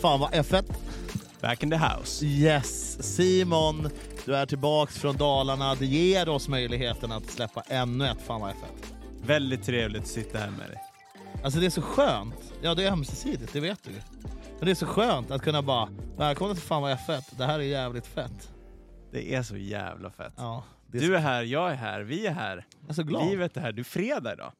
Fan 0.00 0.20
vad 0.20 0.30
F1. 0.30 0.74
Back 1.40 1.62
in 1.62 1.70
the 1.70 1.76
house. 1.76 2.26
Yes, 2.26 3.02
Simon, 3.16 3.90
du 4.24 4.34
är 4.36 4.46
tillbaks 4.46 4.98
från 4.98 5.16
Dalarna. 5.16 5.74
Det 5.74 5.86
ger 5.86 6.28
oss 6.28 6.48
möjligheten 6.48 7.12
att 7.12 7.30
släppa 7.30 7.62
ännu 7.68 8.08
ett 8.08 8.22
Fan 8.22 8.40
vad 8.40 8.50
F1. 8.50 8.54
Väldigt 9.26 9.62
trevligt 9.62 10.02
att 10.02 10.08
sitta 10.08 10.38
här 10.38 10.50
med 10.50 10.70
dig. 10.70 10.82
Alltså 11.44 11.60
det 11.60 11.66
är 11.66 11.70
så 11.70 11.82
skönt. 11.82 12.52
Ja, 12.62 12.74
det 12.74 12.84
är 12.84 12.92
ömsesidigt, 12.92 13.52
det 13.52 13.60
vet 13.60 13.84
du. 13.84 13.90
Men 14.58 14.66
det 14.66 14.70
är 14.70 14.74
så 14.74 14.86
skönt 14.86 15.30
att 15.30 15.42
kunna 15.42 15.62
bara, 15.62 15.88
välkommen 16.16 16.56
till 16.56 16.64
Fan 16.64 16.82
vad 16.82 16.98
F1. 16.98 17.22
Det 17.30 17.44
här 17.44 17.58
är 17.58 17.62
jävligt 17.62 18.06
fett. 18.06 18.50
Det 19.12 19.34
är 19.34 19.42
så 19.42 19.56
jävla 19.56 20.10
fett. 20.10 20.34
Ja, 20.36 20.64
är, 20.92 20.98
Du 21.00 21.06
så, 21.06 21.12
är 21.12 21.18
här, 21.18 21.42
jag 21.42 21.70
är 21.70 21.76
här, 21.76 22.00
vi 22.00 22.26
är 22.26 22.32
här. 22.32 22.66
jag 22.80 22.90
är 22.90 22.94
så 22.94 23.02
glad. 23.02 23.26
Livet 23.26 23.56
är 23.56 23.60
här. 23.60 23.72
Du 23.72 23.80
är 23.80 23.84
fredag 23.84 24.32
idag. 24.32 24.52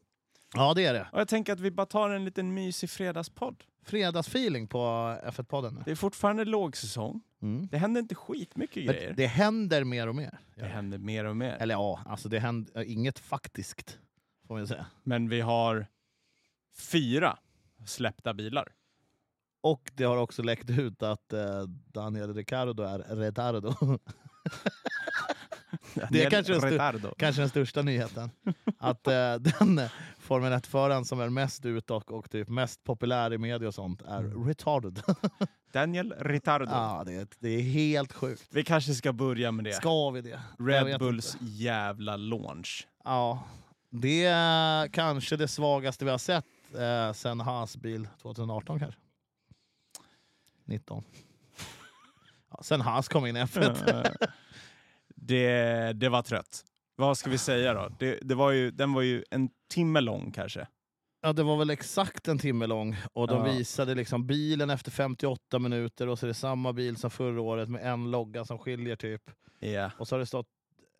Ja, 0.54 0.74
det 0.74 0.86
är 0.86 0.94
det. 0.94 1.08
Och 1.12 1.20
jag 1.20 1.28
tänker 1.28 1.52
att 1.52 1.60
vi 1.60 1.70
bara 1.70 1.86
tar 1.86 2.10
en 2.10 2.24
liten 2.24 2.54
mysig 2.54 2.90
fredagspodd. 2.90 3.56
Fredagsfeeling 3.82 4.66
på 4.68 4.78
F1-podden 5.24 5.74
nu. 5.74 5.82
Det 5.84 5.90
är 5.90 5.94
fortfarande 5.94 6.44
lågsäsong. 6.44 7.20
Mm. 7.42 7.68
Det 7.70 7.78
händer 7.78 8.00
inte 8.00 8.14
skitmycket 8.14 8.84
grejer. 8.84 9.06
Men 9.06 9.16
det 9.16 9.26
händer 9.26 9.84
mer 9.84 10.06
och 10.06 10.14
mer. 10.14 10.38
Det 10.54 10.64
händer 10.64 10.98
mer 10.98 11.24
och 11.24 11.36
mer. 11.36 11.56
Eller 11.60 11.74
ja, 11.74 12.00
alltså 12.06 12.28
det 12.28 12.38
händer 12.38 12.82
inget 12.82 13.18
faktiskt. 13.18 13.98
Får 14.46 14.54
man 14.54 14.66
säga. 14.66 14.86
Men 15.02 15.28
vi 15.28 15.40
har 15.40 15.86
fyra 16.76 17.38
släppta 17.86 18.34
bilar. 18.34 18.68
Och 19.60 19.90
det 19.94 20.04
har 20.04 20.16
också 20.16 20.42
läckt 20.42 20.70
ut 20.70 21.02
att 21.02 21.32
eh, 21.32 21.62
Daniel 21.92 22.34
Ricciardo 22.34 22.82
är 22.82 22.98
retardo. 22.98 23.74
Det 26.10 26.24
är 26.24 26.30
kanske 26.30 26.52
den, 26.52 26.62
Retardo. 26.62 27.14
Kanske 27.18 27.42
den 27.42 27.48
största 27.48 27.82
nyheten. 27.82 28.30
Att 28.78 29.06
eh, 29.06 29.34
den 29.34 29.80
Formel 30.22 30.52
1-föraren 30.52 31.04
som 31.04 31.20
är 31.20 31.28
mest 31.28 31.64
utåt 31.66 32.10
och 32.10 32.30
typ 32.30 32.48
mest 32.48 32.84
populär 32.84 33.32
i 33.32 33.38
media 33.38 33.68
och 33.68 33.74
sånt 33.74 34.02
är 34.02 34.18
Mm. 34.20 34.46
retarded. 34.48 35.02
Daniel 35.72 36.14
Ritardo. 36.18 36.64
ja, 36.70 37.02
det, 37.06 37.12
är- 37.14 37.26
det 37.38 37.48
är 37.48 37.60
helt 37.62 38.12
sjukt. 38.12 38.42
Vi 38.50 38.64
kanske 38.64 38.94
ska 38.94 39.12
börja 39.12 39.52
med 39.52 39.64
det. 39.64 39.72
Ska 39.72 40.10
vi 40.10 40.20
det? 40.20 40.40
Red 40.58 40.98
Bulls 40.98 41.34
inte. 41.34 41.44
jävla 41.54 42.16
launch. 42.16 42.88
Ja, 43.04 43.44
det 43.90 44.24
är 44.24 44.88
kanske 44.88 45.36
det 45.36 45.48
svagaste 45.48 46.04
vi 46.04 46.10
har 46.10 46.18
sett 46.18 46.44
eh, 46.78 47.12
sen 47.12 47.40
Haas 47.40 47.76
bil 47.76 48.08
2018 48.22 48.78
kanske. 48.78 49.00
19. 50.64 51.04
Ja, 52.50 52.62
sen 52.62 52.80
Haas 52.80 53.08
kom 53.08 53.26
in 53.26 53.36
i 53.36 53.40
F1. 53.40 54.16
det, 55.16 55.92
det 55.92 56.08
var 56.08 56.22
trött. 56.22 56.64
Vad 57.02 57.18
ska 57.18 57.30
vi 57.30 57.38
säga 57.38 57.74
då? 57.74 57.88
Det, 57.98 58.18
det 58.22 58.34
var 58.34 58.50
ju, 58.50 58.70
den 58.70 58.92
var 58.92 59.02
ju 59.02 59.24
en 59.30 59.50
timme 59.70 60.00
lång 60.00 60.32
kanske. 60.32 60.66
Ja, 61.22 61.32
det 61.32 61.42
var 61.42 61.56
väl 61.56 61.70
exakt 61.70 62.28
en 62.28 62.38
timme 62.38 62.66
lång 62.66 62.96
och 63.12 63.26
de 63.28 63.46
Ja. 63.46 63.52
visade 63.52 63.94
liksom 63.94 64.26
bilen 64.26 64.70
efter 64.70 64.90
58 64.90 65.58
minuter 65.58 66.08
och 66.08 66.18
så 66.18 66.26
är 66.26 66.28
det 66.28 66.34
samma 66.34 66.72
bil 66.72 66.96
som 66.96 67.10
förra 67.10 67.40
året 67.40 67.68
med 67.68 67.92
en 67.92 68.10
logga 68.10 68.44
som 68.44 68.58
skiljer 68.58 68.96
typ. 68.96 69.30
Ja. 69.58 69.90
Och 69.98 70.08
så 70.08 70.14
har 70.14 70.20
det 70.20 70.26
stått 70.26 70.46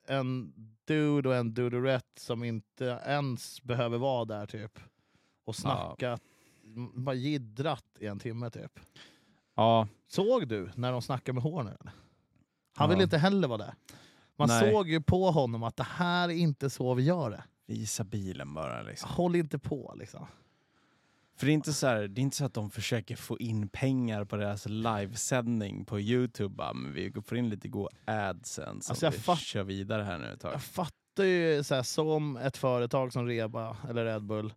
en 0.08 0.52
dude 0.84 1.28
och 1.28 1.34
en 1.34 1.54
dudorette 1.54 2.20
som 2.20 2.44
inte 2.44 3.00
ens 3.06 3.62
behöver 3.62 3.98
vara 3.98 4.24
där 4.24 4.46
typ. 4.46 4.78
Och 5.44 5.56
snackat, 5.56 6.20
m- 6.76 7.04
bara 7.04 7.14
jiddrat 7.14 7.84
i 8.00 8.06
en 8.06 8.18
timme 8.18 8.50
typ. 8.50 8.80
ja. 9.54 9.88
Såg 10.08 10.48
du 10.48 10.70
när 10.74 10.92
de 10.92 11.02
snackade 11.02 11.34
med 11.34 11.42
Horner? 11.42 11.76
Han 11.80 11.92
Ja. 12.78 12.86
ville 12.86 13.02
inte 13.02 13.18
heller 13.18 13.48
vara 13.48 13.58
där. 13.58 13.74
Man 14.36 14.48
Nej. 14.48 14.72
såg 14.72 14.88
ju 14.88 15.00
på 15.00 15.30
honom 15.30 15.62
att 15.62 15.76
det 15.76 15.86
här 15.90 16.28
är 16.28 16.32
inte 16.34 16.70
så 16.70 16.94
vi 16.94 17.02
gör 17.02 17.30
det. 17.30 17.44
Visa 17.66 18.04
bilen 18.04 18.54
bara 18.54 18.82
liksom. 18.82 19.10
Håll 19.10 19.36
inte 19.36 19.58
på 19.58 19.94
liksom. 19.98 20.26
För 21.36 21.46
det 21.46 21.52
är, 21.52 21.54
inte 21.54 21.72
så 21.72 21.86
här, 21.86 22.08
det 22.08 22.20
är 22.20 22.22
inte 22.22 22.36
så 22.36 22.44
att 22.44 22.54
de 22.54 22.70
försöker 22.70 23.16
få 23.16 23.38
in 23.38 23.68
pengar 23.68 24.24
på 24.24 24.36
deras 24.36 24.66
livesändning 24.68 25.84
på 25.84 26.00
Youtube. 26.00 26.54
Bara, 26.54 26.72
men 26.72 26.92
vi 26.92 27.12
får 27.26 27.38
in 27.38 27.48
lite 27.48 27.68
god 27.68 27.88
adsense 28.04 28.90
Alltså, 28.90 29.06
jag 29.06 29.10
och 29.10 29.14
vi 29.18 29.22
fatt- 29.22 29.38
kör 29.40 29.62
vidare 29.62 30.02
här 30.02 30.18
nu 30.18 30.32
ett 30.32 30.40
tag. 30.40 30.52
Jag 30.54 30.62
fattar 30.62 31.24
ju 31.24 31.64
så 31.64 31.74
här, 31.74 31.82
som 31.82 32.36
ett 32.36 32.56
företag 32.56 33.12
som 33.12 33.26
Reba 33.26 33.76
eller 33.88 34.04
Red 34.04 34.22
Bull 34.24 34.54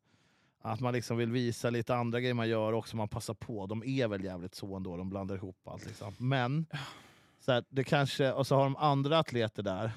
att 0.62 0.80
man 0.80 0.94
liksom 0.94 1.18
vill 1.18 1.31
visa 1.31 1.69
lite 1.69 1.96
andra 1.96 2.19
grejer 2.19 2.34
man 2.34 2.50
gör 2.50 2.74
också, 2.74 2.97
man 2.97 3.08
passar 3.09 3.34
på. 3.34 3.66
De 3.66 3.84
är 3.85 4.08
väl 4.08 4.24
jävligt 4.24 4.56
så 4.56 4.75
ändå, 4.75 4.97
de 4.97 5.09
blandar 5.09 5.35
ihop 5.35 5.68
allt. 5.68 5.85
Liksom. 5.85 6.14
Men, 6.18 6.66
så 7.46 7.52
här, 7.52 7.64
det 7.70 7.84
kanske, 7.84 8.32
och 8.32 8.48
så 8.48 8.56
har 8.56 8.64
de 8.64 8.76
andra 8.76 9.20
atleter 9.20 9.64
där. 9.64 9.92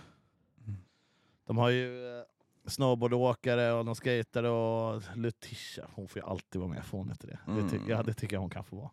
De 1.47 1.57
har 1.59 1.69
ju 1.71 2.19
eh, 2.19 2.23
snowboardåkare 2.67 3.73
och 3.73 3.85
de 3.85 3.95
skatare 3.95 4.49
och 4.49 5.03
Letitia, 5.17 5.87
hon 5.95 6.09
får 6.09 6.23
ju 6.23 6.29
alltid 6.29 6.61
vara 6.61 6.71
med, 6.71 6.85
får 6.85 6.99
hon 6.99 7.11
inte 7.11 7.27
det? 7.27 7.39
Det, 7.47 7.71
ty- 7.71 7.77
Mm. 7.77 7.89
ja, 7.91 8.03
det 8.03 8.15
tycker 8.15 8.37
jag 8.37 8.41
hon 8.41 8.51
kan 8.51 8.65
få 8.65 8.77
vara. 8.77 8.91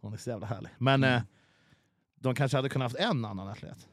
Hon 0.00 0.12
är 0.12 0.16
så 0.16 0.30
jävla 0.30 0.46
härlig. 0.46 0.70
Men 0.78 1.04
eh, 1.04 1.22
de 2.14 2.34
kanske 2.34 2.58
hade 2.58 2.68
kunnat 2.68 2.92
haft 2.92 3.04
en 3.04 3.24
annan 3.24 3.48
atlet. 3.48 3.88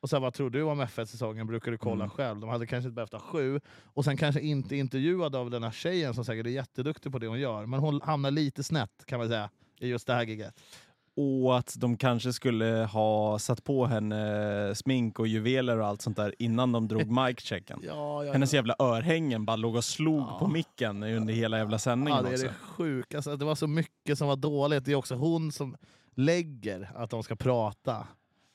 Och 0.00 0.10
sen 0.10 0.22
vad 0.22 0.34
tror 0.34 0.50
du 0.50 0.62
om 0.62 0.80
F1-säsongen? 0.82 1.46
Brukar 1.46 1.70
du 1.70 1.78
kolla 1.78 2.04
Mm. 2.04 2.10
själv? 2.10 2.40
De 2.40 2.48
hade 2.50 2.66
kanske 2.66 2.86
inte 2.88 2.94
behövt 2.94 3.12
ha 3.12 3.20
sju. 3.20 3.60
Och 3.84 4.04
sen 4.04 4.16
kanske 4.16 4.40
inte 4.40 4.76
intervjuad 4.76 5.36
av 5.36 5.50
den 5.50 5.62
här 5.62 5.70
tjejen 5.70 6.14
som 6.14 6.24
säkert 6.24 6.46
är 6.46 6.50
jätteduktig 6.50 7.12
på 7.12 7.18
det 7.18 7.26
hon 7.26 7.40
gör. 7.40 7.66
Men 7.66 7.80
hon 7.80 8.00
hamnar 8.02 8.30
lite 8.30 8.62
snett 8.62 9.04
kan 9.06 9.18
man 9.18 9.28
säga 9.28 9.50
i 9.78 9.88
just 9.88 10.06
det 10.06 10.14
här 10.14 10.22
giget. 10.26 10.60
Och 11.16 11.58
att 11.58 11.74
de 11.78 11.96
kanske 11.96 12.32
skulle 12.32 12.88
ha 12.92 13.38
satt 13.38 13.64
på 13.64 13.86
henne 13.86 14.74
smink 14.74 15.18
och 15.18 15.26
juveler 15.26 15.78
och 15.78 15.86
allt 15.86 16.02
sånt 16.02 16.16
där 16.16 16.34
innan 16.38 16.72
de 16.72 16.88
drog 16.88 17.02
mic-checken. 17.10 17.80
Ja, 17.86 18.24
ja, 18.24 18.32
Hennes 18.32 18.54
jävla 18.54 18.74
örhängen 18.78 19.44
bara 19.44 19.56
låg 19.56 19.74
och 19.76 19.84
slog 19.84 20.20
Ja. 20.20 20.36
på 20.38 20.46
micken 20.48 21.02
under 21.02 21.34
hela 21.34 21.58
jävla 21.58 21.78
sändningen 21.78 22.16
ja, 22.16 22.22
det 22.22 22.28
är 22.28 22.32
också. 22.34 22.46
det 22.46 22.52
sjukaste. 22.54 23.16
Alltså, 23.16 23.36
det 23.36 23.44
var 23.44 23.54
så 23.54 23.66
mycket 23.66 24.18
som 24.18 24.28
var 24.28 24.36
dåligt. 24.36 24.84
Det 24.84 24.92
är 24.92 24.96
också 24.96 25.14
hon 25.14 25.52
som 25.52 25.76
lägger 26.14 26.90
att 26.94 27.10
de 27.10 27.22
ska 27.22 27.36
prata 27.36 28.06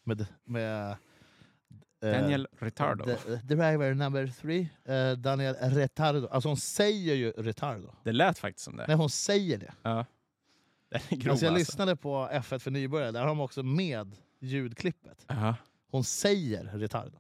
med, 0.06 0.26
med 0.46 0.92
eh, 0.92 2.12
Daniel 2.12 2.48
Ritardo. 2.60 3.06
the- 3.06 3.36
driver 3.44 3.94
number 3.94 4.28
three, 4.42 4.70
eh, 4.86 5.12
Daniel 5.18 5.56
Retardo. 5.56 6.28
Alltså 6.28 6.50
hon 6.50 6.58
säger 6.58 7.16
ju 7.16 7.32
Retardo. 7.32 7.94
Det 8.04 8.12
lät 8.12 8.38
faktiskt 8.40 8.66
som 8.66 8.78
det. 8.78 8.86
Nej, 8.88 8.96
hon 8.96 9.10
säger 9.10 9.58
det. 9.58 9.74
Ja. 9.84 10.06
Den 10.90 11.02
är 11.10 11.16
grov 11.16 11.32
alltså 11.32 11.46
jag 11.46 11.52
alltså. 11.54 11.72
lyssnade 11.72 11.96
på 11.96 12.30
F1 12.32 12.60
för 12.60 12.72
nybörjare, 12.72 13.12
där 13.12 13.20
har 13.20 13.28
de 13.28 13.40
också 13.40 13.64
med 13.64 14.16
ljudklippet. 14.40 15.26
Ja, 15.28 15.56
Hon 15.92 16.04
säger 16.04 16.64
Retardo. 16.64 17.20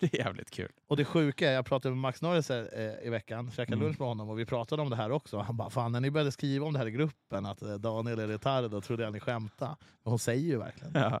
det 0.00 0.14
är 0.14 0.18
jävligt 0.18 0.50
kul. 0.50 0.72
Och 0.86 0.96
det 0.96 1.04
sjuka 1.04 1.50
är, 1.50 1.54
jag 1.54 1.66
pratade 1.66 1.94
med 1.94 2.00
Max 2.00 2.22
Norris 2.22 2.50
eh, 2.50 3.06
i 3.06 3.10
veckan, 3.10 3.50
käkade 3.50 3.72
Mm. 3.76 3.86
lunch 3.86 3.98
med 4.00 4.08
honom 4.08 4.28
och 4.28 4.38
vi 4.38 4.46
pratade 4.46 4.82
om 4.82 4.90
det 4.90 4.96
här 4.96 5.10
också. 5.10 5.38
Han 5.38 5.56
bara, 5.56 5.70
fan 5.70 5.92
när 5.92 6.00
ni 6.00 6.10
började 6.10 6.32
skriva 6.32 6.66
om 6.66 6.72
det 6.72 6.78
här 6.78 6.86
i 6.86 6.90
gruppen, 6.90 7.46
att 7.46 7.62
eh, 7.62 7.74
Daniel 7.74 8.18
är 8.18 8.28
Retardo, 8.28 8.80
trodde 8.80 9.02
jag 9.02 9.12
ni 9.12 9.20
skämtade. 9.20 9.76
Men 10.02 10.10
hon 10.10 10.18
säger 10.18 10.42
ju 10.48 10.58
verkligen 10.58 10.92
det. 10.92 11.00
Ja, 11.00 11.20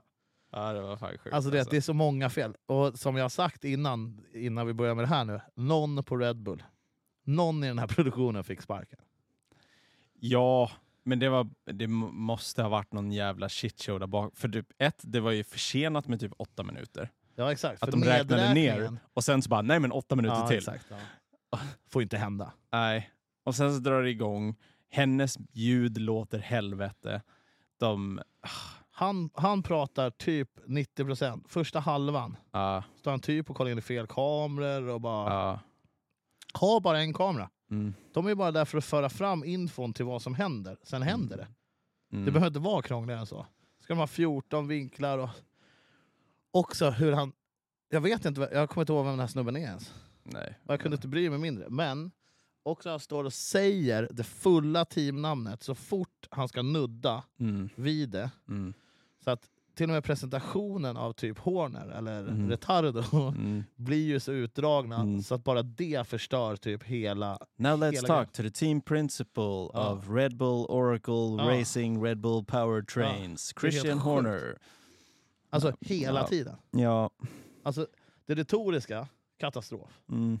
ja 0.52 0.72
det 0.72 0.80
var 0.80 0.96
fan 0.96 1.18
sjukt. 1.18 1.34
Alltså 1.34 1.50
det, 1.50 1.70
det 1.70 1.76
är 1.76 1.80
så 1.80 1.94
många 1.94 2.30
fel. 2.30 2.56
Och 2.66 2.98
som 2.98 3.16
jag 3.16 3.24
har 3.24 3.28
sagt 3.28 3.64
innan, 3.64 4.24
innan 4.34 4.66
vi 4.66 4.72
börjar 4.72 4.94
med 4.94 5.04
det 5.04 5.08
här 5.08 5.24
nu, 5.24 5.40
någon 5.54 6.04
på 6.04 6.16
Red 6.16 6.36
Bull, 6.42 6.62
någon 7.24 7.64
i 7.64 7.66
den 7.66 7.78
här 7.78 7.86
produktionen 7.96 8.44
fick 8.44 8.60
sparken. 8.62 8.98
Ja, 10.20 10.70
men 11.04 11.18
det, 11.18 11.28
var, 11.28 11.50
det 11.64 11.86
måste 11.86 12.62
ha 12.62 12.68
varit 12.68 12.92
någon 12.92 13.12
jävla 13.12 13.48
shitshow 13.48 14.00
där 14.00 14.06
bak. 14.06 14.36
För 14.36 14.48
typ 14.48 14.66
ett, 14.78 15.00
det 15.02 15.20
var 15.20 15.30
ju 15.30 15.44
försenat 15.44 16.08
med 16.08 16.20
typ 16.20 16.32
åtta 16.36 16.62
minuter. 16.62 17.10
Ja 17.36 17.52
exakt. 17.52 17.82
Att 17.82 17.90
de 17.90 18.04
räknade 18.04 18.54
ner 18.54 18.98
och 19.14 19.24
sen 19.24 19.42
så 19.42 19.48
bara, 19.48 19.62
nej 19.62 19.80
men 19.80 19.92
åtta 19.92 20.16
minuter 20.16 20.36
ja, 20.36 20.48
till. 20.48 20.56
Exakt, 20.56 20.86
ja. 20.90 21.58
Får 21.90 22.02
inte 22.02 22.16
hända. 22.16 22.52
Nej. 22.72 23.10
Och 23.44 23.54
sen 23.54 23.74
så 23.74 23.80
drar 23.80 24.02
det 24.02 24.10
igång. 24.10 24.56
Hennes 24.90 25.38
ljud 25.52 25.98
låter 25.98 26.38
helvete. 26.38 27.22
De... 27.78 28.20
Han, 28.90 29.30
han 29.34 29.62
pratar 29.62 30.10
typ 30.10 30.50
90%. 30.66 31.44
Första 31.48 31.80
halvan 31.80 32.36
Ja, 32.52 32.84
står 32.96 33.10
han 33.10 33.20
typ 33.20 33.50
och 33.50 33.56
kollar 33.56 33.70
in 33.70 33.78
i 33.78 33.82
fel 33.82 34.06
kameror 34.06 34.88
och 34.88 35.00
bara... 35.00 35.32
ja. 35.32 35.60
Ha 36.60 36.80
bara 36.80 37.00
en 37.00 37.12
kamera. 37.12 37.50
Mm, 37.70 37.94
De 38.12 38.26
är 38.26 38.34
bara 38.34 38.52
där 38.52 38.64
för 38.64 38.78
att 38.78 38.84
föra 38.84 39.08
fram 39.08 39.44
infon 39.44 39.92
till 39.92 40.04
vad 40.04 40.22
som 40.22 40.34
händer. 40.34 40.76
Sen 40.82 41.02
händer 41.02 41.36
det. 41.36 41.48
mm. 42.12 42.24
Det 42.24 42.30
behöver 42.30 42.46
inte 42.46 42.58
vara 42.60 42.82
krångligare 42.82 43.20
än 43.20 43.26
så. 43.26 43.46
Ska 43.80 43.92
de 43.94 43.98
ha 43.98 44.06
14 44.06 44.68
vinklar 44.68 45.18
och... 45.18 45.28
Också 46.50 46.90
hur 46.90 47.12
han... 47.12 47.32
Jag 47.88 48.00
vet 48.00 48.24
inte, 48.24 48.48
jag 48.52 48.68
kommer 48.70 48.82
inte 48.82 48.92
ihåg 48.92 49.04
vem 49.04 49.12
den 49.12 49.20
här 49.20 49.26
snubben 49.26 49.56
är 49.56 49.60
ens. 49.60 49.94
Nej. 50.22 50.58
Och 50.64 50.72
jag 50.72 50.80
kunde 50.80 50.94
inte 50.94 51.08
bry 51.08 51.30
mig 51.30 51.38
mindre. 51.38 51.66
Men 51.70 52.10
också 52.62 52.90
han 52.90 53.00
står 53.00 53.24
och 53.24 53.32
säger 53.32 54.08
det 54.12 54.24
fulla 54.24 54.84
teamnamnet 54.84 55.62
så 55.62 55.74
fort 55.74 56.28
han 56.30 56.48
ska 56.48 56.62
nudda 56.62 57.22
Mm, 57.40 57.68
vid 57.74 58.08
det. 58.08 58.30
mm, 58.48 58.74
Så 59.24 59.30
att 59.30 59.50
till 59.74 59.84
och 59.90 59.94
med 59.94 60.04
presentationen 60.04 60.96
av 60.96 61.12
typ 61.12 61.38
Horner 61.38 61.88
eller 61.88 62.20
Mm. 62.20 62.50
Retardo 62.50 63.02
mm. 63.28 63.64
blir 63.76 64.06
ju 64.06 64.20
så 64.20 64.32
utdragna 64.32 64.96
Mm. 65.00 65.22
så 65.22 65.34
att 65.34 65.44
bara 65.44 65.62
det 65.62 66.06
förstör 66.08 66.56
typ 66.56 66.82
hela... 66.82 67.38
Now 67.56 67.76
let's 67.82 67.92
Hela 67.92 68.06
talk 68.08 68.32
to 68.32 68.42
the 68.42 68.50
team 68.50 68.80
principal 68.80 69.70
Ja. 69.74 69.92
of 69.92 70.08
Red 70.10 70.36
Bull 70.36 70.66
Oracle 70.68 71.14
Ja. 71.44 71.60
Racing 71.60 72.04
Red 72.04 72.18
Bull 72.20 72.44
Power 72.44 72.82
Trains, 72.82 73.52
är 73.56 73.60
helt 73.62 73.74
Christian 73.74 73.98
sjukt. 73.98 74.04
Horner. 74.04 74.58
Alltså 75.50 75.72
hela 75.80 76.20
Ja. 76.20 76.26
tiden. 76.26 76.56
Ja. 76.70 77.10
Alltså 77.62 77.86
det 78.26 78.34
retoriska, 78.34 79.08
katastrof. 79.38 80.00
Mm, 80.08 80.38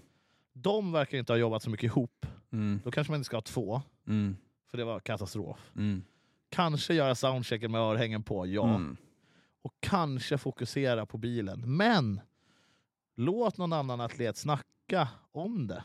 De 0.52 0.92
verkar 0.92 1.18
inte 1.18 1.32
ha 1.32 1.38
jobbat 1.38 1.62
så 1.62 1.70
mycket 1.70 1.84
ihop. 1.84 2.26
mm, 2.52 2.80
Då 2.84 2.90
kanske 2.90 3.10
man 3.12 3.18
inte 3.18 3.26
ska 3.26 3.36
ha 3.36 3.42
två, 3.42 3.82
mm, 4.08 4.36
för 4.70 4.78
det 4.78 4.84
var 4.84 5.00
katastrof. 5.00 5.70
mm. 5.76 6.04
Kanske 6.48 6.94
göra 6.94 7.14
soundchecken 7.14 7.72
med 7.72 7.80
örhängen 7.80 8.22
på, 8.22 8.46
ja. 8.46 8.68
Mm. 8.74 8.96
Och 9.64 9.74
kanske 9.80 10.38
fokusera 10.38 11.06
på 11.06 11.18
bilen. 11.18 11.76
Men 11.76 12.20
låt 13.16 13.58
någon 13.58 13.72
annan 13.72 14.00
atlet 14.00 14.36
snacka 14.36 15.08
om 15.32 15.66
det. 15.66 15.84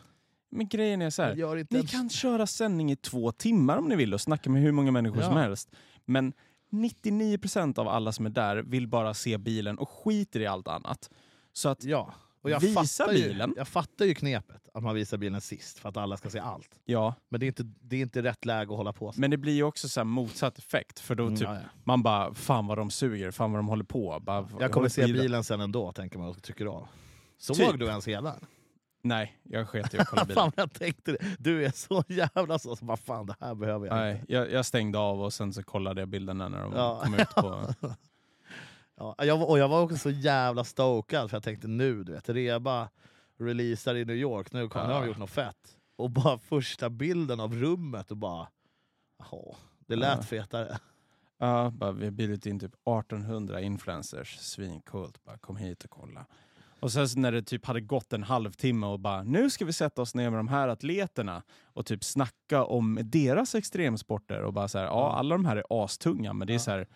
Men 0.52 0.68
grejen 0.68 1.02
är 1.02 1.10
så 1.10 1.22
här. 1.24 1.36
Ni 1.36 1.66
ens- 1.78 1.92
kan 1.92 2.10
köra 2.10 2.48
sändning 2.48 2.92
i 2.92 2.96
två 2.96 3.32
timmar 3.32 3.78
om 3.78 3.88
ni 3.88 3.96
vill 3.96 4.14
och 4.14 4.22
snacka 4.22 4.50
med 4.50 4.62
hur 4.62 4.72
många 4.72 4.92
människor 4.92 5.20
Ja. 5.22 5.28
som 5.28 5.38
helst. 5.38 5.70
Men 6.06 6.34
99% 6.72 7.78
av 7.80 7.88
alla 7.88 8.12
som 8.12 8.26
är 8.26 8.30
där 8.30 8.58
vill 8.58 8.88
bara 8.88 9.14
se 9.14 9.38
bilen 9.38 9.78
och 9.78 9.90
skiter 9.90 10.40
i 10.40 10.46
allt 10.48 10.68
annat. 10.68 11.10
Så 11.54 11.70
att, 11.70 11.84
Ja. 11.84 12.14
Och 12.42 12.50
jag 12.50 12.60
Visa 12.60 12.84
fattar 12.84 13.14
ju, 13.14 13.28
bilen. 13.28 13.54
Jag 13.58 13.68
fattar 13.68 14.06
ju 14.06 14.14
knepet 14.14 14.70
att 14.74 14.84
man 14.84 14.96
visar 14.96 15.18
bilen 15.18 15.42
sist 15.42 15.80
för 15.80 15.90
att 15.90 15.98
alla 15.98 16.18
ska 16.18 16.30
se 16.30 16.40
allt. 16.40 16.70
ja. 16.86 17.14
Men 17.30 17.40
det 17.40 17.46
är 17.46 17.48
inte, 17.48 17.64
det 17.64 17.96
är 17.96 18.02
inte 18.02 18.24
rätt 18.24 18.46
läge 18.46 18.72
att 18.72 18.78
hålla 18.78 18.94
på 18.94 19.12
så. 19.12 19.20
Men 19.22 19.32
det 19.32 19.38
blir 19.38 19.54
ju 19.54 19.64
också 19.64 19.90
så 19.90 20.04
motsatt 20.04 20.58
effekt. 20.58 21.00
För 21.00 21.16
då 21.16 21.24
Mm, 21.24 21.36
typ, 21.36 21.48
ja, 21.48 21.54
ja. 21.56 21.60
man 21.84 22.04
bara, 22.04 22.34
fan 22.34 22.68
vad 22.68 22.78
de 22.78 22.92
suger, 22.92 23.32
fan 23.32 23.52
vad 23.52 23.60
de 23.60 23.68
håller 23.68 23.84
på. 23.84 24.20
Bara, 24.22 24.48
Jag 24.60 24.72
kommer 24.72 24.90
se 24.90 25.02
skiter. 25.06 25.22
bilen 25.22 25.44
sen 25.44 25.62
ändå, 25.62 25.92
tänker 25.92 26.20
man 26.20 26.28
och 26.30 26.44
tycker 26.44 26.66
av. 26.66 26.88
Såg 27.38 27.56
Typ. 27.56 27.80
du 27.80 27.86
ens 27.86 28.08
hela? 28.08 28.36
Nej, 29.02 29.40
jag 29.44 29.70
sket 29.70 29.94
i 29.94 29.98
att 29.98 30.08
kolla 30.08 30.26
bilen. 30.26 30.36
fan 30.36 30.52
jag 30.56 30.74
tänkte 30.74 31.12
det. 31.12 31.36
Du 31.40 31.66
är 31.66 31.72
så 31.72 32.04
jävla 32.08 32.60
så, 32.60 32.76
så 32.76 32.86
bara, 32.86 32.98
fan 32.98 33.26
det 33.26 33.36
här 33.40 33.56
behöver 33.56 33.88
jag 33.88 33.96
Nej, 33.96 34.20
inte. 34.20 34.34
jag, 34.34 34.52
jag 34.52 34.66
stängde 34.66 34.98
av 34.98 35.22
och 35.22 35.34
sen 35.34 35.54
så 35.54 35.64
kollade 35.64 36.02
jag 36.02 36.08
bilderna 36.08 36.50
när 36.50 36.62
de 36.62 36.74
Ja. 36.74 37.02
kom 37.04 37.14
ut 37.14 37.30
på... 37.36 37.68
Ja, 39.00 39.16
jag, 39.18 39.38
var- 39.38 39.50
och 39.50 39.60
jag 39.60 39.68
var 39.70 39.82
också 39.82 39.98
så 39.98 40.10
jävla 40.10 40.64
stokad 40.64 41.30
för 41.30 41.36
jag 41.38 41.44
tänkte 41.44 41.68
nu, 41.68 42.04
du 42.04 42.12
vet, 42.14 42.30
Reba 42.30 42.90
releasar 43.40 43.96
i 43.96 44.06
New 44.06 44.16
York, 44.16 44.54
nu 44.54 44.68
kommer 44.70 44.90
Ja. 44.92 45.00
de 45.00 45.08
gjort 45.08 45.18
något 45.18 45.30
fett. 45.30 45.78
Och 45.96 46.10
bara 46.10 46.38
första 46.50 46.90
bilden 46.90 47.40
av 47.40 47.54
rummet 47.56 48.12
och 48.12 48.18
bara, 48.18 48.48
jaha, 49.20 49.56
det 49.88 49.96
lät 49.96 50.18
Ja. 50.18 50.24
fetare. 50.24 50.78
Ja, 51.38 51.70
bara, 51.74 51.92
vi 51.92 52.06
har 52.06 52.12
bjudit 52.12 52.46
in 52.46 52.60
typ 52.60 52.74
1800 52.74 53.62
influencers, 53.62 54.38
svincoolt, 54.40 55.24
bara 55.24 55.38
kom 55.38 55.58
hit 55.58 55.84
och 55.84 55.90
kolla. 55.90 56.26
Och 56.80 56.92
sen 56.92 57.08
när 57.16 57.32
det 57.32 57.42
typ 57.42 57.66
hade 57.66 57.82
gått 57.82 58.14
en 58.14 58.24
halvtimme 58.24 58.86
och 58.88 59.00
bara 59.00 59.24
nu 59.24 59.50
ska 59.50 59.66
vi 59.66 59.74
sätta 59.74 60.02
oss 60.02 60.16
ner 60.16 60.30
med 60.30 60.40
de 60.40 60.48
här 60.48 60.68
atleterna 60.68 61.44
och 61.64 61.86
typ 61.86 62.04
snacka 62.04 62.64
om 62.66 63.00
deras 63.04 63.56
extremsporter 63.56 64.42
och 64.44 64.54
bara 64.54 64.68
så 64.68 64.78
här, 64.78 64.86
ja 64.86 65.14
alla 65.16 65.36
de 65.36 65.46
här 65.46 65.56
är 65.58 65.84
astunga 65.84 66.34
men 66.34 66.48
det 66.48 66.54
är 66.56 66.60
så 66.60 66.72
här, 66.72 66.88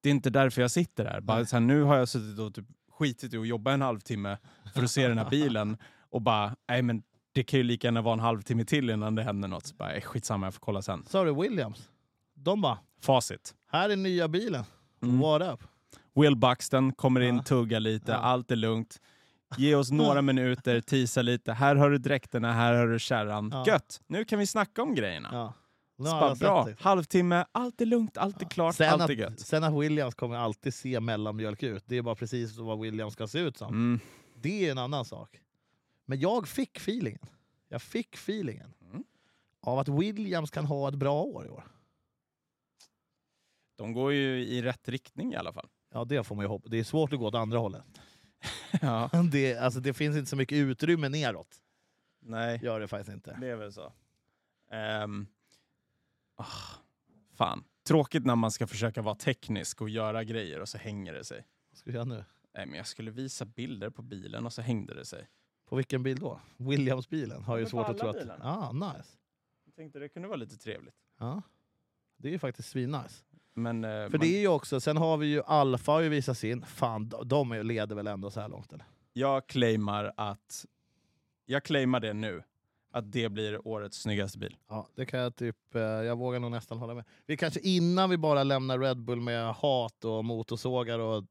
det 0.00 0.08
är 0.08 0.10
inte 0.10 0.30
därför 0.30 0.62
jag 0.62 0.70
sitter 0.70 1.04
där. 1.04 1.20
Bara 1.20 1.44
så 1.44 1.56
här, 1.56 1.60
nu 1.60 1.82
har 1.82 1.96
jag 1.96 2.08
suttit 2.08 2.38
och 2.38 2.54
typ 2.54 2.64
skitit 2.98 3.34
i 3.34 3.38
att 3.38 3.46
jobba 3.48 3.72
en 3.72 3.82
halvtimme 3.82 4.38
för 4.74 4.82
att 4.82 4.90
se 4.90 5.08
den 5.08 5.18
här 5.18 5.30
bilen 5.30 5.76
och 6.10 6.22
bara, 6.22 6.56
nej 6.68 6.82
men 6.82 7.02
det 7.32 7.44
kan 7.44 7.58
ju 7.58 7.62
lika 7.64 7.86
gärna 7.86 8.02
vara 8.02 8.12
en 8.14 8.20
halvtimme 8.20 8.64
till 8.64 8.90
innan 8.90 9.14
det 9.14 9.22
händer 9.22 9.48
något. 9.48 9.66
Så 9.66 9.74
bara, 9.74 9.92
eh, 9.92 10.00
skitsamma, 10.02 10.46
jag 10.46 10.54
får 10.54 10.60
kolla 10.60 10.82
sen. 10.82 11.04
Sa 11.06 11.24
du 11.24 11.34
Williams? 11.34 11.90
De 12.34 12.60
bara, 12.60 12.78
Facit. 13.02 13.54
här 13.72 13.90
är 13.90 13.96
nya 13.96 14.28
bilen. 14.28 14.64
Mm. 15.02 15.18
What 15.18 15.42
up? 15.54 15.62
Will 16.14 16.36
Buxton 16.36 16.92
kommer 16.92 17.20
in, 17.20 17.36
Ja. 17.36 17.42
tuggar 17.42 17.80
lite, 17.80 18.12
Ja. 18.12 18.18
allt 18.18 18.50
är 18.50 18.56
lugnt. 18.56 19.00
Ge 19.56 19.74
oss 19.74 19.90
några 19.90 20.22
minuter, 20.22 20.80
tisa 20.80 21.22
lite. 21.22 21.52
Här 21.52 21.76
har 21.76 21.90
du 21.90 21.98
dräkterna, 21.98 22.52
här 22.52 22.74
har 22.74 22.86
du 22.86 22.98
kärran. 22.98 23.50
Ja. 23.52 23.64
Gött! 23.66 24.00
Nu 24.06 24.24
kan 24.24 24.38
vi 24.38 24.46
snacka 24.46 24.82
om 24.82 24.94
grejerna. 24.94 25.28
Ja. 25.32 25.52
Har 25.98 26.20
bara, 26.20 26.34
bra, 26.34 26.68
halvtimme, 26.80 27.44
allt 27.52 27.80
är 27.80 27.86
lugnt, 27.86 28.16
allt 28.18 28.42
är 28.42 28.46
klart, 28.46 28.74
Sen 28.74 28.92
allt 28.92 29.02
att, 29.02 29.10
är 29.10 29.14
gött. 29.14 29.40
sen 29.40 29.64
att 29.64 29.74
Williams 29.82 30.14
kommer 30.14 30.36
alltid 30.36 30.74
se 30.74 31.00
mellanmjölk 31.00 31.62
ut, 31.62 31.82
det 31.86 31.96
är 31.96 32.02
bara 32.02 32.14
precis 32.14 32.56
vad 32.56 32.80
Williams 32.80 33.12
ska 33.12 33.26
se 33.26 33.38
ut 33.38 33.56
som. 33.56 33.68
Mm. 33.74 34.00
Det 34.34 34.66
är 34.66 34.70
en 34.70 34.78
annan 34.78 35.04
sak. 35.04 35.40
Men 36.04 36.20
jag 36.20 36.48
fick 36.48 36.76
feelingen. 36.76 37.26
Jag 37.68 37.82
fick 37.82 38.14
feelingen 38.14 38.74
Mm. 38.90 39.04
av 39.60 39.78
att 39.78 39.88
Williams 39.88 40.50
kan 40.50 40.64
ha 40.66 40.88
ett 40.88 40.94
bra 40.94 41.22
år 41.22 41.46
i 41.46 41.48
år. 41.48 41.64
De 43.76 43.92
går 43.92 44.12
ju 44.12 44.44
i 44.44 44.62
rätt 44.62 44.88
riktning 44.88 45.32
i 45.32 45.36
alla 45.36 45.52
fall. 45.52 45.68
Ja, 45.92 46.04
det 46.04 46.24
får 46.24 46.34
man 46.34 46.44
ju 46.44 46.48
hoppas. 46.48 46.70
Det 46.70 46.78
är 46.78 46.84
svårt 46.84 47.12
att 47.12 47.18
gå 47.18 47.26
åt 47.26 47.34
andra 47.34 47.58
hållet. 47.58 47.84
ja. 48.82 49.10
Det, 49.32 49.56
alltså, 49.56 49.80
det 49.80 49.94
finns 49.94 50.16
inte 50.16 50.30
så 50.30 50.36
mycket 50.36 50.56
utrymme 50.56 51.08
neråt. 51.08 51.56
Nej, 52.20 52.60
Gör 52.62 52.80
det 52.80 52.88
faktiskt 52.88 53.14
inte. 53.14 53.38
det 53.40 53.48
är 53.48 53.56
väl 53.56 53.72
så. 53.72 53.92
Ehm. 54.70 55.26
Ah, 56.38 56.46
fan. 57.34 57.64
Tråkigt 57.86 58.26
när 58.26 58.36
man 58.36 58.50
ska 58.50 58.66
försöka 58.66 59.02
vara 59.02 59.14
teknisk 59.14 59.80
och 59.80 59.88
göra 59.88 60.24
grejer 60.24 60.60
och 60.60 60.68
så 60.68 60.78
hänger 60.78 61.12
det 61.14 61.24
sig. 61.24 61.46
Vad 61.70 61.78
ska 61.78 61.90
vi 61.90 61.94
göra 61.94 62.04
nu? 62.04 62.24
Nej, 62.54 62.66
men 62.66 62.76
jag 62.76 62.86
skulle 62.86 63.10
visa 63.10 63.44
bilder 63.44 63.90
på 63.90 64.02
bilen 64.02 64.46
och 64.46 64.52
så 64.52 64.62
hängde 64.62 64.94
det 64.94 65.04
sig. 65.04 65.28
På 65.68 65.76
vilken 65.76 66.02
bil 66.02 66.18
då? 66.18 66.40
Williams-bilen 66.56 67.44
har 67.44 67.56
ju 67.56 67.62
men 67.62 67.70
svårt 67.70 67.88
att 67.88 67.98
tro 67.98 68.08
att... 68.08 68.16
bilarna. 68.16 68.44
Ah, 68.44 68.72
nice. 68.72 69.08
Jag 69.64 69.74
tänkte 69.74 69.98
det 69.98 70.08
kunde 70.08 70.28
vara 70.28 70.36
lite 70.36 70.56
trevligt. 70.56 70.94
Ja. 71.18 71.42
Det 72.16 72.28
är 72.28 72.32
ju 72.32 72.38
faktiskt 72.38 72.68
svinnice. 72.68 73.24
Men, 73.54 73.84
eh, 73.84 73.90
För 73.90 74.10
man, 74.10 74.20
det 74.20 74.36
är 74.36 74.40
ju 74.40 74.48
också, 74.48 74.80
sen 74.80 74.96
har 74.96 75.16
vi 75.16 75.26
ju 75.26 75.42
Alfa 75.42 75.92
har 75.92 76.00
ju 76.00 76.08
visat 76.08 76.38
sin. 76.38 76.64
Fan, 76.64 77.12
de- 77.24 77.52
leder 77.52 77.96
väl 77.96 78.06
ändå 78.06 78.30
så 78.30 78.40
här 78.40 78.48
långt 78.48 78.72
eller? 78.72 78.86
jag 79.12 79.46
claimar 79.46 80.12
att... 80.16 80.66
Jag 81.44 81.64
claimar 81.64 82.00
det 82.00 82.12
nu. 82.12 82.42
Att 82.90 83.12
det 83.12 83.28
blir 83.28 83.66
årets 83.68 83.98
snyggaste 84.02 84.38
bil. 84.38 84.56
Ja, 84.68 84.88
det 84.94 85.06
kan 85.06 85.20
jag 85.20 85.36
typ, 85.36 85.74
eh, 85.74 85.80
jag 85.82 86.16
vågar 86.18 86.40
nog 86.40 86.50
nästan 86.50 86.78
hålla 86.78 86.94
med. 86.94 87.04
Vi 87.26 87.36
kanske 87.36 87.60
innan 87.60 88.10
vi 88.10 88.16
bara 88.16 88.42
lämnar 88.44 88.78
Red 88.78 88.98
Bull 89.04 89.20
med 89.20 89.54
hat 89.54 90.04
och 90.04 90.24
motorsågar 90.24 90.98
och 90.98 91.24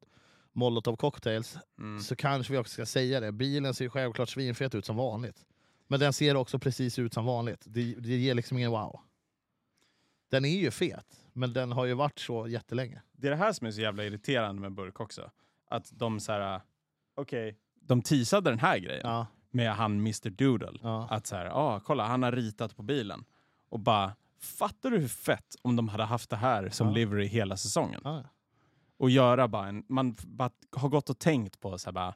molotov 0.54 0.95
cocktails, 0.95 1.57
Mm. 1.80 2.00
så 2.01 2.15
kanske 2.15 2.54
vi 2.54 2.59
också 2.59 2.74
ska 2.74 2.86
säga 2.86 3.19
det. 3.19 3.31
Bilen 3.31 3.74
ser 3.74 3.89
självklart 3.89 4.30
svinfet 4.30 4.75
ut 4.75 4.86
som 4.86 4.95
vanligt. 4.95 5.45
Men 5.88 6.00
den 6.00 6.13
ser 6.13 6.36
också 6.36 6.59
precis 6.59 7.00
ut 7.00 7.13
som 7.13 7.25
vanligt. 7.25 7.63
Det, 7.65 7.94
det 7.94 8.15
ger 8.18 8.33
liksom 8.33 8.57
ingen 8.57 8.71
wow. 8.71 9.00
Den 10.31 10.45
är 10.45 10.57
ju 10.60 10.71
fet, 10.71 11.25
men 11.33 11.53
den 11.53 11.71
har 11.71 11.86
ju 11.86 11.94
varit 11.94 12.19
så 12.19 12.48
jättelänge. 12.48 13.01
Det 13.12 13.27
är 13.27 13.31
det 13.31 13.38
här 13.38 13.53
som 13.53 13.68
är 13.68 13.71
så 13.71 13.81
jävla 13.81 14.03
irriterande 14.03 14.62
med 14.62 14.71
burk 14.71 15.00
också. 15.00 15.31
Att 15.69 15.89
de 15.94 16.19
så 16.19 16.31
här... 16.31 16.62
Okej. 17.15 17.57
De 17.81 18.01
teasade 18.01 18.50
den 18.50 18.60
här 18.60 18.77
grejen 18.80 19.01
Ja, 19.03 19.27
med 19.51 19.75
han 19.75 19.91
Mr 19.99 20.29
Doodle. 20.29 20.79
ja. 20.81 21.07
Att 21.09 21.27
så 21.27 21.35
här, 21.35 21.45
ah, 21.45 21.79
kolla 21.79 22.07
han 22.07 22.23
har 22.23 22.31
ritat 22.31 22.75
på 22.75 22.83
bilen. 22.83 23.25
Och 23.69 23.79
bara, 23.79 24.15
fattar 24.39 24.91
du 24.91 24.97
hur 24.99 25.07
fett 25.07 25.55
om 25.61 25.75
de 25.75 25.89
hade 25.89 26.03
haft 26.03 26.29
det 26.29 26.35
här 26.35 26.69
som 26.69 26.88
Ja. 26.88 26.94
livery 26.94 27.27
hela 27.27 27.57
säsongen? 27.57 28.01
ja. 28.03 28.23
Och 28.99 29.09
göra 29.09 29.47
bara 29.47 29.67
en, 29.67 29.83
man 29.89 30.15
bara 30.25 30.49
har 30.71 30.89
gått 30.89 31.09
och 31.09 31.19
tänkt 31.19 31.59
på 31.59 31.77
så 31.77 31.88
här 31.88 31.94
bara, 31.94 32.13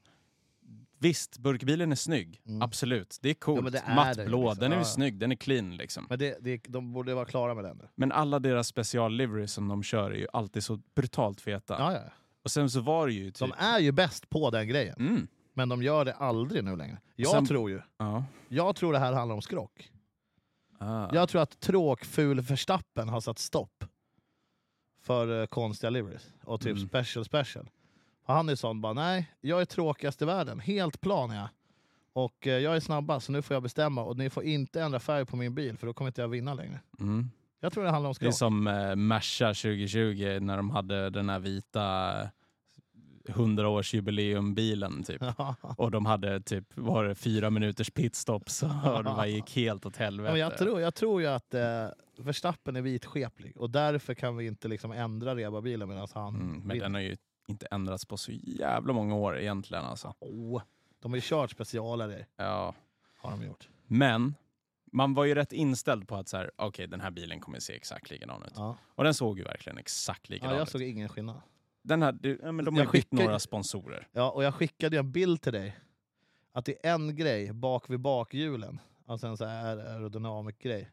Visst, 0.99 1.37
burkbilen 1.37 1.91
är 1.91 1.95
snygg. 1.95 2.41
Mm. 2.45 2.61
Absolut, 2.61 3.17
det 3.21 3.29
är 3.29 3.33
coolt. 3.33 3.57
Ja, 3.57 3.63
men 3.63 3.71
det 3.71 3.79
är 3.85 3.95
Matt 3.95 4.15
det 4.15 4.21
ju 4.23 4.27
blå, 4.27 4.41
liksom. 4.43 4.59
den 4.61 4.71
är 4.71 4.75
ju 4.75 4.79
Ja, 4.81 4.87
ja. 4.87 4.93
snygg, 4.93 5.19
den 5.19 5.31
är 5.31 5.35
clean 5.35 5.77
liksom. 5.77 6.05
Men 6.09 6.19
det, 6.19 6.37
det, 6.41 6.57
de 6.67 6.93
borde 6.93 7.13
vara 7.13 7.25
klara 7.25 7.53
med 7.55 7.63
den 7.63 7.77
nu. 7.77 7.87
Men 7.95 8.11
alla 8.11 8.39
deras 8.39 8.67
specialliveries 8.67 9.53
som 9.53 9.67
de 9.67 9.83
kör 9.83 10.11
är 10.11 10.15
ju 10.15 10.27
alltid 10.33 10.63
så 10.63 10.79
brutalt 10.95 11.41
feta. 11.41 11.75
Ja, 11.79 11.93
ja. 11.93 11.99
Och 12.43 12.51
sen 12.51 12.69
så 12.69 12.81
var 12.81 13.07
det 13.07 13.13
ju 13.13 13.31
typ... 13.31 13.39
De 13.39 13.51
är 13.57 13.79
ju 13.79 13.91
bäst 13.91 14.29
på 14.29 14.49
den 14.49 14.67
grejen, 14.67 14.95
Mm. 14.99 15.27
Men 15.53 15.69
de 15.69 15.83
gör 15.83 16.05
det 16.05 16.13
aldrig 16.13 16.63
nu 16.63 16.75
längre. 16.75 16.97
Jag 17.15 17.31
sen- 17.31 17.45
tror 17.45 17.69
ju, 17.69 17.81
Ja. 17.97 18.23
jag 18.49 18.75
tror 18.75 18.93
det 18.93 18.99
här 18.99 19.13
handlar 19.13 19.35
om 19.35 19.41
skrock. 19.41 19.91
Ah. 20.77 21.09
Jag 21.13 21.29
tror 21.29 21.41
att 21.41 21.59
tråkful 21.59 22.39
Verstappen 22.41 23.09
har 23.09 23.21
satt 23.21 23.39
stopp 23.39 23.83
för 25.01 25.41
eh, 25.41 25.45
konstiga 25.45 25.89
liveries 25.89 26.33
och 26.43 26.61
typ 26.61 26.75
Mm. 26.77 26.87
special 26.89 27.25
special. 27.25 27.69
Och 28.25 28.33
han 28.33 28.49
är 28.49 28.55
sån 28.55 28.81
bara, 28.81 28.93
nej, 28.93 29.31
jag 29.41 29.61
är 29.61 29.65
tråkigast 29.65 30.21
i 30.21 30.25
världen, 30.25 30.59
helt 30.59 31.01
plan 31.01 31.31
är 31.31 31.35
jag. 31.35 31.49
Och 32.13 32.47
eh, 32.47 32.57
jag 32.57 32.75
är 32.75 32.79
snabbast, 32.79 33.25
så 33.25 33.31
nu 33.31 33.41
får 33.41 33.53
jag 33.55 33.63
bestämma 33.63 34.03
och 34.03 34.17
ni 34.17 34.29
får 34.29 34.43
inte 34.43 34.81
ändra 34.81 34.99
färg 34.99 35.25
på 35.25 35.35
min 35.35 35.55
bil 35.55 35.77
för 35.77 35.87
då 35.87 35.93
kommer 35.93 36.09
inte 36.09 36.21
jag 36.21 36.27
vinna 36.27 36.53
längre. 36.53 36.79
Mm. 36.99 37.29
Jag 37.59 37.73
tror 37.73 37.83
det 37.83 37.89
handlar 37.89 38.09
om 38.09 38.15
Det 38.19 38.25
är 38.25 38.31
skrock. 38.31 38.37
som 38.37 38.67
eh, 38.67 38.95
Merca 38.95 39.47
2020 39.47 40.39
när 40.41 40.57
de 40.57 40.69
hade 40.69 41.09
den 41.09 41.29
här 41.29 41.39
vita 41.39 42.13
100-årsjubileumbilen 43.27 45.03
typ. 45.03 45.21
Och 45.77 45.91
de 45.91 46.05
hade 46.05 46.41
typ, 46.41 46.77
var 46.77 47.03
det 47.03 47.15
fyra 47.15 47.49
minuters 47.49 47.89
pitstops 47.91 48.63
och 48.63 48.69
det 49.03 49.03
bara 49.03 49.27
gick 49.27 49.55
helt 49.55 49.85
åt 49.85 49.97
helvete. 49.97 50.31
men 50.31 50.39
jag, 50.41 50.57
tror, 50.57 50.81
jag 50.81 50.95
tror 50.95 51.21
ju 51.21 51.27
att 51.27 51.53
eh, 51.53 51.87
Verstappen 52.17 52.75
är 52.75 52.81
vitskeplig 52.81 53.57
och 53.57 53.69
därför 53.69 54.13
kan 54.13 54.37
vi 54.37 54.45
inte 54.47 54.67
liksom 54.67 54.91
ändra 54.91 55.35
rebabilen 55.35 55.89
medan 55.89 56.07
han 56.13 56.35
Mm, 56.35 56.47
men 56.47 56.67
vinner. 56.67 56.83
den 56.83 56.93
har 56.93 57.01
ju 57.01 57.17
inte 57.47 57.67
ändrats 57.71 58.05
på 58.05 58.17
så 58.17 58.31
jävla 58.31 58.93
många 58.93 59.15
år 59.15 59.39
egentligen 59.39 59.83
alltså. 59.85 60.13
Åh, 60.19 60.61
de 61.01 61.11
har 61.11 61.17
ju 61.17 61.21
kört 61.23 61.51
specialare, 61.51 62.25
Ja. 62.37 62.75
har 63.17 63.31
de 63.31 63.43
gjort. 63.45 63.69
Men 63.87 64.35
man 64.93 65.13
var 65.13 65.25
ju 65.25 65.35
rätt 65.35 65.53
inställd 65.53 66.07
på 66.07 66.15
att 66.15 66.27
så 66.27 66.37
här, 66.37 66.51
okej 66.55 66.87
den 66.87 67.01
här 67.01 67.11
bilen 67.11 67.39
kommer 67.39 67.59
se 67.59 67.73
exakt 67.73 68.09
likadan 68.09 68.43
ut. 68.43 68.53
Ja. 68.55 68.77
Och 68.95 69.03
den 69.03 69.13
såg 69.13 69.37
ju 69.37 69.43
verkligen 69.43 69.77
exakt 69.77 70.29
likadan 70.29 70.51
Ja, 70.53 70.57
jag 70.59 70.63
ut. 70.65 70.69
såg 70.71 70.81
ingen 70.81 71.09
skillnad. 71.09 71.41
Den 71.83 72.01
här, 72.01 72.11
det- 72.11 72.39
ja, 72.43 72.51
men 72.51 72.65
de 72.65 72.75
har 72.75 72.81
Jag 72.81 72.89
skickar- 72.89 73.17
några 73.17 73.39
sponsorer. 73.39 74.07
Ja, 74.11 74.31
och 74.31 74.43
jag 74.43 74.53
skickade 74.55 74.97
en 74.97 75.11
bild 75.11 75.41
till 75.41 75.53
dig. 75.53 75.77
Att 76.53 76.65
det 76.65 76.85
är 76.87 76.93
en 76.93 77.15
grej 77.15 77.53
bak 77.53 77.89
vid 77.89 77.99
bakhjulen. 77.99 78.79
Alltså 79.05 79.27
en 79.27 79.37
sån 79.37 79.47
här 79.47 79.77
aerodynamic 79.77 80.55
grej. 80.59 80.91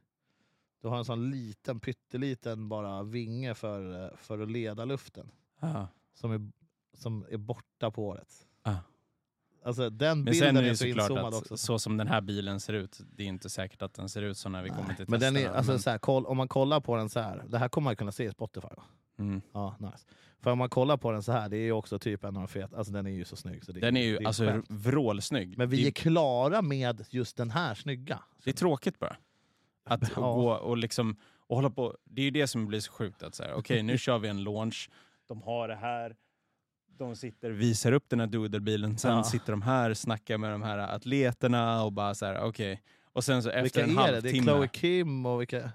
Du 0.83 0.89
har 0.89 0.99
en 0.99 1.05
sån 1.05 1.31
liten, 1.31 1.81
pytteliten 1.81 2.69
bara 2.69 3.03
vinge 3.03 3.55
för, 3.55 4.13
för 4.17 4.39
att 4.39 4.51
leda 4.51 4.85
luften. 4.85 5.31
Ja. 5.61 5.89
Som 6.15 6.33
är, 6.33 6.51
som 6.95 7.27
är 7.31 7.37
borta 7.37 7.91
på 7.91 8.07
året. 8.07 8.47
Ah. 8.63 8.75
Alltså 9.65 9.91
den 9.91 10.19
Men 10.19 10.33
bilden 10.33 10.57
är 10.57 10.63
är, 10.63 10.75
så 10.75 10.87
inzoomad 10.87 11.35
också. 11.35 11.57
så 11.57 11.79
som 11.79 11.97
den 11.97 12.07
här 12.07 12.21
bilen 12.21 12.61
ser 12.61 12.73
ut, 12.73 13.01
det 13.13 13.23
är 13.23 13.27
inte 13.27 13.51
säkert 13.51 13.83
att 13.83 13.95
den 13.95 14.09
ser 14.09 14.23
ut 14.23 14.37
så 14.39 14.49
när 14.49 14.63
vi 14.63 14.69
kommer 14.69 14.95
till 14.95 15.05
men 15.09 15.21
den 15.21 15.37
är, 15.37 15.49
alltså, 15.49 15.73
men- 15.73 15.81
så 15.81 15.91
här, 15.91 15.99
koll, 15.99 16.27
om 16.27 16.37
man 16.37 16.49
kollar 16.49 16.81
på 16.81 16.97
den 16.97 17.09
så 17.09 17.21
här, 17.21 17.45
det 17.49 17.59
här 17.59 17.69
kommer 17.69 17.85
man 17.85 17.97
kunna 17.97 18.13
se 18.13 18.25
i 18.25 18.31
Spotify 18.31 18.69
va? 18.77 18.85
Mm. 19.19 19.41
Ja, 19.53 19.77
nice. 19.79 20.05
För 20.41 20.51
om 20.51 20.59
man 20.59 20.69
kollar 20.69 20.97
på 20.97 21.13
den 21.13 21.23
så 21.23 21.33
här, 21.33 21.49
det 21.49 21.57
är 21.57 21.63
ju 21.65 21.73
också 21.73 21.99
typ 21.99 22.25
en 22.25 22.37
av 22.37 22.43
de 22.43 22.49
fet, 22.49 22.75
alltså 22.75 22.93
den 22.93 23.07
är 23.07 23.11
ju 23.11 23.25
så 23.25 23.37
snygg. 23.37 23.65
Så 23.65 23.73
det, 23.73 23.81
Den 23.81 23.97
är 23.97 24.03
ju 24.05 24.19
det 24.19 24.27
alltså 24.27 24.45
skämt. 24.45 24.67
vrålsnygg. 24.69 25.59
Men 25.59 25.69
vi 25.69 25.77
det, 25.83 25.87
är 25.89 25.91
klara 25.91 26.63
med 26.63 27.05
just 27.11 27.37
den 27.37 27.51
här 27.51 27.75
snygga. 27.75 28.19
det 28.45 28.51
är 28.51 28.55
tråkigt 28.55 28.99
bara. 28.99 29.17
Att 29.85 30.11
Ja. 30.17 30.21
gå 30.35 30.51
och 30.53 30.77
liksom 30.77 31.17
och 31.37 31.57
hålla 31.57 31.71
på. 31.71 31.97
Det 32.05 32.21
är 32.21 32.25
ju 32.25 32.31
det 32.31 32.47
som 32.47 32.67
blir 32.67 32.81
så 32.81 32.93
sjukt. 32.93 33.23
att 33.23 33.35
säga. 33.35 33.55
Okej, 33.55 33.83
nu 33.83 33.99
kör 33.99 34.19
vi 34.19 34.29
en 34.29 34.43
launch. 34.43 34.91
De 35.29 35.43
har 35.43 35.69
det 35.69 35.77
här. 35.77 36.17
De 36.99 37.17
sitter 37.17 37.51
visar 37.51 37.93
upp 37.93 38.05
den 38.09 38.21
här 38.21 38.27
doodlebilen. 38.27 38.99
Sen 38.99 39.17
Ja. 39.17 39.25
sitter 39.25 39.53
de 39.53 39.63
här 39.63 39.95
snackar 39.95 40.39
med 40.39 40.51
de 40.51 40.63
här 40.63 40.79
atleterna 40.79 41.85
och 41.85 41.93
bara 41.93 42.15
så 42.15 42.27
här, 42.27 42.41
okej. 42.45 42.83
Och 43.13 43.25
sen 43.25 43.43
så 43.43 43.49
efter 43.51 43.63
vilka 43.63 43.83
en 43.83 43.99
är 43.99 44.13
det? 44.13 44.21
Det 44.21 44.29
är 44.29 44.33
halvtimme. 44.33 44.43
Chloe 44.43 44.69
Kim 44.69 45.27
och 45.27 45.41
vilka... 45.41 45.71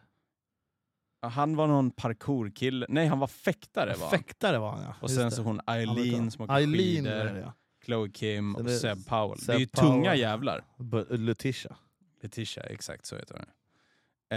Ja, 1.24 1.30
Han 1.30 1.56
var 1.56 1.68
någon 1.68 1.92
parkourkille. 1.92 2.86
Nej, 2.90 3.08
han 3.08 3.20
var 3.20 3.28
fäktare 3.28 3.94
var 4.00 4.08
han. 4.10 4.10
Fäktare 4.20 4.58
var 4.60 4.72
han 4.72 4.84
ja. 4.84 4.96
Och 5.02 5.10
Just 5.10 5.16
sen 5.16 5.26
det. 5.26 5.32
så 5.32 5.42
hon 5.42 5.62
Eileen 5.68 6.32
som 6.32 6.44
åker 6.44 6.54
Eileen 6.54 7.04
skidor. 7.06 7.26
det 7.34 7.40
ja. 7.40 7.54
Chloe 7.86 8.10
Kim 8.10 8.56
och 8.56 8.70
Seb 8.70 9.06
Powell. 9.06 9.40
Seb 9.40 9.48
det 9.48 9.54
är 9.56 9.60
ju 9.60 9.68
Powell. 9.68 9.90
tunga 9.92 10.16
jävlar. 10.16 10.64
Bu- 10.78 11.18
Letitia. 11.18 11.76
Letitia, 12.22 12.64
exakt 12.64 13.06
så 13.06 13.16
heter 13.16 13.36
hon. 13.36 13.46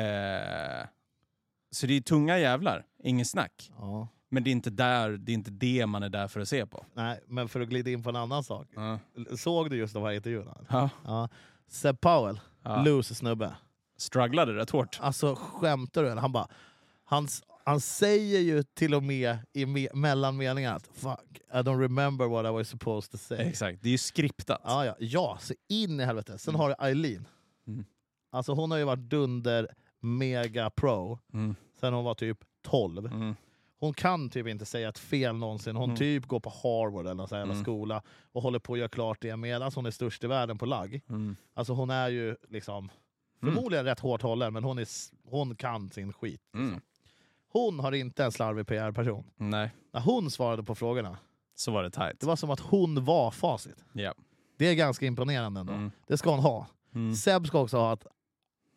Eh, 0.02 0.86
så 1.70 1.86
det 1.86 1.94
är 1.96 2.00
tunga 2.00 2.38
jävlar, 2.38 2.86
ingen 3.02 3.26
snack. 3.26 3.70
Ja. 3.78 4.08
Men 4.28 4.44
det 4.44 4.50
är, 4.50 4.52
inte 4.52 4.70
där, 4.70 5.10
det 5.10 5.32
är 5.32 5.34
inte 5.34 5.50
det 5.50 5.86
man 5.86 6.02
är 6.02 6.08
där 6.08 6.28
för 6.28 6.40
att 6.40 6.48
se 6.48 6.66
på. 6.66 6.84
Nej, 6.94 7.20
men 7.26 7.48
för 7.48 7.60
att 7.60 7.68
glida 7.68 7.90
in 7.90 8.02
på 8.02 8.08
en 8.10 8.16
annan 8.16 8.44
sak. 8.44 8.68
Ja. 8.74 8.98
Såg 9.36 9.70
du 9.70 9.76
just 9.76 9.94
de 9.94 10.02
här 10.02 10.12
intervjuerna? 10.12 10.56
Ja. 10.70 10.90
Ja. 11.04 11.28
Seb 11.68 12.00
Powell, 12.00 12.40
Ja. 12.62 12.82
loose 12.82 13.14
snubbe. 13.14 13.54
Strugglade 13.98 14.54
rätt 14.54 14.70
hårt. 14.70 14.98
Alltså 15.02 15.34
skämtar 15.34 16.02
du? 16.02 16.10
eller? 16.10 16.20
Han 16.20 16.32
bara... 16.32 16.48
Han, 17.08 17.28
han 17.64 17.80
säger 17.80 18.40
ju 18.40 18.62
till 18.62 18.94
och 18.94 19.02
med 19.02 19.38
i 19.52 19.66
me 19.66 19.88
mellan 19.94 20.36
meningarna 20.36 20.76
att 20.76 20.86
fuck, 20.86 21.40
I 21.52 21.56
don't 21.56 21.80
remember 21.80 22.26
what 22.26 22.46
I 22.46 22.48
was 22.48 22.68
supposed 22.68 23.10
to 23.10 23.18
say. 23.18 23.38
Exakt, 23.38 23.82
det 23.82 23.88
är 23.88 23.92
ju 23.92 23.98
skriptat. 23.98 24.60
Ja, 24.64 24.84
ja, 24.84 24.96
ja, 24.98 25.38
så 25.40 25.54
in 25.68 26.00
i 26.00 26.04
helvete. 26.04 26.38
Sen 26.38 26.54
har 26.54 26.68
du 26.68 26.74
Eileen. 26.86 27.28
Mm. 27.66 27.84
Alltså 28.30 28.52
hon 28.52 28.70
har 28.70 28.78
ju 28.78 28.84
varit 28.84 29.10
dunder 29.10 29.68
mega 30.00 30.70
pro 30.70 31.18
Mm. 31.32 31.54
sen 31.80 31.92
hon 31.94 32.04
var 32.04 32.14
typ 32.14 32.38
12. 32.62 33.06
Mm. 33.06 33.34
Hon 33.78 33.94
kan 33.94 34.30
typ 34.30 34.46
inte 34.46 34.64
säga 34.64 34.88
ett 34.88 34.98
fel 34.98 35.36
någonsin. 35.36 35.76
Hon 35.76 35.84
Mm. 35.90 35.96
typ 35.96 36.26
går 36.26 36.40
på 36.40 36.50
Harvard 36.50 37.04
eller 37.04 37.14
någon 37.14 37.28
sån 37.28 37.38
Mm. 37.38 37.62
skola 37.62 38.02
och 38.32 38.42
håller 38.42 38.58
på 38.58 38.72
att 38.72 38.78
göra 38.78 38.88
klart 38.88 39.18
det 39.20 39.36
medan 39.36 39.72
hon 39.74 39.86
är 39.86 39.90
störst 39.90 40.24
i 40.24 40.26
världen 40.26 40.58
på 40.58 40.66
lagg. 40.66 41.00
Mm. 41.08 41.36
Alltså 41.54 41.72
hon 41.72 41.90
är 41.90 42.08
ju 42.08 42.36
liksom 42.48 42.90
Mm. 43.42 43.54
förmodligen 43.54 43.84
rätt 43.84 44.00
hårt 44.00 44.22
hållen 44.22 44.52
men 44.52 44.64
hon, 44.64 44.78
är, 44.78 44.86
hon 45.30 45.56
kan 45.56 45.90
sin 45.90 46.12
skit. 46.12 46.40
Mm. 46.54 46.80
Hon 47.56 47.78
har 47.80 47.92
inte 47.92 48.24
en 48.24 48.32
slarvig 48.32 48.66
PR-person. 48.66 49.24
Nej, 49.36 49.70
När 49.92 50.00
hon 50.00 50.30
svarade 50.30 50.62
på 50.62 50.74
frågorna, 50.74 51.18
så 51.54 51.72
var 51.72 51.82
det 51.82 51.90
tajt. 51.90 52.20
det 52.20 52.26
var 52.26 52.36
som 52.36 52.50
att 52.50 52.60
hon 52.60 53.04
var 53.04 53.30
facit. 53.30 53.84
Ja. 53.92 54.14
Det 54.58 54.66
är 54.68 54.74
ganska 54.74 55.06
imponerande 55.06 55.60
ändå. 55.60 55.72
Mm. 55.72 55.90
Det 56.06 56.16
ska 56.16 56.30
hon 56.30 56.40
ha. 56.40 56.66
Mm. 56.94 57.14
Seb 57.14 57.46
ska 57.46 57.60
också 57.60 57.76
ha 57.76 57.92
att 57.92 58.06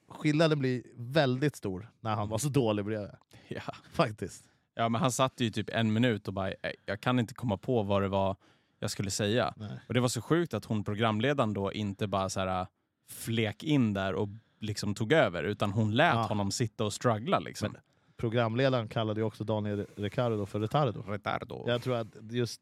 skillnaden 0.10 0.60
blir 0.60 0.84
väldigt 0.96 1.56
stor 1.56 1.90
när 2.00 2.16
han 2.16 2.30
var 2.30 2.38
så 2.38 2.50
dålig 2.50 2.86
bredvid. 2.86 3.12
Ja. 3.48 3.62
Faktiskt. 3.94 4.44
ja, 4.76 4.90
men 4.90 5.02
han 5.02 5.12
satt 5.12 5.40
ju 5.42 5.50
typ 5.50 5.70
en 5.70 5.94
minut 5.94 6.28
och 6.28 6.34
bara, 6.34 6.50
"Eh, 6.52 6.72
jag 6.86 7.02
kan 7.02 7.20
inte 7.20 7.34
komma 7.34 7.58
på 7.58 7.84
vad 7.84 8.02
det 8.02 8.08
var 8.08 8.36
jag 8.80 8.92
skulle 8.92 9.12
säga. 9.12 9.54
Nej. 9.58 9.80
Och 9.88 9.94
det 9.94 10.00
var 10.00 10.08
så 10.08 10.22
sjukt 10.22 10.54
att 10.54 10.66
hon 10.66 10.84
programledaren 10.84 11.54
då 11.54 11.74
inte 11.74 12.08
bara 12.08 12.30
så 12.30 12.40
här 12.40 12.68
flek 13.10 13.64
in 13.64 13.94
där 13.94 14.14
och 14.14 14.30
liksom 14.60 14.96
tog 14.96 15.12
över, 15.14 15.44
utan 15.44 15.72
hon 15.72 15.96
lät 15.96 16.16
Ja. 16.16 16.22
honom 16.22 16.52
sitta 16.52 16.86
och 16.86 16.94
struggla 16.94 17.40
liksom. 17.40 17.72
Men- 17.72 17.82
Programledaren 18.20 18.88
kallade 18.88 19.20
ju 19.20 19.26
också 19.26 19.44
Daniel 19.44 19.86
Ricciardo 19.96 20.46
för 20.46 20.60
retardo. 20.60 21.02
Retardo. 21.02 21.64
Jag 21.68 21.82
tror 21.82 21.96
att 21.96 22.08
just 22.32 22.62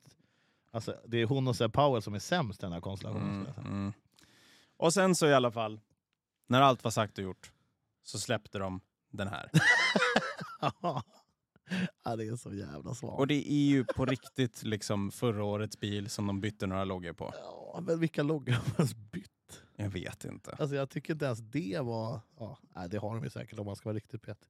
alltså, 0.71 0.95
det 1.05 1.17
är 1.21 1.25
hon 1.25 1.47
och 1.47 1.55
Seb 1.55 1.73
Powell 1.73 2.01
som 2.01 2.13
är 2.13 2.19
sämst 2.19 2.59
i 2.59 2.65
den 2.65 2.73
här 2.73 2.81
konstellationen. 2.81 3.47
Mm, 3.57 3.71
mm. 3.71 3.93
Och 4.77 4.93
sen 4.93 5.15
så 5.15 5.27
i 5.27 5.33
alla 5.33 5.51
fall, 5.51 5.79
när 6.47 6.61
allt 6.61 6.83
var 6.83 6.91
sagt 6.91 7.17
och 7.17 7.23
gjort, 7.23 7.51
så 8.03 8.19
släppte 8.19 8.59
de 8.59 8.81
den 9.09 9.27
här. 9.27 9.49
ja, 12.03 12.15
det 12.15 12.27
är 12.27 12.35
så 12.35 12.53
jävla 12.53 12.93
svagt. 12.93 13.19
Och 13.19 13.27
det 13.27 13.51
är 13.51 13.67
ju 13.67 13.85
på 13.85 14.05
riktigt 14.05 14.63
liksom 14.63 15.11
förra 15.11 15.43
årets 15.43 15.79
bil 15.79 16.09
som 16.09 16.27
de 16.27 16.41
bytte 16.41 16.67
några 16.67 16.83
loggor 16.83 17.13
på. 17.13 17.33
Ja, 17.35 17.79
men 17.81 17.99
vilka 17.99 18.23
loggor 18.23 18.53
har 18.53 18.63
man 18.77 18.87
bytt? 19.11 19.31
Jag 19.75 19.89
vet 19.89 20.25
inte. 20.25 20.55
Alltså, 20.59 20.75
jag 20.75 20.89
tycker 20.89 21.13
inte 21.13 21.25
ens 21.25 21.39
det 21.39 21.79
var... 21.81 22.19
Ja, 22.39 22.57
nej, 22.75 22.89
det 22.89 22.97
har 22.97 23.15
de 23.15 23.23
ju 23.23 23.29
säkert 23.29 23.59
om 23.59 23.65
man 23.65 23.75
ska 23.75 23.89
vara 23.89 23.95
riktigt 23.95 24.21
petig. 24.21 24.49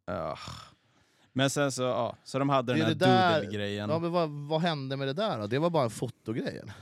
Men 1.37 1.49
sen 1.49 1.71
så, 1.71 1.81
ja, 1.83 2.15
så 2.23 2.39
de 2.39 2.49
hade 2.49 2.73
Det 2.73 2.79
den 2.79 2.87
här 2.87 2.95
där- 2.95 3.41
doodle-grejen. 3.41 3.89
Ja, 3.89 3.99
men 3.99 4.11
vad, 4.11 4.29
vad 4.29 4.61
hände 4.61 4.97
med 4.97 5.07
det 5.07 5.13
där 5.13 5.39
då? 5.39 5.47
Det 5.47 5.59
var 5.59 5.69
bara 5.69 5.83
en 5.83 5.89
fotogrej? 5.89 6.57
eller? 6.57 6.73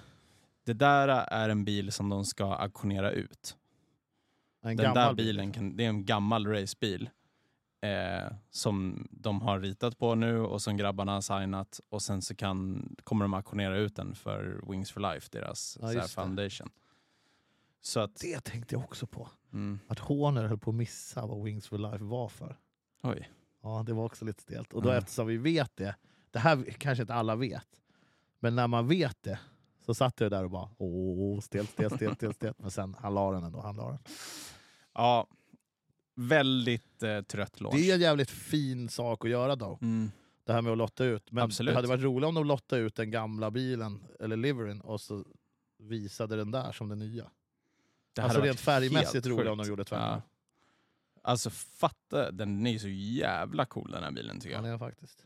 Det 0.64 0.74
där 0.74 1.08
är 1.08 1.50
en 1.50 1.66
bil 1.66 1.92
som 1.92 2.10
de 2.10 2.26
ska 2.26 2.54
auktionera 2.56 3.12
ut. 3.12 3.58
En 4.64 4.78
Den 4.78 4.94
där 4.94 5.14
bil, 5.14 5.26
bilen, 5.26 5.46
liksom. 5.46 5.70
kan, 5.70 5.78
det 5.78 5.86
är 5.86 5.90
en 5.90 6.06
gammal 6.06 6.48
racebil. 6.48 7.10
Eh, 7.82 8.34
som 8.52 9.08
de 9.12 9.42
har 9.42 9.60
ritat 9.60 9.98
på 9.98 10.16
nu 10.16 10.40
och 10.40 10.62
som 10.62 10.78
grabbarna 10.78 11.12
har 11.14 11.22
signat. 11.22 11.80
Och 11.90 12.02
sen 12.02 12.22
så 12.22 12.36
kan, 12.36 12.90
kommer 13.04 13.26
de 13.26 13.34
auktionera 13.34 13.78
ut 13.78 13.96
den 13.96 14.16
för 14.16 14.62
Wings 14.72 14.92
for 14.92 15.02
Life, 15.14 15.28
deras 15.32 15.78
Ja, 15.82 15.88
så 15.88 15.94
just 15.94 16.08
det. 16.16 16.22
foundation. 16.22 16.70
Så 17.82 18.00
att, 18.00 18.16
Det 18.16 18.40
tänkte 18.44 18.76
jag 18.76 18.84
också 18.84 19.08
på. 19.08 19.30
mm, 19.54 19.80
Att 19.88 20.00
Horner 20.00 20.44
höll 20.44 20.58
på 20.58 20.70
att 20.70 20.76
missa 20.76 21.26
vad 21.26 21.44
Wings 21.44 21.68
for 21.68 21.78
Life 21.78 22.04
var 22.04 22.30
för. 22.30 22.58
oj. 23.04 23.30
Ja, 23.66 23.84
det 23.86 23.94
var 23.94 24.06
också 24.06 24.26
lite 24.26 24.42
stelt. 24.42 24.74
Och 24.74 24.82
då 24.82 24.90
Ja. 24.90 24.96
eftersom 24.98 25.28
vi 25.28 25.38
vet 25.38 25.72
det, 25.76 25.96
det 26.32 26.40
här 26.40 26.64
kanske 26.78 27.02
inte 27.04 27.14
alla 27.14 27.36
vet, 27.36 27.68
men 28.40 28.56
när 28.56 28.68
man 28.68 28.88
vet 28.88 29.24
det 29.24 29.40
så 29.86 29.94
satt 29.94 30.20
jag 30.20 30.32
där 30.32 30.44
och 30.44 30.50
bara 30.52 30.70
åh, 30.78 31.40
stelt, 31.42 31.70
stelt, 31.70 31.96
stelt, 31.96 32.16
stelt, 32.18 32.36
stelt. 32.36 32.60
Men 32.60 32.72
sen, 32.72 32.96
han 33.00 33.14
la 33.14 33.32
den 33.32 33.44
ändå. 33.44 33.60
Han 33.62 33.76
la 33.76 33.90
den. 33.90 34.00
Ja, 34.94 35.28
väldigt 36.16 37.04
eh, 37.04 37.22
trött 37.22 37.62
launch. 37.62 37.76
Det 37.78 37.90
är 37.92 37.96
en 37.96 38.02
jävligt 38.02 38.30
fin 38.32 38.90
sak 38.90 39.26
att 39.26 39.32
göra 39.32 39.56
då, 39.56 39.78
Mm, 39.82 40.12
det 40.44 40.54
här 40.54 40.62
med 40.62 40.72
att 40.72 40.78
lotta 40.78 41.06
ut. 41.06 41.32
Men 41.32 41.44
Absolut. 41.44 41.72
det 41.72 41.76
hade 41.76 41.88
varit 41.88 42.04
roligt 42.04 42.28
om 42.28 42.36
de 42.36 42.46
lottade 42.46 42.82
ut 42.82 42.96
den 42.96 43.12
gamla 43.12 43.52
bilen, 43.52 44.04
eller 44.20 44.38
liveryn, 44.38 44.82
och 44.82 45.02
så 45.02 45.24
visade 45.78 46.36
den 46.36 46.52
där 46.52 46.72
som 46.72 46.90
den 46.90 47.00
nya. 47.00 47.32
det 48.14 48.22
alltså 48.22 48.42
rent 48.42 48.60
färgmässigt 48.60 49.28
roligt 49.28 49.48
om 49.48 49.58
de 49.58 49.68
gjorde 49.68 49.84
tvärtom. 49.84 50.08
Ja. 50.08 50.22
Alltså 51.26 51.50
fatta, 51.50 52.32
den 52.32 52.68
är 52.68 52.72
ju 52.72 52.80
så 52.80 52.88
jävla 52.90 53.66
cool 53.66 53.92
den 53.92 54.04
här 54.04 54.12
bilen 54.12 54.40
tycker 54.40 54.56
Ja, 54.56 54.66
jag. 54.66 54.74
är 54.74 54.78
faktiskt. 54.78 55.26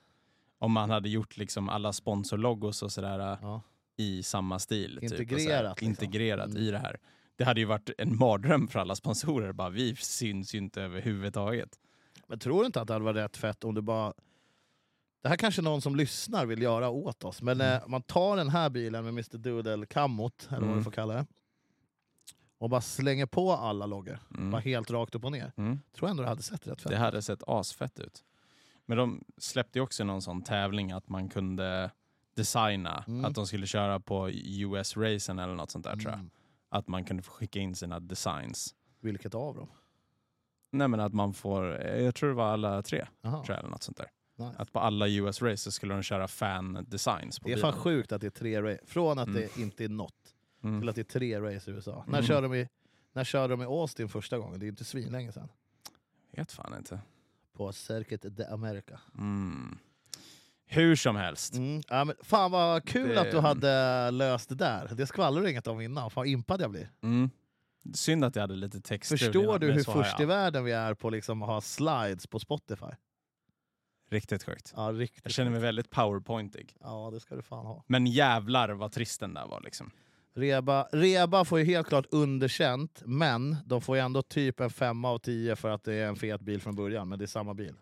Om 0.57 0.71
man 0.71 0.89
hade 0.89 1.09
gjort 1.09 1.37
liksom 1.37 1.69
alla 1.69 1.93
sponsorlogos 1.93 2.83
och 2.83 2.91
sådär 2.91 3.37
Ja. 3.41 3.61
i 3.97 4.23
samma 4.23 4.59
stil. 4.59 4.93
typ, 5.01 5.03
Integrerat, 5.11 5.41
sådär, 5.43 5.69
liksom. 5.69 5.87
Integrerat 5.87 6.49
Mm. 6.49 6.61
i 6.61 6.71
det 6.71 6.77
här. 6.77 6.97
Det 7.35 7.43
hade 7.43 7.59
ju 7.59 7.65
varit 7.65 7.89
en 7.97 8.17
mardröm 8.17 8.67
för 8.67 8.79
alla 8.79 8.95
sponsorer. 8.95 9.51
Bara, 9.51 9.69
vi 9.69 9.95
syns 9.95 10.53
ju 10.55 10.57
inte 10.57 10.81
överhuvudtaget. 10.81 11.79
Men 12.27 12.39
tror 12.39 12.59
du 12.59 12.65
inte 12.65 12.81
att 12.81 12.87
det 12.87 12.93
hade 12.93 13.05
varit 13.05 13.15
rätt 13.17 13.37
fett 13.37 13.63
om 13.63 13.75
du 13.75 13.81
bara... 13.81 14.13
Det 15.21 15.29
här 15.29 15.37
kanske 15.37 15.61
någon 15.61 15.81
som 15.81 15.95
lyssnar 15.95 16.45
vill 16.45 16.61
göra 16.61 16.89
åt 16.89 17.23
oss, 17.23 17.41
men 17.41 17.61
Mm. 17.61 17.73
eh, 17.81 17.87
man 17.87 18.01
tar 18.01 18.37
den 18.37 18.49
här 18.49 18.69
bilen 18.69 19.03
med 19.03 19.09
Mr 19.13 19.37
Doodle 19.37 19.85
Kamot, 19.85 20.47
eller 20.49 20.59
vad 20.59 20.67
Mm. 20.67 20.77
du 20.77 20.83
får 20.83 20.91
kalla 20.91 21.13
det, 21.13 21.25
och 22.59 22.69
bara 22.69 22.81
slänger 22.81 23.25
på 23.25 23.51
alla 23.51 23.85
loggor, 23.85 24.19
Mm. 24.37 24.51
bara 24.51 24.61
helt 24.61 24.91
rakt 24.91 25.15
upp 25.15 25.25
och 25.25 25.31
ner. 25.31 25.51
Mm. 25.57 25.79
Tror 25.95 26.07
jag 26.07 26.11
ändå 26.11 26.23
det 26.23 26.29
hade 26.29 26.41
sett 26.43 26.67
rätt 26.67 26.81
fett 26.81 26.91
Det 26.91 26.97
hade 26.97 27.21
sett 27.21 27.43
asfett 27.47 27.99
ut. 27.99 28.23
Men 28.85 28.97
de 28.97 29.23
släppte 29.37 29.79
ju 29.79 29.83
också 29.83 30.03
någon 30.03 30.21
sån 30.21 30.41
tävling 30.41 30.91
att 30.91 31.09
man 31.09 31.29
kunde 31.29 31.91
designa, 32.35 33.03
Mm. 33.07 33.25
att 33.25 33.35
de 33.35 33.47
skulle 33.47 33.67
köra 33.67 33.99
på 33.99 34.29
US-racen 34.31 35.39
eller 35.39 35.53
något 35.55 35.71
sånt 35.71 35.85
där 35.85 35.91
tror 35.95 36.05
jag. 36.11 36.13
Mm. 36.19 36.29
Att 36.69 36.87
man 36.87 37.05
kunde 37.05 37.23
få 37.23 37.31
skicka 37.31 37.59
in 37.59 37.75
sina 37.75 37.99
designs. 37.99 38.75
Vilket 39.01 39.35
av 39.35 39.55
dem? 39.55 39.67
Nej 40.71 40.87
men 40.87 40.99
att 40.99 41.13
man 41.13 41.33
får, 41.33 41.85
eh, 41.85 42.01
jag 42.03 42.15
tror 42.15 42.29
det 42.29 42.35
var 42.35 42.53
alla 42.53 42.81
tre, 42.81 43.07
tror 43.21 43.43
jag, 43.47 43.57
eller 43.59 43.69
något 43.69 43.83
sånt 43.83 43.97
där. 43.97 44.07
nice. 44.35 44.55
Att 44.57 44.71
på 44.73 44.79
alla 44.79 45.07
US-races 45.07 45.73
skulle 45.75 45.93
de 45.93 46.03
köra 46.03 46.27
fan-designs 46.27 47.39
på 47.39 47.47
Det 47.47 47.53
är 47.53 47.55
bilen. 47.55 47.71
fan 47.73 47.81
sjukt 47.81 48.11
att 48.11 48.21
det 48.21 48.27
är 48.27 48.31
tre 48.31 48.61
race, 48.61 48.79
från 48.85 49.19
att 49.19 49.27
Mm. 49.27 49.41
det 49.41 49.61
inte 49.61 49.83
är 49.83 49.89
något 49.89 50.35
Mm. 50.63 50.79
till 50.81 50.89
att 50.89 50.95
det 50.95 51.01
är 51.01 51.19
tre 51.19 51.39
race 51.39 51.71
i 51.71 51.73
USA. 51.73 52.03
När, 52.07 52.17
Mm. 52.17 52.27
körde 52.27 52.47
de 52.47 52.55
i, 52.55 52.67
när 53.13 53.23
körde 53.23 53.53
de 53.53 53.61
i 53.61 53.65
Austin 53.65 54.09
första 54.09 54.37
gången? 54.37 54.59
Det 54.59 54.63
är 54.63 54.67
ju 54.67 54.71
inte 54.71 54.83
svinlänge 54.85 55.31
sedan. 55.31 55.49
Vet 56.31 56.51
fan 56.51 56.77
inte. 56.77 56.99
På 57.53 57.71
Circuit 57.73 58.25
de 58.37 58.43
America. 58.43 58.99
Mm. 59.17 59.77
Hur 60.65 60.95
som 60.95 61.15
helst. 61.15 61.53
Mm. 61.55 61.81
Ja, 61.89 62.05
men 62.05 62.15
fan 62.21 62.51
vad 62.51 62.85
kul 62.85 63.09
Det- 63.09 63.21
att 63.21 63.31
du 63.31 63.39
hade 63.39 64.11
löst 64.11 64.49
det 64.49 64.55
där. 64.55 64.91
Det 64.95 65.07
skvallrar 65.07 65.41
du 65.41 65.49
inget 65.51 65.67
om 65.67 65.81
innan. 65.81 66.09
Fan 66.11 66.21
vad 66.21 66.27
impad 66.27 66.61
jag 66.61 66.71
blir. 66.71 66.91
Mm. 67.01 67.29
Synd 67.93 68.25
att 68.25 68.35
jag 68.35 68.43
hade 68.43 68.55
lite 68.55 68.81
texter. 68.81 69.17
Förstår 69.17 69.59
du 69.59 69.71
hur 69.71 69.83
först 69.83 70.19
i 70.19 70.25
världen 70.25 70.63
vi 70.63 70.71
är 70.71 70.93
på 70.93 71.09
liksom 71.09 71.41
att 71.41 71.49
ha 71.49 71.61
slides 71.61 72.27
på 72.27 72.39
Spotify? 72.39 72.85
Riktigt 74.09 74.43
sjukt. 74.43 74.73
Ja, 74.75 74.91
riktigt. 74.91 75.21
Jag 75.25 75.31
känner 75.33 75.51
mig 75.51 75.59
väldigt 75.59 75.89
powerpointig. 75.89 76.75
Ja, 76.79 77.09
det 77.13 77.19
ska 77.19 77.35
du 77.35 77.41
fan 77.41 77.65
ha. 77.65 77.83
Men 77.87 78.07
jävlar 78.07 78.69
vad 78.69 78.91
trist 78.91 79.19
den 79.19 79.33
där 79.33 79.47
var 79.47 79.61
liksom. 79.61 79.91
Reba, 80.39 80.87
Reba 80.91 81.45
får 81.45 81.59
ju 81.59 81.65
helt 81.65 81.87
klart 81.87 82.05
underkänt, 82.11 83.01
men 83.05 83.57
de 83.65 83.81
får 83.81 83.95
ju 83.97 84.01
ändå 84.01 84.21
typ 84.21 84.59
en 84.59 84.69
femma 84.69 85.09
av 85.09 85.17
tio 85.19 85.55
för 85.55 85.69
att 85.69 85.83
det 85.83 85.93
är 85.93 86.07
en 86.07 86.15
fet 86.15 86.41
bil 86.41 86.61
från 86.61 86.75
början, 86.75 87.09
men 87.09 87.19
det 87.19 87.25
är 87.25 87.27
samma 87.27 87.53
bil. 87.53 87.73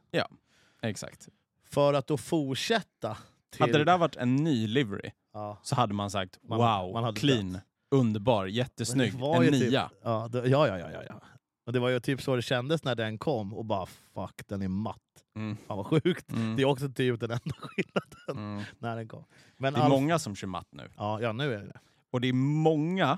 Exakt. 0.81 1.27
För 1.69 1.93
att 1.93 2.07
då 2.07 2.17
fortsätta 2.17 3.17
till... 3.51 3.61
Hade 3.61 3.77
det 3.77 3.83
där 3.83 3.97
varit 3.97 4.15
en 4.15 4.35
ny 4.35 4.67
livery 4.67 5.11
ja, 5.33 5.59
så 5.63 5.75
hade 5.75 5.93
man 5.93 6.09
sagt 6.11 6.39
Man- 6.43 6.57
wow, 6.57 7.01
man 7.01 7.15
clean, 7.15 7.53
dött. 7.53 7.61
underbar, 7.91 8.45
jättesnygg, 8.45 9.13
det 9.13 9.17
var 9.21 9.35
en 9.35 9.43
ju 9.43 9.51
typ- 9.51 9.69
nia. 9.69 9.89
ja, 10.03 10.27
det, 10.31 10.47
ja, 10.47 10.67
ja, 10.67 10.79
ja, 10.79 10.89
ja, 10.91 11.01
ja. 11.09 11.21
Och 11.65 11.73
det 11.73 11.79
var 11.79 11.89
ju 11.89 11.99
typ 11.99 12.21
så 12.21 12.35
det 12.35 12.41
kändes 12.41 12.83
när 12.83 12.95
den 12.95 13.17
kom, 13.17 13.53
och 13.53 13.65
bara 13.65 13.85
fuck, 13.85 14.41
den 14.47 14.61
är 14.61 14.67
matt. 14.67 14.97
Mm. 15.35 15.57
Fan 15.67 15.77
vad 15.77 15.85
sjukt. 15.87 16.31
Mm. 16.31 16.55
Det 16.55 16.61
är 16.61 16.65
också 16.65 16.89
typ 16.89 17.19
den 17.19 17.31
enda 17.31 17.55
skillnaden 17.61 18.45
Mm. 18.53 18.63
när 18.79 18.95
den 18.95 19.07
kom. 19.07 19.23
Men 19.57 19.73
Det 19.73 19.79
är 19.79 19.83
Alf- 19.83 19.89
många 19.89 20.19
som 20.19 20.35
kör 20.35 20.47
matt 20.47 20.67
nu. 20.71 20.89
Ja, 20.97 21.21
ja, 21.21 21.31
nu 21.31 21.53
är 21.53 21.59
det. 21.59 21.79
Och 22.17 22.21
det 22.21 22.27
är 22.27 22.33
många 22.33 23.17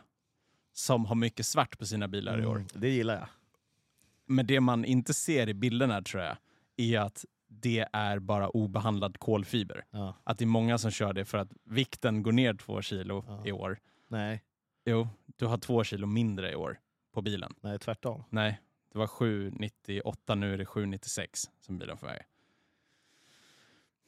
som 0.74 1.06
har 1.06 1.16
mycket 1.16 1.46
svart 1.46 1.80
på 1.80 1.86
sina 1.86 2.08
bilar 2.08 2.42
i 2.42 2.46
år. 2.46 2.56
Mm, 2.56 2.68
det 2.74 2.90
gillar 2.90 3.14
jag. 3.16 3.28
Men 4.26 4.48
det 4.48 4.60
man 4.60 4.86
inte 4.86 5.14
ser 5.14 5.50
i 5.50 5.54
bilderna 5.54 6.02
tror 6.02 6.24
jag, 6.24 6.38
är 6.78 7.00
att 7.00 7.26
det 7.48 7.86
är 7.94 8.20
bara 8.20 8.50
obehandlad 8.50 9.20
kolfiber. 9.20 9.86
Ja. 9.92 10.14
Att 10.24 10.38
det 10.38 10.44
är 10.44 10.48
många 10.48 10.78
som 10.78 10.92
kör 10.92 11.14
det 11.14 11.26
för 11.26 11.38
att 11.38 11.52
vikten 11.64 12.24
går 12.24 12.32
ner 12.32 12.54
två 12.54 12.82
kilo 12.82 13.26
Ja. 13.28 13.46
i 13.46 13.52
år. 13.52 13.80
Nej, 14.08 14.44
Jo, 14.86 15.08
du 15.26 15.46
har 15.46 15.58
två 15.58 15.84
kilo 15.84 16.08
mindre 16.08 16.52
i 16.52 16.56
år 16.56 16.80
på 17.14 17.22
bilen. 17.22 17.54
nej, 17.62 17.80
tvärtom. 17.80 18.24
Nej, 18.30 18.62
det 18.92 18.98
var 19.00 19.08
798, 19.08 20.36
nu 20.36 20.54
är 20.54 20.58
det 20.58 20.66
796 20.66 21.50
som 21.60 21.78
bilen 21.78 21.98
får 21.98 22.08
väga. 22.08 22.24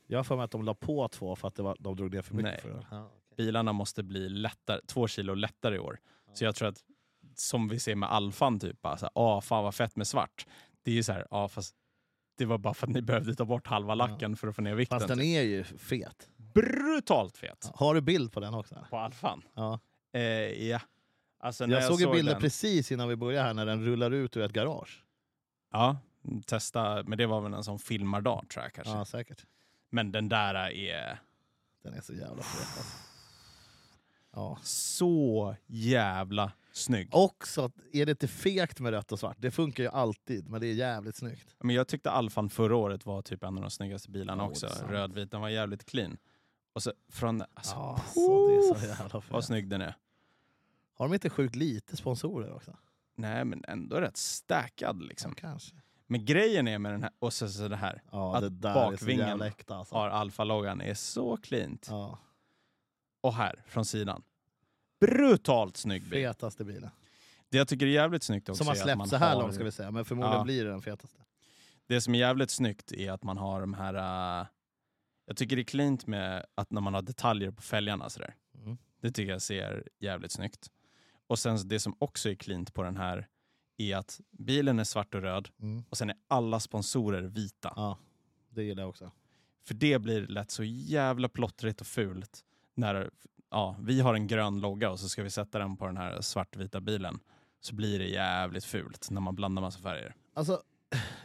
Jag 0.08 0.20
har 0.20 0.24
för 0.24 0.36
mig 0.36 0.44
att 0.46 0.52
de 0.52 0.64
la 0.64 0.74
på 0.74 1.08
två 1.08 1.36
för 1.36 1.48
att 1.48 1.56
det 1.56 1.64
var, 1.64 1.78
de 1.80 1.96
drog 1.96 2.14
ner 2.14 2.22
för 2.22 2.36
mycket. 2.36 2.52
Nej. 2.52 2.62
För 2.62 2.70
det. 2.70 2.86
Ja. 2.92 3.10
Bilarna 3.38 3.74
måste 3.74 4.04
bli 4.04 4.30
lättare, 4.30 4.82
två 4.88 5.08
kilo 5.08 5.34
lättare 5.34 5.76
i 5.76 5.80
år. 5.80 6.00
Så 6.34 6.44
jag 6.44 6.56
tror 6.56 6.68
att, 6.68 6.78
som 7.36 7.68
vi 7.68 7.80
ser 7.80 7.96
med 7.96 8.12
Alfan, 8.12 8.60
typ, 8.60 8.82
bara 8.82 8.98
så 8.98 9.06
här, 9.06 9.12
ah, 9.16 9.42
fan 9.42 9.64
vad 9.64 9.76
fett 9.76 9.96
med 9.96 10.08
svart. 10.08 10.46
Det 10.84 10.92
är 10.92 10.96
ju 10.96 11.04
så 11.04 11.12
här, 11.12 11.28
ja 11.32 11.48
fast 11.48 11.76
det 12.38 12.46
var 12.46 12.58
bara 12.58 12.74
för 12.74 12.88
att 12.88 12.94
ni 12.94 13.02
behövde 13.02 13.36
ta 13.36 13.46
bort 13.46 13.68
halva 13.68 13.96
lacken 13.96 14.38
för 14.38 14.48
att 14.48 14.56
få 14.56 14.62
ner 14.62 14.76
vikten. 14.76 15.00
Fast 15.00 15.08
den 15.08 15.18
typ. 15.18 15.26
är 15.26 15.42
ju 15.42 15.64
fet. 15.64 16.30
Brutalt 16.38 17.38
fet 17.38 17.58
Ja. 17.64 17.72
Har 17.76 17.96
du 17.96 18.02
bild 18.02 18.32
på 18.32 18.40
den 18.40 18.54
också? 18.54 18.86
på 18.90 18.98
Alfan. 18.98 19.44
Ja. 19.54 19.80
Eh, 20.14 20.22
ja. 20.68 20.82
Alltså, 21.40 21.66
när 21.66 21.76
Jag, 21.76 21.84
såg 21.84 22.02
ju 22.02 22.12
bilder 22.12 22.32
den, 22.32 22.42
precis 22.42 22.92
innan 22.92 23.10
vi 23.10 23.16
började 23.16 23.48
här 23.48 23.54
när 23.54 23.66
den 23.66 23.86
rullar 23.86 24.12
ut 24.12 24.38
ur 24.38 24.44
ett 24.44 24.54
garage. 24.54 25.04
Ja, 25.72 25.98
testa, 26.46 27.04
men 27.04 27.18
det 27.18 27.26
var 27.26 27.42
väl 27.42 27.54
en 27.54 27.64
sån 27.64 27.80
filmardag 27.80 28.46
tror 28.50 28.64
jag 28.64 28.74
kanske. 28.74 28.94
Ja, 28.94 29.06
säkert. 29.06 29.46
Men 29.90 30.12
den 30.12 30.30
där 30.30 30.56
är 30.56 31.20
Den 31.84 31.94
är 31.94 32.02
så 32.02 32.14
jävla 32.14 32.44
fet 32.44 32.78
alltså. 32.78 33.11
Ja. 34.34 34.58
så 34.64 35.56
jävla 35.68 36.52
snygg. 36.72 37.10
Också, 37.12 37.62
att- 37.66 37.72
är 37.94 38.06
det 38.06 38.12
inte 38.12 38.28
fegt 38.28 38.80
med 38.80 38.92
rött 38.92 39.12
och 39.12 39.20
svart? 39.20 39.38
Det 39.40 39.52
funkar 39.52 39.84
ju 39.84 39.90
alltid, 39.90 40.50
men 40.50 40.62
det 40.62 40.68
är 40.68 40.74
jävligt 40.74 41.16
snyggt. 41.16 41.56
Men 41.60 41.76
jag 41.76 41.88
tyckte 41.88 42.12
Alfan 42.12 42.50
förra 42.50 42.76
året 42.76 43.06
var 43.06 43.22
typ 43.22 43.44
en 43.44 43.56
av 43.58 43.62
de 43.62 43.72
snyggaste 43.72 44.10
bilarna 44.12 44.44
det 44.44 44.50
också. 44.50 44.68
Rödvit, 44.90 45.32
den 45.32 45.42
var 45.42 45.50
jävligt 45.50 45.86
clean. 45.86 46.18
Och 46.74 46.84
så 46.84 46.94
från, 47.10 47.42
alltså, 47.54 47.76
Ja, 47.76 48.02
så 48.14 48.48
det 48.48 48.56
är 48.56 48.80
så 48.80 48.86
jävla 48.88 49.10
vad 49.14 49.24
fet. 49.24 49.46
snygg 49.46 49.70
den 49.70 49.82
är. 49.82 49.96
Har 50.94 51.08
de 51.08 51.14
inte 51.14 51.30
sjukt 51.30 51.56
lite 51.56 51.98
sponsorer 51.98 52.54
också? 52.54 52.78
Nej 53.16 53.46
men 53.46 53.66
ändå 53.68 53.96
rätt 53.96 54.18
stackad 54.18 55.02
liksom. 55.04 55.32
Ja, 55.38 55.42
kanske. 55.50 55.76
Men 56.08 56.26
grejen 56.26 56.68
är 56.68 56.80
med 56.80 56.92
den 56.92 57.04
här, 57.04 57.12
och 57.20 57.34
så, 57.34 57.50
så 57.50 57.68
det 57.68 57.76
här, 57.76 58.02
Ja, 58.12 58.36
Att 58.36 58.42
det 58.44 58.50
bakvingen 58.50 59.42
äkta 59.42 59.76
alltså. 59.76 59.96
har 59.96 60.10
Alfa-loggan, 60.10 60.82
är 60.82 60.94
så 60.94 61.38
cleant. 61.38 61.88
Ja, 61.90 62.18
Och 63.22 63.34
här, 63.34 63.64
från 63.68 63.86
sidan. 63.86 64.24
Brutalt 65.00 65.78
snygg 65.78 66.02
bil. 66.04 66.12
fetaste 66.12 66.64
bilen. 66.66 66.90
Det 67.50 67.58
jag 67.58 67.68
tycker 67.68 67.86
är 67.86 67.90
jävligt 67.92 68.24
snyggt 68.24 68.50
också 68.50 68.58
Som 68.58 68.68
har 68.68 68.74
är 68.76 68.78
att 68.80 68.84
släppt 68.84 68.98
man 68.98 69.08
så 69.10 69.16
här 69.16 69.34
har, 69.36 69.42
långt 69.42 69.56
ska 69.56 69.64
vi 69.64 69.72
säga, 69.72 69.92
men 69.92 70.06
förmodligen 70.06 70.38
Ja. 70.38 70.44
blir 70.44 70.64
det 70.66 70.70
den 70.72 70.82
fetaste. 70.82 71.18
Det 71.88 72.02
som 72.02 72.16
är 72.16 72.20
jävligt 72.20 72.50
snyggt 72.52 72.92
är 72.92 73.12
att 73.12 73.24
man 73.24 73.38
har 73.38 73.62
de 73.62 73.74
här... 73.74 73.94
äh, 74.42 74.48
jag 75.26 75.38
tycker 75.38 75.56
det 75.56 75.62
är 75.62 75.64
cleant 75.64 76.08
med 76.08 76.46
att 76.56 76.72
när 76.72 76.82
man 76.82 76.94
har 76.94 77.02
detaljer 77.02 77.52
på 77.52 77.62
fälgarna 77.62 78.10
sådär. 78.10 78.36
Mm. 78.56 78.78
Det 79.02 79.12
tycker 79.12 79.32
jag 79.32 79.42
ser 79.42 79.88
jävligt 80.00 80.32
snyggt. 80.32 80.72
Och 81.28 81.40
sen 81.40 81.68
det 81.68 81.80
som 81.80 81.96
också 82.00 82.30
är 82.30 82.36
cleant 82.36 82.74
på 82.74 82.84
den 82.84 82.98
här 82.98 83.28
är 83.78 83.96
att 83.96 84.22
bilen 84.32 84.80
är 84.80 84.84
svart 84.84 85.16
och 85.16 85.22
röd 85.22 85.50
Mm. 85.60 85.84
och 85.90 85.98
sen 85.98 86.10
är 86.10 86.16
alla 86.28 86.60
sponsorer 86.60 87.22
vita. 87.22 87.74
Ja, 87.76 87.98
det 88.50 88.64
gillar 88.64 88.84
jag 88.84 88.90
också. 88.90 89.12
För 89.64 89.74
det 89.74 90.00
blir 90.00 90.28
lätt 90.28 90.52
så 90.52 90.64
jävla 90.64 91.30
plottrigt 91.30 91.82
och 91.82 91.88
fult 91.88 92.46
när 92.74 93.10
ja, 93.52 93.76
vi 93.80 94.02
har 94.02 94.14
en 94.14 94.28
grön 94.28 94.60
logga 94.60 94.90
och 94.90 95.00
så 95.00 95.10
ska 95.10 95.24
vi 95.24 95.30
sätta 95.30 95.60
den 95.60 95.78
på 95.78 95.86
den 95.86 95.98
här 95.98 96.22
svartvita 96.22 96.82
bilen. 96.82 97.20
Så 97.62 97.76
blir 97.76 98.00
det 98.00 98.08
jävligt 98.08 98.66
fult 98.66 99.10
när 99.12 99.22
man 99.22 99.36
blandar 99.36 99.62
massa 99.62 99.80
färger. 99.80 100.16
Alltså, 100.34 100.62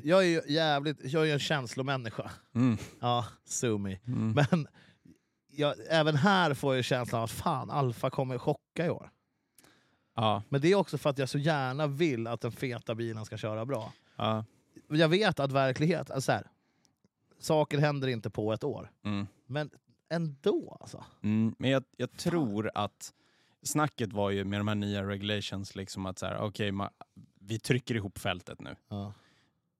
jag 0.02 0.24
är 0.24 0.26
ju 0.28 0.42
jävligt, 0.48 0.98
jag 1.04 1.22
är 1.22 1.26
ju 1.26 1.32
en 1.32 1.38
känslomänniska. 1.38 2.30
Mm. 2.54 2.78
Ja, 3.00 3.26
sue 3.44 3.78
me. 3.78 3.98
Mm. 4.06 4.32
Men 4.50 4.66
jag, 5.52 5.74
även 5.90 6.16
här 6.16 6.54
får 6.54 6.74
jag 6.76 6.84
känslan 6.84 7.22
att 7.24 7.30
fan, 7.30 7.70
Alfa 7.70 8.10
kommer 8.10 8.38
chocka 8.38 8.86
i 8.86 8.90
år. 8.90 9.10
Ja, 10.16 10.42
Men 10.48 10.60
det 10.60 10.68
är 10.72 10.74
också 10.74 10.98
för 10.98 11.10
att 11.10 11.18
jag 11.18 11.28
så 11.28 11.38
gärna 11.38 11.86
vill 11.86 12.26
att 12.26 12.40
den 12.40 12.52
feta 12.52 12.94
bilen 12.94 13.24
ska 13.24 13.36
köra 13.36 13.66
bra. 13.66 13.92
ja. 14.16 14.44
Jag 14.88 15.08
vet 15.08 15.40
att 15.40 15.52
verklighet, 15.52 16.10
alltså 16.10 16.32
här, 16.32 16.46
saker 17.38 17.78
händer 17.78 18.08
inte 18.08 18.30
på 18.30 18.52
ett 18.52 18.64
år. 18.64 18.90
Mm. 19.04 19.26
Men 19.46 19.70
ändå 20.10 20.76
alltså. 20.80 21.04
Mm, 21.22 21.54
men 21.58 21.70
jag, 21.70 21.84
jag 21.96 22.12
tror 22.18 22.70
att 22.74 23.12
snacket 23.62 24.12
var 24.12 24.30
ju 24.30 24.44
med 24.44 24.60
de 24.60 24.68
här 24.68 24.74
nya 24.74 25.08
regulations, 25.08 25.74
liksom 25.76 26.06
att 26.06 26.18
så 26.18 26.26
här, 26.26 26.38
okej, 26.38 26.70
ma- 26.70 26.90
vi 27.40 27.58
trycker 27.58 27.94
ihop 27.94 28.18
fältet 28.18 28.60
nu. 28.60 28.76
Ja, 28.88 29.12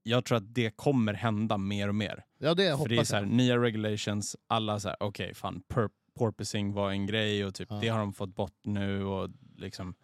Jag 0.02 0.24
tror 0.24 0.38
att 0.38 0.54
det 0.54 0.70
kommer 0.76 1.14
hända 1.14 1.56
mer 1.58 1.88
och 1.88 1.94
mer. 1.94 2.24
ja 2.38 2.54
det 2.54 2.78
För 2.78 2.88
det 2.88 2.96
är 2.96 3.04
så 3.04 3.16
här, 3.16 3.24
nya 3.24 3.56
regulations, 3.58 4.36
alla 4.46 4.80
så 4.80 4.88
här, 4.88 4.96
okej, 5.00 5.34
fan, 5.34 5.62
pur- 5.68 5.90
porpoising 6.14 6.72
var 6.72 6.90
en 6.90 7.06
grej 7.06 7.44
och 7.44 7.54
typ 7.54 7.68
Ja. 7.70 7.78
det 7.80 7.88
har 7.88 7.98
de 7.98 8.12
fått 8.12 8.34
bort 8.34 8.58
nu 8.62 9.04
och 9.04 9.30
liksom, 9.56 9.94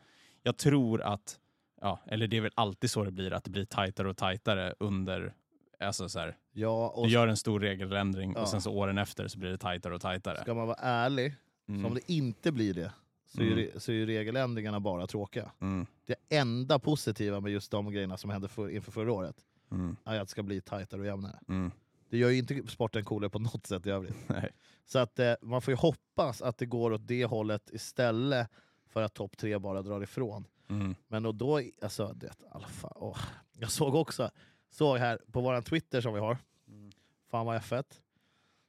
jag 0.42 0.56
tror 0.56 1.02
att, 1.02 1.38
ja, 1.80 2.00
eller 2.06 2.26
det 2.26 2.37
är 2.37 2.40
väl 2.40 2.52
alltid 2.54 2.90
så 2.90 3.04
det 3.04 3.11
blir, 3.12 3.32
att 3.32 3.44
det 3.44 3.50
blir 3.50 3.64
tajtare 3.64 4.11
och 4.11 4.16
tajtare 4.16 4.74
under, 4.80 5.35
alltså 5.80 6.08
så 6.08 6.18
här, 6.18 6.37
Ja, 6.52 6.88
och 6.88 7.06
du 7.06 7.12
gör 7.12 7.28
en 7.28 7.36
stor 7.36 7.60
regeländring 7.60 8.32
Ja. 8.36 8.42
och 8.42 8.48
sen 8.48 8.60
så 8.60 8.72
åren 8.72 8.98
efter 8.98 9.28
så 9.28 9.38
blir 9.38 9.50
det 9.50 9.58
tajtare 9.58 9.94
och 9.94 10.00
tajtare. 10.00 10.40
ska 10.42 10.54
man 10.54 10.66
vara 10.66 10.78
ärlig, 10.80 11.34
så 11.66 11.72
Mm. 11.72 11.86
om 11.86 11.94
det 11.94 12.10
inte 12.12 12.52
blir 12.52 12.74
det 12.74 12.92
så 13.26 13.40
är, 13.40 13.46
Mm. 13.46 13.58
re- 13.58 13.78
så 13.78 13.92
är 13.92 14.06
regeländringarna 14.06 14.80
bara 14.80 15.06
tråkiga. 15.06 15.50
Mm. 15.60 15.86
Det 16.06 16.14
enda 16.36 16.78
positiva 16.78 17.40
med 17.40 17.52
just 17.52 17.70
de 17.70 17.90
grejerna 17.92 18.16
som 18.16 18.30
hände 18.30 18.48
för, 18.48 18.68
inför 18.70 18.92
förra 18.92 19.12
året 19.12 19.36
Mm. 19.70 19.96
är 20.04 20.14
att 20.20 20.28
det 20.28 20.30
ska 20.30 20.42
bli 20.42 20.60
tajtare 20.60 21.00
och 21.00 21.06
jämnare. 21.06 21.38
Mm. 21.48 21.70
Det 22.10 22.18
gör 22.18 22.30
ju 22.30 22.38
inte 22.38 22.62
sporten 22.68 23.04
coolare 23.04 23.30
på 23.30 23.38
något 23.38 23.66
sätt 23.66 23.86
i 23.86 23.90
övrigt. 23.90 24.16
Nej. 24.28 24.50
Så 24.86 24.98
att, 24.98 25.18
eh, 25.18 25.34
man 25.42 25.62
får 25.62 25.72
ju 25.72 25.76
hoppas 25.78 26.42
att 26.42 26.58
det 26.58 26.66
går 26.66 26.92
åt 26.92 27.06
det 27.06 27.24
hållet 27.24 27.70
istället 27.72 28.48
för 28.88 29.02
att 29.02 29.14
topp 29.14 29.36
tre 29.36 29.58
bara 29.58 29.82
drar 29.82 30.02
ifrån. 30.02 30.44
Mm. 30.68 30.94
Men 31.08 31.26
och 31.26 31.34
då, 31.34 31.60
alltså 31.82 32.12
det, 32.16 32.32
alfa, 32.50 32.92
åh. 32.96 33.18
Jag 33.58 33.70
såg 33.70 33.94
också, 33.94 34.30
såg 34.72 34.98
här 34.98 35.18
på 35.32 35.40
våran 35.40 35.62
Twitter 35.62 36.00
som 36.00 36.14
vi 36.14 36.20
har, 36.20 36.38
Mm. 36.68 36.90
fan 37.30 37.46
vad 37.46 37.56
F1, 37.62 37.85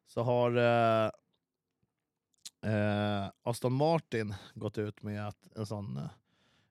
så 0.08 0.24
har 0.24 0.58
eh, 0.58 1.10
eh, 2.74 3.28
Aston 3.44 3.74
Martin 3.74 4.34
gått 4.54 4.78
ut 4.78 5.04
med 5.04 5.28
att 5.28 5.38
en 5.56 5.66
sån 5.66 5.98
eh, 5.98 6.04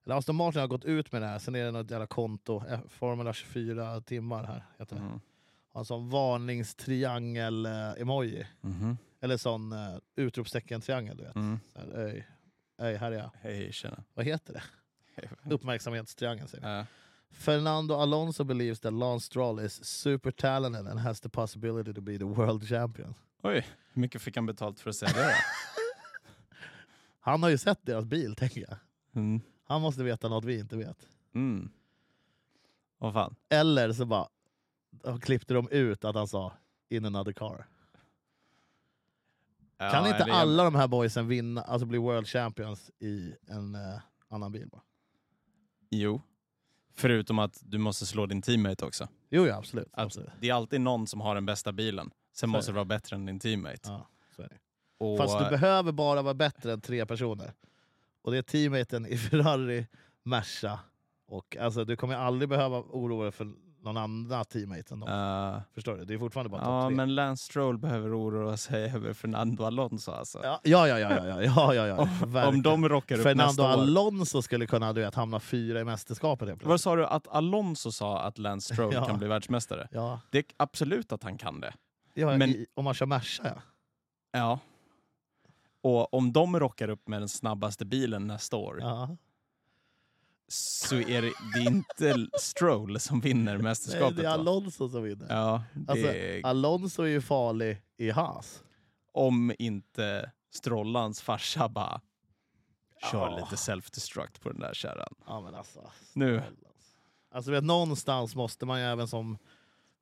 eller 0.04 0.14
Aston 0.16 0.36
Martin 0.36 0.60
har 0.60 0.68
gått 0.68 0.84
ut 0.84 1.12
med 1.12 1.22
det 1.22 1.26
här, 1.28 1.38
sen 1.38 1.54
är 1.54 1.64
det 1.64 1.70
något 1.70 1.90
jävla 1.90 2.06
konto, 2.06 2.62
eh, 2.68 2.80
Formula 2.88 3.32
24 3.32 4.00
timmar 4.00 4.44
här 4.44 4.64
heter 4.78 4.96
det. 4.96 5.02
Mm. 5.02 5.20
Har 5.72 5.80
en 5.80 5.84
sån 5.84 6.10
varningstriangel-emoji. 6.10 8.46
Mhm. 8.60 8.98
Eller 9.20 9.36
sån 9.36 9.72
uh, 9.72 9.96
utropstecken-triangel, 10.16 11.16
du 11.16 11.24
vet. 11.24 11.36
Mm. 11.36 11.60
Öj, 11.94 12.26
öj, 12.78 12.96
här 12.96 13.12
är 13.12 13.16
jag. 13.18 13.30
Hej, 13.40 13.72
tjena. 13.72 14.04
Vad 14.14 14.24
heter 14.26 14.52
det? 14.54 14.62
Uppmärksamhetstriangeln 15.54 16.48
säger 16.48 16.64
vi. 16.68 16.70
Ja. 16.70 16.86
Fernando 17.32 17.94
Alonso 17.94 18.44
believes 18.44 18.80
that 18.80 18.92
Lance 18.92 19.26
Stroll 19.26 19.60
is 19.60 19.84
super 19.84 20.30
talented 20.30 20.86
and 20.86 21.00
has 21.00 21.20
the 21.20 21.28
possibility 21.28 21.94
to 21.94 22.00
be 22.00 22.18
the 22.18 22.24
world 22.24 22.68
champion. 22.68 23.14
Oj, 23.42 23.66
hur 23.92 24.00
mycket 24.00 24.22
fick 24.22 24.36
han 24.36 24.46
betalt 24.46 24.80
för 24.80 24.90
att 24.90 24.96
säga 24.96 25.12
det? 25.12 25.34
Han 27.20 27.42
har 27.42 27.50
ju 27.50 27.58
sett 27.58 27.86
deras 27.86 28.04
bil, 28.04 28.34
tänker 28.36 28.60
jag. 28.60 28.76
Mm. 29.14 29.40
Han 29.64 29.80
måste 29.80 30.02
veta 30.02 30.28
något 30.28 30.44
vi 30.44 30.58
inte 30.58 30.76
vet. 30.76 31.08
Mm. 31.34 31.70
Vad 32.98 33.12
fan. 33.12 33.34
Eller 33.48 33.92
så 33.92 34.06
bara 34.06 34.28
klippte 35.20 35.54
de 35.54 35.68
ut 35.68 36.04
att 36.04 36.14
han 36.14 36.28
sa 36.28 36.52
in 36.88 37.04
another 37.04 37.32
car. 37.32 37.66
Ja, 39.78 39.90
kan 39.90 40.06
inte 40.06 40.18
eller 40.18 40.32
alla 40.34 40.64
de 40.64 40.74
här 40.74 40.88
boysen 40.88 41.28
vinna, 41.28 41.62
alltså 41.62 41.86
bli 41.86 41.98
world 41.98 42.26
champions 42.26 42.90
i 42.98 43.34
en 43.46 43.74
eh, 43.74 44.00
annan 44.28 44.52
bil? 44.52 44.68
Bara? 44.68 44.82
Jo. 45.90 46.22
Förutom 46.94 47.38
att 47.38 47.60
du 47.62 47.78
måste 47.78 48.06
slå 48.06 48.26
din 48.26 48.42
teammate 48.42 48.84
också. 48.84 49.08
Jo, 49.30 49.46
ja, 49.46 49.56
absolut. 49.56 49.88
Att 49.92 50.06
absolut. 50.06 50.30
Det 50.40 50.48
är 50.48 50.54
alltid 50.54 50.80
någon 50.80 51.06
som 51.06 51.20
har 51.20 51.34
den 51.34 51.46
bästa 51.46 51.72
bilen. 51.72 52.06
Sen 52.06 52.14
Så 52.34 52.46
måste 52.46 52.70
det 52.72 52.74
vara 52.74 52.84
bättre 52.84 53.16
än 53.16 53.26
din 53.26 53.40
teammate. 53.40 53.80
Ja, 53.82 54.08
så 54.36 54.42
är 54.42 54.48
det. 54.48 54.58
Och, 54.98 55.18
Fast 55.18 55.38
du 55.38 55.50
behöver 55.50 55.92
bara 55.92 56.22
vara 56.22 56.34
bättre 56.34 56.72
än 56.72 56.80
tre 56.80 57.06
personer. 57.06 57.52
Och 58.22 58.32
det 58.32 58.38
är 58.38 58.42
teammaten 58.42 59.06
i 59.06 59.16
Ferrari, 59.18 59.86
Merca. 60.22 60.78
Och 61.26 61.56
alltså, 61.56 61.84
du 61.84 61.96
kommer 61.96 62.14
aldrig 62.16 62.48
behöva 62.48 62.78
oroa 62.78 63.22
dig 63.22 63.32
för 63.32 63.52
någon 63.82 63.96
annan 63.96 64.44
teammate 64.44 64.94
än 64.94 65.00
dem. 65.00 65.08
Uh, 65.56 65.60
Förstår 65.74 65.96
du? 65.96 66.04
Det 66.04 66.14
är 66.14 66.18
fortfarande 66.18 66.50
bara 66.50 66.62
ja, 66.62 66.88
tre. 66.88 66.96
men 66.96 67.14
Lance 67.14 67.44
Stroll 67.44 67.78
behöver 67.78 68.20
oroa 68.20 68.56
sig 68.56 68.84
över 68.94 69.12
Fernando 69.12 69.64
Alonso 69.64 70.10
alltså. 70.12 70.40
Ja, 70.44 70.60
ja, 70.62 70.88
ja, 70.88 70.98
ja, 70.98 71.26
ja, 71.26 71.42
ja, 71.42 71.74
ja, 71.74 72.08
ja, 72.34 72.48
om, 72.48 72.62
de 72.62 72.88
rockar 72.88 73.16
upp 73.16 73.22
Fernando 73.22 73.46
nästa 73.46 73.62
år. 73.62 73.68
Alonso 73.68 74.42
skulle 74.42 74.66
kunna 74.66 74.92
du 74.92 75.00
vet, 75.00 75.14
hamna 75.14 75.40
fyra 75.40 75.80
i 75.80 75.84
mästerskapet 75.84 76.48
helt 76.48 76.64
Vad 76.64 76.80
sa 76.80 76.96
du? 76.96 77.06
Att 77.06 77.28
Alonso 77.28 77.92
sa 77.92 78.20
att 78.22 78.38
Lance 78.38 78.74
Stroll 78.74 78.94
Ja. 78.94 79.04
kan 79.04 79.18
bli 79.18 79.28
världsmästare? 79.28 79.88
Ja, 79.90 80.20
Det 80.30 80.38
är 80.38 80.44
absolut 80.56 81.12
att 81.12 81.22
han 81.22 81.38
kan 81.38 81.60
det. 81.60 81.74
ja, 82.14 82.36
Men- 82.36 82.50
i, 82.50 82.66
om 82.74 82.84
man 82.84 82.94
kör 82.94 83.06
Merca 83.06 83.42
ja. 83.44 83.62
Ja. 84.32 84.58
Och 85.82 86.14
om 86.14 86.32
de 86.32 86.60
rockar 86.60 86.88
upp 86.88 87.08
med 87.08 87.20
den 87.22 87.28
snabbaste 87.28 87.84
bilen 87.84 88.26
nästa 88.26 88.56
år 88.56 88.78
ja. 88.80 89.16
Så 90.54 90.94
är 90.96 91.22
det, 91.22 91.32
det 91.54 91.60
är 91.60 91.66
inte 91.68 92.28
Stroll 92.40 93.00
som 93.00 93.20
vinner 93.20 93.52
Nej, 93.54 93.62
mästerskapet. 93.62 94.16
det 94.16 94.24
är. 94.24 94.28
Alonso 94.30 94.88
som 94.88 95.02
vinner. 95.02 95.26
Ja, 95.30 95.62
Alltså, 95.88 96.06
är, 96.06 96.46
Alonso 96.46 97.02
är 97.02 97.06
ju 97.06 97.20
farlig 97.20 97.82
i 97.96 98.10
Haas. 98.10 98.62
om 99.12 99.52
inte 99.58 100.30
Strollans 100.54 101.22
farsa 101.22 101.68
bara 101.68 102.00
kör 103.10 103.30
Ja. 103.30 103.36
lite 103.36 103.56
self-destruct 103.56 104.40
på 104.40 104.48
den 104.48 104.60
där 104.60 104.74
kärran. 104.74 105.14
Ja, 105.26 105.40
men 105.40 105.54
alltså, 105.54 105.90
Nu. 106.12 106.42
Alltså, 107.34 107.50
vet, 107.50 107.64
någonstans 107.64 108.34
måste 108.34 108.66
man 108.66 108.80
ju 108.80 108.86
även 108.86 109.08
som 109.08 109.38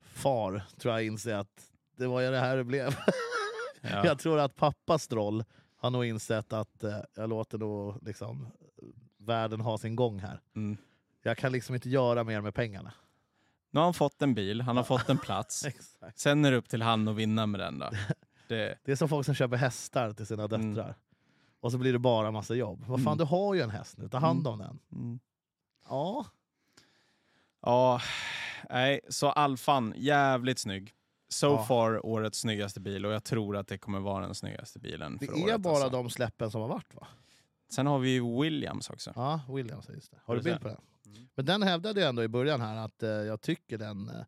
far 0.01 0.63
tror 0.79 0.93
jag 0.93 1.05
inse 1.05 1.37
att 1.37 1.61
det 1.97 2.07
var 2.07 2.21
ju 2.21 2.31
det 2.31 2.39
här 2.39 2.57
det 2.57 2.63
blev. 2.63 2.95
Ja. 3.81 4.05
Jag 4.05 4.19
tror 4.19 4.39
att 4.39 4.55
pappas 4.55 5.11
roll 5.11 5.43
har 5.77 5.89
nog 5.89 6.05
insett 6.05 6.53
att 6.53 6.83
eh, 6.83 6.97
jag 7.15 7.29
låter 7.29 7.57
nog 7.57 8.03
liksom, 8.05 8.47
världen 9.25 9.61
ha 9.61 9.77
sin 9.77 9.95
gång 9.95 10.19
här. 10.19 10.41
Mm. 10.55 10.77
Jag 11.23 11.37
kan 11.37 11.51
liksom 11.51 11.75
inte 11.75 11.89
göra 11.89 12.23
mer 12.23 12.41
med 12.41 12.55
pengarna. 12.55 12.93
Nu 13.71 13.79
har 13.79 13.85
han 13.85 13.93
fått 13.93 14.21
en 14.21 14.33
bil, 14.33 14.61
han 14.61 14.77
har 14.77 14.83
fått 14.83 15.09
en 15.09 15.17
plats. 15.17 15.65
Sen 16.15 16.45
är 16.45 16.51
det 16.51 16.57
upp 16.57 16.69
till 16.69 16.81
han 16.81 17.07
att 17.07 17.15
vinna 17.15 17.45
med 17.45 17.59
den 17.59 17.79
då. 17.79 17.89
Det, 18.47 18.77
Det 18.83 18.91
är 18.91 18.95
som 18.95 19.09
folk 19.09 19.25
som 19.25 19.35
köper 19.35 19.57
hästar 19.57 20.13
till 20.13 20.25
sina 20.27 20.43
Mm. 20.43 20.73
döttrar. 20.75 20.95
Och 21.59 21.71
så 21.71 21.77
blir 21.77 21.93
det 21.93 21.99
bara 21.99 22.31
massa 22.31 22.55
jobb. 22.55 22.83
Vad 22.87 22.99
fan, 23.03 23.07
Mm. 23.13 23.17
du 23.17 23.23
har 23.23 23.53
ju 23.53 23.61
en 23.61 23.69
häst 23.69 23.97
nu, 23.97 24.09
ta 24.09 24.17
hand 24.17 24.47
om 24.47 24.59
den. 24.59 24.79
mm. 24.91 25.19
Ja, 25.89 26.25
Ja, 27.61 28.01
nej, 28.69 28.99
så 29.09 29.27
Alfan, 29.29 29.93
jävligt 29.97 30.59
snygg. 30.59 30.93
So 31.29 31.47
Ja. 31.47 31.63
far 31.65 32.05
årets 32.05 32.39
snyggaste 32.39 32.79
bil 32.79 33.05
och 33.05 33.11
jag 33.13 33.23
tror 33.23 33.57
att 33.57 33.67
det 33.67 33.77
kommer 33.77 33.99
vara 33.99 34.25
den 34.25 34.35
snyggaste 34.35 34.79
bilen 34.79 35.17
det 35.17 35.25
är 35.25 35.43
året. 35.43 35.61
bara 35.61 35.73
alltså. 35.73 35.89
de 35.89 36.09
släppen 36.09 36.51
som 36.51 36.61
har 36.61 36.67
varit 36.67 36.95
va? 36.95 37.07
Sen 37.73 37.87
har 37.87 37.99
vi 37.99 38.09
ju 38.09 38.41
Williams 38.41 38.89
också. 38.89 39.13
Ja, 39.15 39.41
Williams, 39.49 39.89
just 39.89 40.11
det. 40.11 40.19
Har 40.23 40.35
du 40.35 40.41
bild 40.41 40.61
på 40.61 40.67
den? 40.67 40.81
Mm. 41.05 41.27
Men 41.35 41.45
den 41.45 41.63
hävdade 41.63 41.99
jag 41.99 42.09
ändå 42.09 42.23
i 42.23 42.27
början 42.27 42.61
här 42.61 42.75
att 42.77 43.03
eh, 43.03 43.09
jag 43.09 43.41
tycker 43.41 43.77
den, 43.77 44.09
eh, 44.09 44.25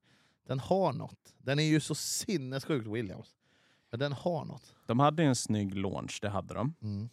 den 0.47 0.60
har 0.60 0.93
något. 0.93 1.36
Den 1.38 1.60
är 1.60 1.63
ju 1.63 1.79
så 1.79 1.95
sinnessjukt 1.95 2.88
Williams. 2.88 3.36
Men 3.89 3.99
den 3.99 4.12
har 4.13 4.45
något. 4.45 4.75
De 4.86 4.99
hade 4.99 5.23
en 5.23 5.36
snygg 5.36 5.75
launch, 5.75 6.19
det 6.21 6.29
hade 6.29 6.53
de. 6.53 6.75
Mm. 6.82 7.10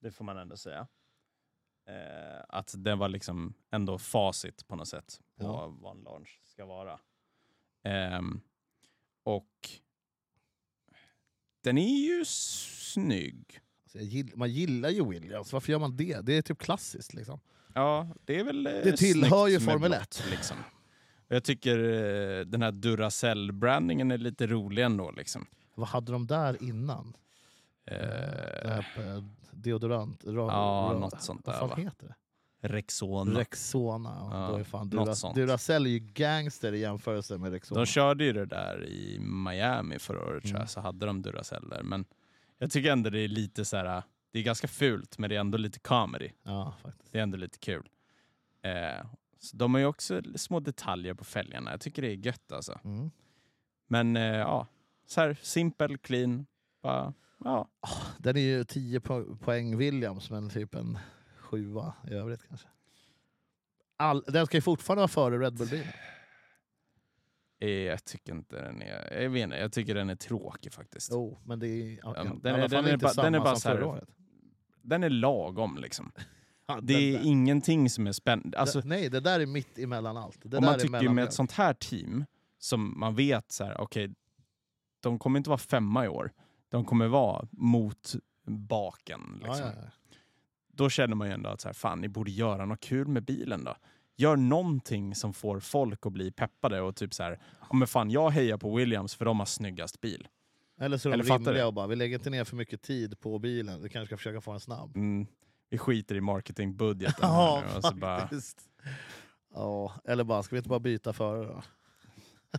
Det 0.00 0.10
får 0.10 0.24
man 0.24 0.38
ändå 0.38 0.56
säga. 0.56 0.86
Eh, 1.86 2.44
att 2.48 2.74
det 2.76 2.94
var 2.94 3.08
liksom 3.08 3.54
ändå 3.70 3.98
facit 3.98 4.68
på 4.68 4.76
något 4.76 4.88
sätt 4.88 5.20
på 5.36 5.44
Ja. 5.44 5.66
vad 5.80 5.96
en 5.96 6.02
launch 6.02 6.40
ska 6.44 6.66
vara. 6.66 7.00
Ehm, 7.82 8.40
och 9.22 9.70
den 11.60 11.78
är 11.78 12.06
ju 12.06 12.24
snygg. 12.24 13.60
Alltså 13.96 13.98
gill, 13.98 14.30
man 14.34 14.50
gillar 14.50 14.88
ju 14.88 15.08
Williams, 15.08 15.52
varför 15.52 15.72
gör 15.72 15.78
man 15.78 15.96
det? 15.96 16.20
Det 16.26 16.36
är 16.36 16.42
typ 16.42 16.58
klassiskt. 16.58 17.14
Liksom. 17.14 17.40
Ja, 17.74 18.08
det 18.24 18.38
är 18.40 18.44
väl 18.44 18.66
eh, 18.66 18.72
Det 18.72 18.96
tillhör 18.96 19.46
ju 19.48 19.60
Formel 19.60 19.90
blått, 19.90 20.00
1. 20.00 20.24
Liksom. 20.30 20.56
Jag 21.28 21.44
tycker 21.44 21.78
eh, 21.78 22.44
den 22.44 22.62
här 22.62 22.72
Duracell-brandingen 22.72 24.10
är 24.10 24.18
lite 24.18 24.46
rolig 24.46 24.82
ändå. 24.84 25.10
Liksom. 25.10 25.46
Vad 25.74 25.88
hade 25.88 26.12
de 26.12 26.26
där 26.26 26.62
innan? 26.62 27.16
Det 27.84 28.84
här, 28.94 29.24
deodorant? 29.52 30.24
Ra, 30.24 30.32
Ja, 30.32 30.90
ra, 30.94 30.98
något 30.98 31.22
sånt 31.22 31.42
Vad 31.46 31.54
där, 31.54 31.60
fan 31.60 31.68
va? 31.68 31.76
heter 31.76 32.06
det? 32.06 32.14
Rexona. 32.68 33.40
Rexona. 33.40 34.28
Ja, 34.32 34.48
då 34.50 34.56
är 34.56 34.64
fan 34.64 34.88
Dura. 34.90 35.14
Duracell 35.34 35.86
är 35.86 35.90
ju 35.90 35.98
gangster 35.98 36.72
i 36.72 36.78
jämförelse 36.78 37.38
med 37.38 37.52
Rexona. 37.52 37.80
De 37.80 37.86
körde 37.86 38.24
ju 38.24 38.32
det 38.32 38.46
där 38.46 38.86
i 38.86 39.18
Miami 39.20 39.98
förra 39.98 40.24
året 40.26 40.44
Mm. 40.44 40.66
så 40.66 40.80
hade 40.80 41.06
de 41.06 41.22
Duraceller. 41.22 41.82
Men 41.82 42.04
jag 42.58 42.70
tycker 42.70 42.92
ändå 42.92 43.10
det 43.10 43.20
är 43.20 43.28
lite 43.28 43.64
så 43.64 43.76
här. 43.76 44.02
det 44.32 44.38
är 44.38 44.42
ganska 44.42 44.68
fult 44.68 45.18
men 45.18 45.30
det 45.30 45.36
är 45.36 45.40
ändå 45.40 45.58
lite 45.58 45.78
comedy. 45.78 46.30
Ja, 46.42 46.74
faktiskt. 46.82 47.12
Det 47.12 47.18
är 47.18 47.22
ändå 47.22 47.36
lite 47.36 47.58
kul. 47.58 47.88
Eh, 48.62 49.06
de 49.52 49.74
har 49.74 49.80
ju 49.80 49.86
också 49.86 50.22
små 50.36 50.60
detaljer 50.60 51.14
på 51.14 51.24
fälgarna. 51.24 51.70
Jag 51.70 51.80
tycker 51.80 52.02
det 52.02 52.08
är 52.08 52.26
gött 52.26 52.52
alltså. 52.52 52.80
Mm. 52.84 53.10
Men 53.86 54.16
eh, 54.16 54.22
ja, 54.22 54.66
så 55.06 55.20
här 55.20 55.38
simpel, 55.42 55.98
clean. 55.98 56.46
Bara, 56.82 57.14
ja. 57.44 57.68
Den 58.18 58.36
är 58.36 58.40
ju 58.40 58.64
10 58.64 59.00
po 59.00 59.36
poäng 59.36 59.76
Williams, 59.76 60.30
men 60.30 60.50
typ 60.50 60.74
en 60.74 60.98
sjua 61.38 61.94
i 62.10 62.14
övrigt 62.14 62.48
kanske. 62.48 62.68
All, 63.96 64.24
den 64.26 64.46
ska 64.46 64.56
ju 64.56 64.60
fortfarande 64.60 65.00
vara 65.00 65.08
före 65.08 65.38
Red 65.38 65.54
Bull-bilen. 65.54 65.92
Eh, 67.60 67.68
Jag 67.70 68.04
tycker 68.04 68.32
inte 68.32 68.62
den 68.62 68.82
är... 68.82 69.22
Jag 69.22 69.30
vet 69.30 69.42
inte, 69.44 69.56
jag 69.56 69.72
tycker 69.72 69.94
den 69.94 70.10
är 70.10 70.14
tråkig 70.16 70.72
faktiskt. 70.72 71.08
Jo, 71.12 71.38
men 71.44 71.58
det 71.58 71.66
är, 71.68 71.98
ja, 72.02 72.12
den 72.42 72.54
alla 72.54 72.64
är- 72.64 72.68
den 72.68 72.84
är 72.84 72.92
inte 72.92 73.02
bara- 73.04 73.12
samma 73.12 73.24
den 73.24 73.34
är 73.34 73.40
bara 73.40 73.56
som 73.56 73.70
förra 73.72 73.86
året. 73.86 74.08
Den 74.82 75.04
är 75.04 75.10
lagom 75.10 75.78
liksom. 75.78 76.12
Ja, 76.70 76.80
Det 76.82 76.94
den 76.94 77.02
är 77.02 77.12
där- 77.12 77.26
ingenting 77.26 77.90
som 77.90 78.06
är 78.06 78.12
spännande. 78.12 78.58
Alltså, 78.58 78.80
nej, 78.84 79.08
det 79.08 79.20
där 79.20 79.40
är 79.40 79.46
mitt 79.46 79.78
emellan 79.78 80.16
allt. 80.16 80.38
Det 80.42 80.56
och 80.56 80.62
man 80.62 80.78
tycker 80.78 81.02
ju 81.02 81.08
med 81.08 81.24
ett 81.24 81.32
sånt 81.32 81.52
här 81.52 81.74
team 81.74 82.24
som 82.58 83.00
man 83.00 83.14
vet 83.14 83.52
så 83.52 83.64
här, 83.64 83.80
okej, 83.80 84.14
de 85.00 85.18
kommer 85.18 85.38
inte 85.38 85.50
vara 85.50 85.58
femma 85.58 86.04
i 86.04 86.08
år. 86.08 86.32
De 86.68 86.84
kommer 86.84 87.06
vara 87.08 87.48
mot 87.50 88.14
baken. 88.46 89.20
Liksom. 89.44 89.64
Ja, 89.66 89.72
ja. 89.82 89.90
Då 90.72 90.88
känner 90.90 91.14
man 91.14 91.28
ju 91.28 91.34
ändå 91.34 91.50
att 91.50 91.60
så 91.60 91.68
här, 91.68 91.72
fan, 91.72 92.00
ni 92.00 92.08
borde 92.08 92.30
göra 92.30 92.64
något 92.64 92.80
kul 92.80 93.08
med 93.08 93.24
bilen 93.24 93.64
då. 93.64 93.76
Gör 94.20 94.36
någonting 94.36 95.14
som 95.14 95.32
får 95.34 95.60
folk 95.60 96.06
att 96.06 96.12
bli 96.12 96.30
peppade 96.30 96.80
och 96.80 96.96
typ 96.96 97.14
så 97.14 97.22
här, 97.22 97.40
ja 97.60 97.76
men 97.76 97.88
fan 97.88 98.10
jag 98.10 98.30
hejar 98.30 98.56
på 98.56 98.76
Williams 98.76 99.14
för 99.14 99.24
de 99.24 99.38
har 99.38 99.46
snyggast 99.46 100.00
bil. 100.00 100.28
Eller 100.80 100.98
så 100.98 101.08
är 101.08 101.12
Eller 101.12 101.24
de 101.24 101.28
fattar 101.28 101.44
rimliga 101.44 101.66
och 101.66 101.74
bara, 101.74 101.86
vi 101.86 101.96
lägger 101.96 102.18
inte 102.18 102.30
ner 102.30 102.44
för 102.44 102.56
mycket 102.56 102.82
tid 102.82 103.20
på 103.20 103.38
bilen, 103.38 103.82
vi 103.82 103.88
kanske 103.88 104.06
ska 104.06 104.16
försöka 104.16 104.40
få 104.40 104.52
en 104.52 104.60
snabb. 104.60 104.96
Mm, 104.96 105.26
vi 105.70 105.78
skiter 105.78 106.14
i 106.14 106.20
marketingbudgeten 106.20 107.18
Ja, 107.22 107.62
nu. 107.74 107.82
Så 107.82 107.94
bara, 107.94 108.20
faktiskt. 108.20 108.60
Ja, 109.54 109.94
eller 110.04 110.24
bara, 110.24 110.42
ska 110.42 110.54
vi 110.54 110.58
inte 110.58 110.68
bara 110.68 110.80
byta 110.80 111.12
förare 111.12 111.46
då? 111.46 111.62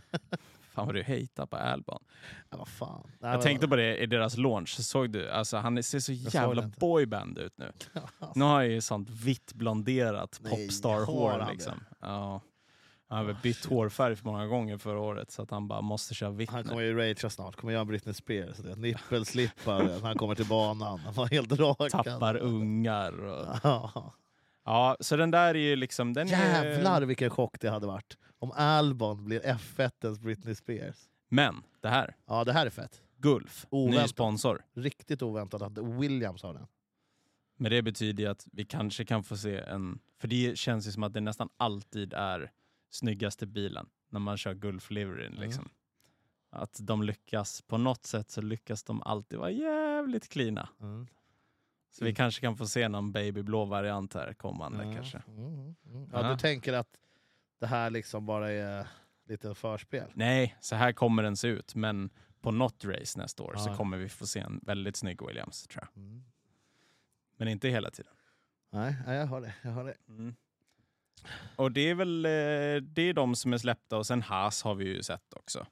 fan 0.70 0.86
vad 0.86 0.94
du 0.94 1.02
hatar 1.02 1.46
på 1.46 1.56
Albon. 1.56 2.02
Ja, 2.50 2.56
vad 2.58 2.68
fan. 2.68 3.10
Nej, 3.18 3.30
Jag 3.32 3.42
tänkte 3.42 3.68
på 3.68 3.76
det 3.76 3.96
i 3.96 4.06
deras 4.06 4.36
launch, 4.36 4.68
så 4.68 4.82
såg 4.82 5.10
du, 5.10 5.30
alltså 5.30 5.56
han 5.56 5.82
ser 5.82 6.00
så 6.00 6.12
jävla 6.12 6.70
boyband 6.78 7.38
ut 7.38 7.58
nu. 7.58 7.72
Nu 8.34 8.44
har 8.44 8.62
jag 8.62 8.70
ju 8.72 8.80
sånt 8.80 9.10
vitt 9.10 9.52
blonderat 9.52 10.40
popstar-hår 10.50 11.38
han 11.38 11.52
liksom. 11.52 11.84
Ja. 12.00 12.40
Han 13.08 13.18
har 13.18 13.24
väl 13.24 13.36
bytt 13.42 13.56
shit. 13.56 13.70
hårfärg 13.70 14.16
för 14.16 14.24
många 14.26 14.46
gånger 14.46 14.78
förra 14.78 15.00
året 15.00 15.30
så 15.30 15.42
att 15.42 15.50
han 15.50 15.68
bara 15.68 15.80
måste 15.80 16.14
köra 16.14 16.30
vitt 16.30 16.50
Han 16.50 16.64
kommer 16.64 16.82
ju 16.82 16.96
ragea 16.96 17.30
snart, 17.30 17.56
kommer 17.56 17.72
göra 17.72 17.80
en 17.80 17.88
Britney 17.88 18.14
Spears. 18.14 18.58
Nippelslippar 18.76 19.82
när 19.82 20.00
han 20.00 20.16
kommer 20.16 20.34
till 20.34 20.46
banan. 20.46 20.98
Han 20.98 21.14
var 21.14 21.26
helt 21.26 21.52
rakad. 21.52 21.90
Tappar 21.90 22.36
ungar. 22.36 23.24
Och... 23.24 23.56
Ja. 23.62 24.12
Ja, 24.64 24.96
så 25.00 25.16
den 25.16 25.30
där 25.30 25.54
är 25.54 25.58
ju 25.58 25.76
liksom... 25.76 26.12
Den 26.12 26.28
är... 26.28 26.64
Jävlar 26.64 27.02
vilken 27.02 27.30
chock 27.30 27.60
det 27.60 27.70
hade 27.70 27.86
varit 27.86 28.16
om 28.38 28.52
Albon 28.52 29.24
blir 29.24 29.40
F1-ens 29.40 30.18
Britney 30.18 30.54
Spears. 30.54 30.96
Men 31.28 31.62
det 31.80 31.88
här, 31.88 32.16
Ja, 32.26 32.44
det 32.44 32.52
här 32.52 32.66
är 32.66 32.70
fett. 32.70 33.02
Gulf, 33.16 33.66
ny 33.70 33.78
Oväntat. 33.78 34.10
sponsor. 34.10 34.64
Riktigt 34.74 35.22
oväntat 35.22 35.62
att 35.62 35.78
Williams 35.78 36.42
har 36.42 36.54
den. 36.54 36.66
Men 37.56 37.70
det 37.70 37.82
betyder 37.82 38.24
ju 38.24 38.30
att 38.30 38.46
vi 38.52 38.64
kanske 38.64 39.04
kan 39.04 39.22
få 39.24 39.36
se 39.36 39.58
en... 39.58 39.98
För 40.18 40.28
det 40.28 40.58
känns 40.58 40.86
ju 40.88 40.92
som 40.92 41.02
att 41.02 41.12
det 41.12 41.20
nästan 41.20 41.48
alltid 41.56 42.12
är 42.12 42.52
snyggaste 42.90 43.46
bilen 43.46 43.88
när 44.08 44.20
man 44.20 44.36
kör 44.36 44.54
Gulf 44.54 44.90
Liveryn. 44.90 45.32
Mm. 45.32 45.40
Liksom. 45.40 45.68
Att 46.50 46.78
de 46.82 47.02
lyckas, 47.02 47.62
på 47.62 47.78
något 47.78 48.06
sätt 48.06 48.30
så 48.30 48.40
lyckas 48.40 48.84
de 48.84 49.02
alltid 49.02 49.38
vara 49.38 49.50
jävligt 49.50 50.28
cleana. 50.28 50.68
Mm. 50.80 51.06
Så 51.90 52.04
vi 52.04 52.10
Mm. 52.10 52.14
kanske 52.14 52.40
kan 52.40 52.56
få 52.56 52.66
se 52.66 52.88
någon 52.88 53.12
babyblå 53.12 53.64
variant 53.64 54.14
här 54.14 54.32
kommande 54.32 54.84
Ja. 54.84 54.92
kanske. 54.94 55.22
Mm, 55.28 55.54
mm. 55.54 55.74
Ja, 56.12 56.22
Ja. 56.22 56.30
Du 56.30 56.36
tänker 56.38 56.72
att 56.72 56.96
det 57.60 57.66
här 57.66 57.90
liksom 57.90 58.26
bara 58.26 58.50
är 58.52 58.86
lite 59.28 59.54
förspel? 59.54 60.10
Nej, 60.14 60.56
så 60.60 60.76
här 60.76 60.92
kommer 60.92 61.22
den 61.22 61.36
se 61.36 61.48
ut. 61.48 61.74
Men 61.74 62.10
på 62.40 62.50
något 62.50 62.84
race 62.84 63.18
nästa 63.18 63.42
år 63.42 63.54
så 63.56 63.70
Ja. 63.70 63.76
kommer 63.76 63.96
vi 63.96 64.08
få 64.08 64.26
se 64.26 64.40
en 64.40 64.60
väldigt 64.62 64.96
snygg 64.96 65.26
Williams 65.26 65.66
tror 65.66 65.84
jag. 65.94 66.02
Mm. 66.02 66.22
Men 67.36 67.48
inte 67.48 67.68
hela 67.68 67.90
tiden. 67.90 68.12
Nej, 68.70 68.94
jag 69.06 69.26
har 69.26 69.40
det. 69.40 69.54
Jag 69.62 69.70
har 69.70 69.84
det. 69.84 69.94
Mm. 70.08 70.34
Och 71.56 71.72
det 71.72 71.80
är 71.90 71.94
väl 71.94 72.24
eh, 72.24 72.30
det 72.82 73.02
är 73.02 73.12
de 73.14 73.34
som 73.34 73.52
är 73.52 73.58
släppta 73.58 73.96
och 73.96 74.06
sen 74.06 74.22
Haas 74.22 74.62
har 74.62 74.74
vi 74.74 74.84
ju 74.84 75.02
sett 75.02 75.34
också. 75.36 75.66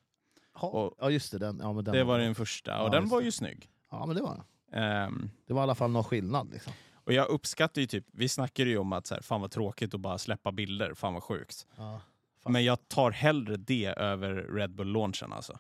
Ha. 0.53 0.69
Och- 0.69 0.95
ja, 0.99 1.11
just 1.11 1.33
det. 1.33 1.39
Den, 1.39 1.59
ja, 1.63 1.73
den 1.73 1.85
det 1.95 2.05
var 2.05 2.19
den 2.19 2.35
första 2.35 2.83
och 2.83 2.91
den 2.91 3.09
var 3.09 3.21
ju 3.21 3.33
snygg. 3.33 3.71
Ja, 3.91 4.07
men 4.07 4.17
det 4.17 4.23
var 4.23 4.35
den. 4.35 4.45
Ehm, 4.73 5.31
Det 5.47 5.53
var 5.55 5.61
i 5.61 5.63
alla 5.63 5.75
fall 5.75 5.91
någon 5.91 6.05
skillnad. 6.05 6.51
Liksom. 6.53 6.73
och 6.95 7.13
jag 7.13 7.29
uppskattar 7.29 7.81
ju 7.81 7.87
typ, 7.87 8.07
vi 8.13 8.29
snackade 8.29 8.71
ju 8.71 8.79
om 8.79 8.93
att 8.93 9.07
så 9.07 9.15
här, 9.15 9.23
fan 9.23 9.41
vad 9.41 9.51
tråkigt 9.51 9.95
att 9.95 10.01
bara 10.01 10.19
släppa 10.19 10.53
bilder, 10.53 10.95
fan 10.95 11.15
vad 11.15 11.23
sjukt. 11.23 11.67
Ja. 11.77 12.01
Fast- 12.43 12.53
Men 12.53 12.65
jag 12.65 12.89
tar 12.89 13.11
hellre 13.11 13.57
det 13.57 13.87
över 13.87 14.35
Red 14.35 14.71
Bull-launchen 14.75 15.33
alltså. 15.33 15.59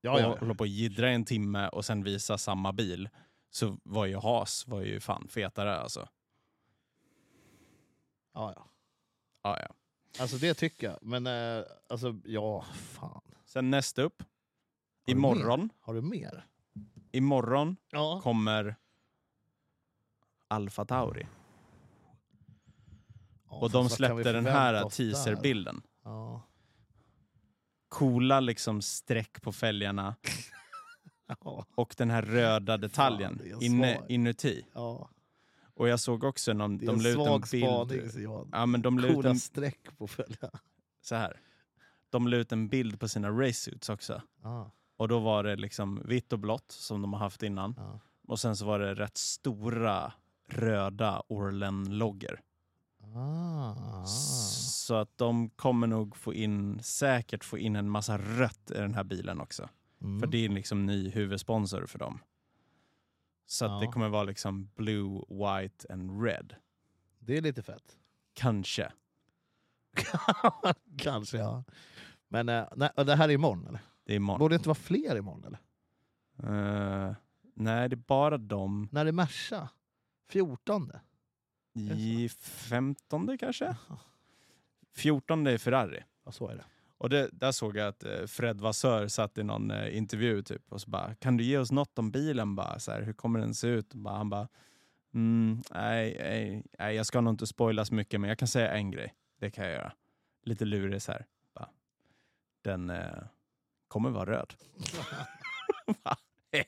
ja, 0.00 0.12
och 0.12 0.20
ja, 0.20 0.36
hålla 0.40 0.54
på 0.54 0.60
och 0.62 0.66
jiddra 0.68 1.10
en 1.10 1.24
timme 1.24 1.68
och 1.68 1.84
sen 1.84 2.04
visa 2.04 2.38
samma 2.38 2.72
bil. 2.72 3.08
Så 3.50 3.78
var 3.84 4.06
ju 4.06 4.16
Haas 4.16 4.66
var 4.68 4.80
ju 4.82 5.00
fan 5.00 5.28
fetare 5.28 5.78
alltså. 5.78 6.08
ja, 8.34 8.52
ja. 8.56 8.66
Ja, 9.42 9.58
ja. 9.60 9.74
Alltså 10.22 10.36
det 10.36 10.54
tycker 10.54 10.86
jag. 10.90 10.98
Men 11.02 11.26
eh, 11.26 11.64
alltså, 11.88 12.20
ja, 12.24 12.64
fan. 12.72 13.20
Sen 13.44 13.70
nästa 13.70 14.02
upp. 14.02 14.22
du 15.06 15.12
Imorgon, 15.12 15.70
Har 15.80 15.94
du 15.94 16.00
mer? 16.02 16.46
Imorgon 17.12 17.76
Ja. 17.90 18.20
kommer 18.22 18.76
Alfa 20.48 20.84
Tauri. 20.84 21.26
Och 23.48 23.70
de 23.70 23.88
släppte 23.88 24.32
den 24.32 24.46
här 24.46 24.88
teaserbilden. 24.90 25.82
Ja. 26.04 26.42
Coola 27.88 28.40
liksom 28.40 28.82
streck 28.82 29.42
på 29.42 29.52
fälgarna 29.52 30.16
Ja. 31.44 31.66
och 31.74 31.94
den 31.98 32.10
här 32.10 32.22
röda 32.22 32.76
detaljen 32.76 33.40
en 33.44 33.62
inne, 33.62 34.00
inuti. 34.08 34.66
ja. 34.74 35.10
Och 35.74 35.88
jag 35.88 36.00
såg 36.00 36.24
också 36.24 36.52
någon, 36.52 36.78
Det 36.78 36.84
är 36.84 36.86
de 36.86 36.96
en 36.96 37.02
la 37.02 37.08
ut 37.08 37.16
en 37.52 37.60
bild. 37.90 38.10
spaning. 38.12 38.48
Ja, 38.52 38.66
men 38.66 38.82
de 38.82 38.98
Coola 39.02 39.30
en, 39.30 39.38
streck 39.38 39.98
på 39.98 40.06
följa. 40.06 40.50
så 41.00 41.14
här. 41.14 41.40
De 42.10 42.28
la 42.28 42.36
ut 42.36 42.52
en 42.52 42.68
bild 42.68 43.00
på 43.00 43.08
sina 43.08 43.30
racesuits 43.30 43.88
också. 43.88 44.22
Ja. 44.42 44.70
Och 45.00 45.08
då 45.08 45.18
var 45.18 45.44
det 45.44 45.56
liksom 45.56 46.02
vitt 46.04 46.32
och 46.32 46.38
blått 46.38 46.70
som 46.72 47.02
de 47.02 47.12
har 47.12 47.20
haft 47.20 47.42
innan. 47.42 47.74
Ja. 47.76 48.00
Och 48.26 48.40
sen 48.40 48.56
så 48.56 48.66
var 48.66 48.78
det 48.78 48.94
rätt 48.94 49.16
stora 49.16 50.12
röda 50.48 51.22
Orlen-loggor. 51.28 52.40
Ah. 53.16 54.04
Så 54.06 54.94
att 54.94 55.18
de 55.18 55.50
kommer 55.50 55.86
nog 55.86 56.16
få 56.16 56.34
in, 56.34 56.82
säkert 56.82 57.44
få 57.44 57.58
in 57.58 57.76
en 57.76 57.90
massa 57.90 58.18
rött 58.18 58.70
i 58.70 58.74
den 58.74 58.94
här 58.94 59.04
bilen 59.04 59.40
också. 59.40 59.68
Mm. 60.02 60.20
För 60.20 60.26
det 60.26 60.44
är 60.44 60.48
liksom 60.48 60.86
ny 60.86 61.10
huvudsponsor 61.10 61.86
för 61.86 61.98
dem. 61.98 62.20
Så 63.46 63.64
att 63.64 63.80
det 63.80 63.84
Ja. 63.86 63.92
kommer 63.92 64.08
vara 64.08 64.24
liksom 64.24 64.70
blue, 64.76 65.22
white 65.28 65.92
and 65.92 66.22
red. 66.22 66.54
det 67.18 67.36
är 67.36 67.42
lite 67.42 67.62
fett. 67.62 67.96
Kanske. 68.34 68.92
Kanske 70.98 71.38
ja. 71.38 71.64
Men 72.28 72.48
eh, 72.48 72.64
nej, 72.76 72.90
det 72.96 73.16
här 73.16 73.28
är 73.28 73.32
imorgon 73.32 73.66
eller? 73.66 73.80
Det 74.10 74.14
är 74.14 74.16
imorgon. 74.16 74.38
Borde 74.38 74.52
det 74.52 74.56
inte 74.56 74.68
vara 74.68 74.74
fler 74.74 75.16
imorgon 75.16 75.44
eller? 75.44 75.58
Eh, 76.42 77.14
nej, 77.54 77.88
det 77.88 77.94
är 77.94 78.04
bara 78.06 78.38
de 78.38 78.88
När 78.92 79.06
är 79.06 79.12
Merca? 79.12 79.68
14? 80.28 80.92
i 81.74 82.28
15 82.28 83.38
kanske? 83.38 83.76
14 84.96 85.46
är 85.46 85.58
Ferrari. 85.58 86.02
Ja, 86.24 86.32
så 86.32 86.48
är 86.48 86.56
det. 86.56 86.64
Och 86.98 87.10
det, 87.10 87.28
där 87.32 87.52
såg 87.52 87.76
jag 87.76 87.88
att 87.88 88.04
eh, 88.04 88.26
Fred 88.26 88.60
Vassör 88.60 89.08
satt 89.08 89.38
i 89.38 89.42
någon 89.42 89.70
eh, 89.70 89.96
intervju 89.96 90.42
typ 90.42 90.72
och 90.72 90.80
så 90.80 90.90
bara, 90.90 91.14
kan 91.14 91.36
du 91.36 91.44
ge 91.44 91.58
oss 91.58 91.72
något 91.72 91.98
om 91.98 92.10
bilen 92.10 92.56
bara? 92.56 92.78
Så 92.78 92.92
här, 92.92 93.02
hur 93.02 93.12
kommer 93.12 93.40
den 93.40 93.54
se 93.54 93.68
ut? 93.68 93.94
Bara, 93.94 94.16
han 94.16 94.30
bara, 94.30 94.48
mm, 95.14 95.62
nej, 95.74 96.16
nej, 96.18 96.64
nej, 96.78 96.96
jag 96.96 97.06
ska 97.06 97.20
nog 97.20 97.32
inte 97.32 97.46
spoila 97.46 97.84
så 97.84 97.94
mycket 97.94 98.20
men 98.20 98.28
jag 98.28 98.38
kan 98.38 98.48
säga 98.48 98.72
en 98.72 98.90
grej. 98.90 99.14
Det 99.40 99.50
kan 99.50 99.64
jag 99.64 99.74
göra. 99.74 99.92
Lite 100.44 100.64
lurig 100.64 101.02
så 101.02 101.12
här. 101.12 101.26
Bara, 101.54 101.68
den 102.62 102.90
eh, 102.90 103.22
kommer 103.90 104.10
vara 104.10 104.30
röd. 104.30 104.54
Va? 106.02 106.16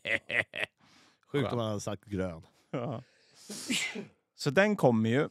Sjukt 1.27 1.53
om 1.53 1.59
man 1.59 1.69
hade 1.69 1.81
sagt 1.81 2.05
grön. 2.05 2.47
Ja. 2.71 3.03
Så 4.35 4.51
den 4.51 4.77
kommer 4.77 5.11
ju. 5.11 5.29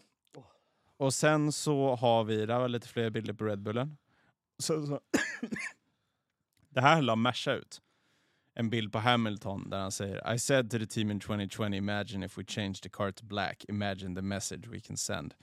Och 0.97 1.13
sen 1.13 1.51
så 1.51 1.95
har 1.95 2.23
vi, 2.23 2.45
där 2.45 2.59
var 2.59 2.67
lite 2.67 2.87
fler 2.87 3.09
bilder 3.09 3.33
på 3.33 3.45
Red 3.45 3.61
Bullen. 3.61 3.97
Så, 4.57 4.85
så. 4.85 4.99
det 6.69 6.81
här 6.81 7.01
la 7.01 7.15
Merca 7.15 7.53
ut. 7.53 7.81
En 8.53 8.69
bild 8.69 8.91
på 8.91 8.99
Hamilton 8.99 9.69
där 9.69 9.79
han 9.79 9.91
säger 9.91 10.33
I 10.33 10.39
said 10.39 10.71
to 10.71 10.79
the 10.79 10.85
team 10.85 11.11
in 11.11 11.19
2020 11.19 11.63
imagine 11.63 12.25
if 12.25 12.37
we 12.37 12.43
change 12.43 12.73
the 12.73 12.89
car 12.89 13.11
to 13.11 13.25
black 13.25 13.65
imagine 13.69 14.15
the 14.15 14.21
message 14.21 14.67
we 14.67 14.79
can 14.79 14.97
send. 14.97 15.33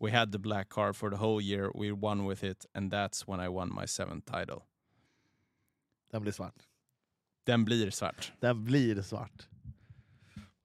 We 0.00 0.10
had 0.10 0.32
the 0.32 0.38
black 0.38 0.68
car 0.68 0.92
for 0.92 1.10
the 1.10 1.16
whole 1.16 1.42
year 1.44 1.70
we 1.74 1.92
won 1.92 2.28
with 2.28 2.44
it 2.44 2.66
and 2.74 2.92
that's 2.92 3.26
when 3.26 3.40
I 3.40 3.48
won 3.48 3.74
my 3.74 3.86
seventh 3.86 4.24
title. 4.32 4.67
Den 6.10 6.22
blir 6.22 6.32
svart. 6.32 6.68
Den 7.44 7.64
blir 7.64 7.90
svart. 7.90 8.32
Den 8.40 8.64
blir 8.64 9.02
svart. 9.02 9.48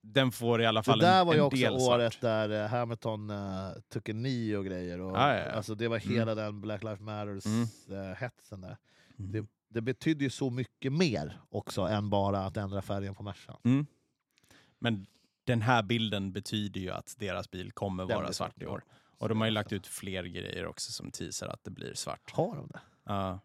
Den 0.00 0.32
får 0.32 0.62
i 0.62 0.66
alla 0.66 0.80
Det 0.80 0.84
fall 0.84 0.98
där 0.98 1.20
en, 1.20 1.26
var 1.26 1.34
ju 1.34 1.40
också 1.40 1.56
del 1.56 1.72
året 1.72 2.12
svart. 2.12 2.20
där 2.20 2.62
eh, 2.64 2.68
Hamilton 2.68 3.30
uh, 3.30 3.72
tog 3.88 4.08
en 4.08 4.22
ny 4.22 4.56
och 4.56 4.64
grejer. 4.64 5.00
Och, 5.00 5.16
Ja, 5.16 5.34
ja, 5.36 5.44
ja. 5.44 5.50
Alltså 5.50 5.74
det 5.74 5.88
var 5.88 5.98
hela 5.98 6.34
den 6.34 6.60
Black 6.60 6.82
Lives 6.82 7.00
Matters-hetsen 7.00 8.60
där. 8.60 8.76
Mm. 9.18 9.32
Det, 9.32 9.46
det 9.68 9.80
betydde 9.80 10.24
ju 10.24 10.30
så 10.30 10.50
mycket 10.50 10.92
mer 10.92 11.40
också 11.48 11.82
än 11.82 12.10
bara 12.10 12.38
att 12.38 12.56
ändra 12.56 12.82
färgen 12.82 13.14
på 13.14 13.22
Mercan. 13.22 13.56
Mm. 13.64 13.86
Men 14.78 15.06
den 15.44 15.62
här 15.62 15.82
bilden 15.82 16.32
betyder 16.32 16.80
ju 16.80 16.90
att 16.90 17.14
deras 17.18 17.50
bil 17.50 17.72
kommer 17.72 18.06
Den 18.06 18.16
vara 18.16 18.26
svart 18.26 18.36
svart, 18.52 18.62
i 18.62 18.66
år. 18.66 18.84
Och 19.18 19.28
de 19.28 19.40
har 19.40 19.46
ju 19.46 19.50
lagt 19.50 19.72
ut 19.72 19.86
fler 19.86 20.24
grejer 20.24 20.66
också 20.66 20.92
som 20.92 21.10
teasar 21.10 21.48
att 21.48 21.64
det 21.64 21.70
blir 21.70 21.94
svart. 21.94 22.30
Har 22.32 22.56
de 22.56 22.68
det? 22.68 22.80
Ja. 23.04 23.40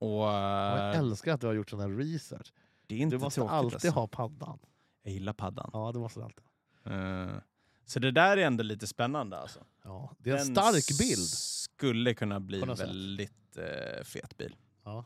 Och 0.00 0.22
Jag 0.22 0.90
eh, 0.94 0.98
älskar 0.98 1.34
att 1.34 1.40
du 1.40 1.46
har 1.46 1.54
gjort 1.54 1.70
sån 1.70 1.80
här 1.80 1.88
research. 1.88 2.52
det 2.86 2.94
är 2.94 2.98
inte 2.98 3.16
Du 3.16 3.20
måste 3.20 3.42
alltid 3.42 3.74
alltså. 3.74 3.90
ha 3.90 4.06
paddan. 4.06 4.58
Jag 5.02 5.12
gillar 5.12 5.32
paddan. 5.32 5.70
Ja, 5.72 5.92
det 5.92 5.98
måste 5.98 6.24
alltid. 6.24 6.44
Eh, 6.84 7.36
så 7.84 7.98
det 7.98 8.10
där 8.10 8.36
är 8.36 8.46
ändå 8.46 8.62
lite 8.62 8.86
spännande 8.86 9.38
alltså. 9.38 9.60
Ja, 9.84 10.14
det 10.18 10.30
är 10.30 10.36
en 10.36 10.54
Den 10.54 10.56
stark 10.56 10.98
bild. 10.98 11.28
skulle 11.28 12.14
kunna 12.14 12.40
bli 12.40 12.60
sätt. 12.60 12.80
väldigt 12.80 13.56
eh, 13.56 14.04
fet 14.04 14.36
bil. 14.36 14.56
Ja. 14.84 15.04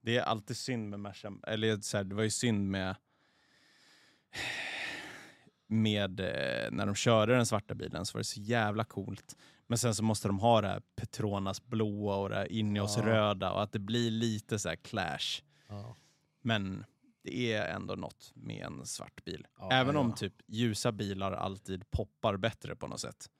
Det 0.00 0.16
är 0.16 0.22
alltid 0.22 0.56
synd 0.56 0.90
med 0.90 1.00
Merca, 1.00 1.32
eller 1.46 1.80
så 1.80 1.96
här, 1.96 2.04
det 2.04 2.14
var 2.14 2.22
ju 2.22 2.30
synd 2.30 2.70
med 2.70 2.96
med 5.66 6.20
eh, 6.20 6.70
när 6.70 6.86
de 6.86 6.94
körde 6.94 7.34
den 7.36 7.46
svarta 7.46 7.74
bilen 7.74 8.06
så 8.06 8.14
var 8.14 8.20
det 8.20 8.24
så 8.24 8.40
jävla 8.40 8.84
coolt. 8.84 9.36
Men 9.66 9.78
sen 9.78 9.94
så 9.94 10.02
måste 10.02 10.28
de 10.28 10.38
ha 10.38 10.60
det 10.60 10.68
här 10.68 10.82
Petronas 10.96 11.64
blåa 11.66 12.16
och 12.16 12.28
det 12.28 12.34
här 12.36 12.52
Ineos 12.52 12.96
Ja. 12.96 13.06
röda 13.06 13.52
och 13.52 13.62
att 13.62 13.72
det 13.72 13.78
blir 13.78 14.10
lite 14.10 14.58
så 14.58 14.68
här 14.68 14.76
clash. 14.76 15.42
Ja. 15.68 15.96
Men 16.40 16.84
det 17.22 17.52
är 17.52 17.74
ändå 17.74 17.94
något 17.94 18.32
med 18.34 18.66
en 18.66 18.86
svart 18.86 19.24
bil. 19.24 19.46
Ja, 19.58 19.70
Även 19.72 19.96
om 19.96 20.14
typ 20.14 20.34
ljusa 20.46 20.92
bilar 20.92 21.32
alltid 21.32 21.90
poppar 21.90 22.36
bättre 22.36 22.76
på 22.76 22.86
något 22.86 23.00
sätt. 23.00 23.30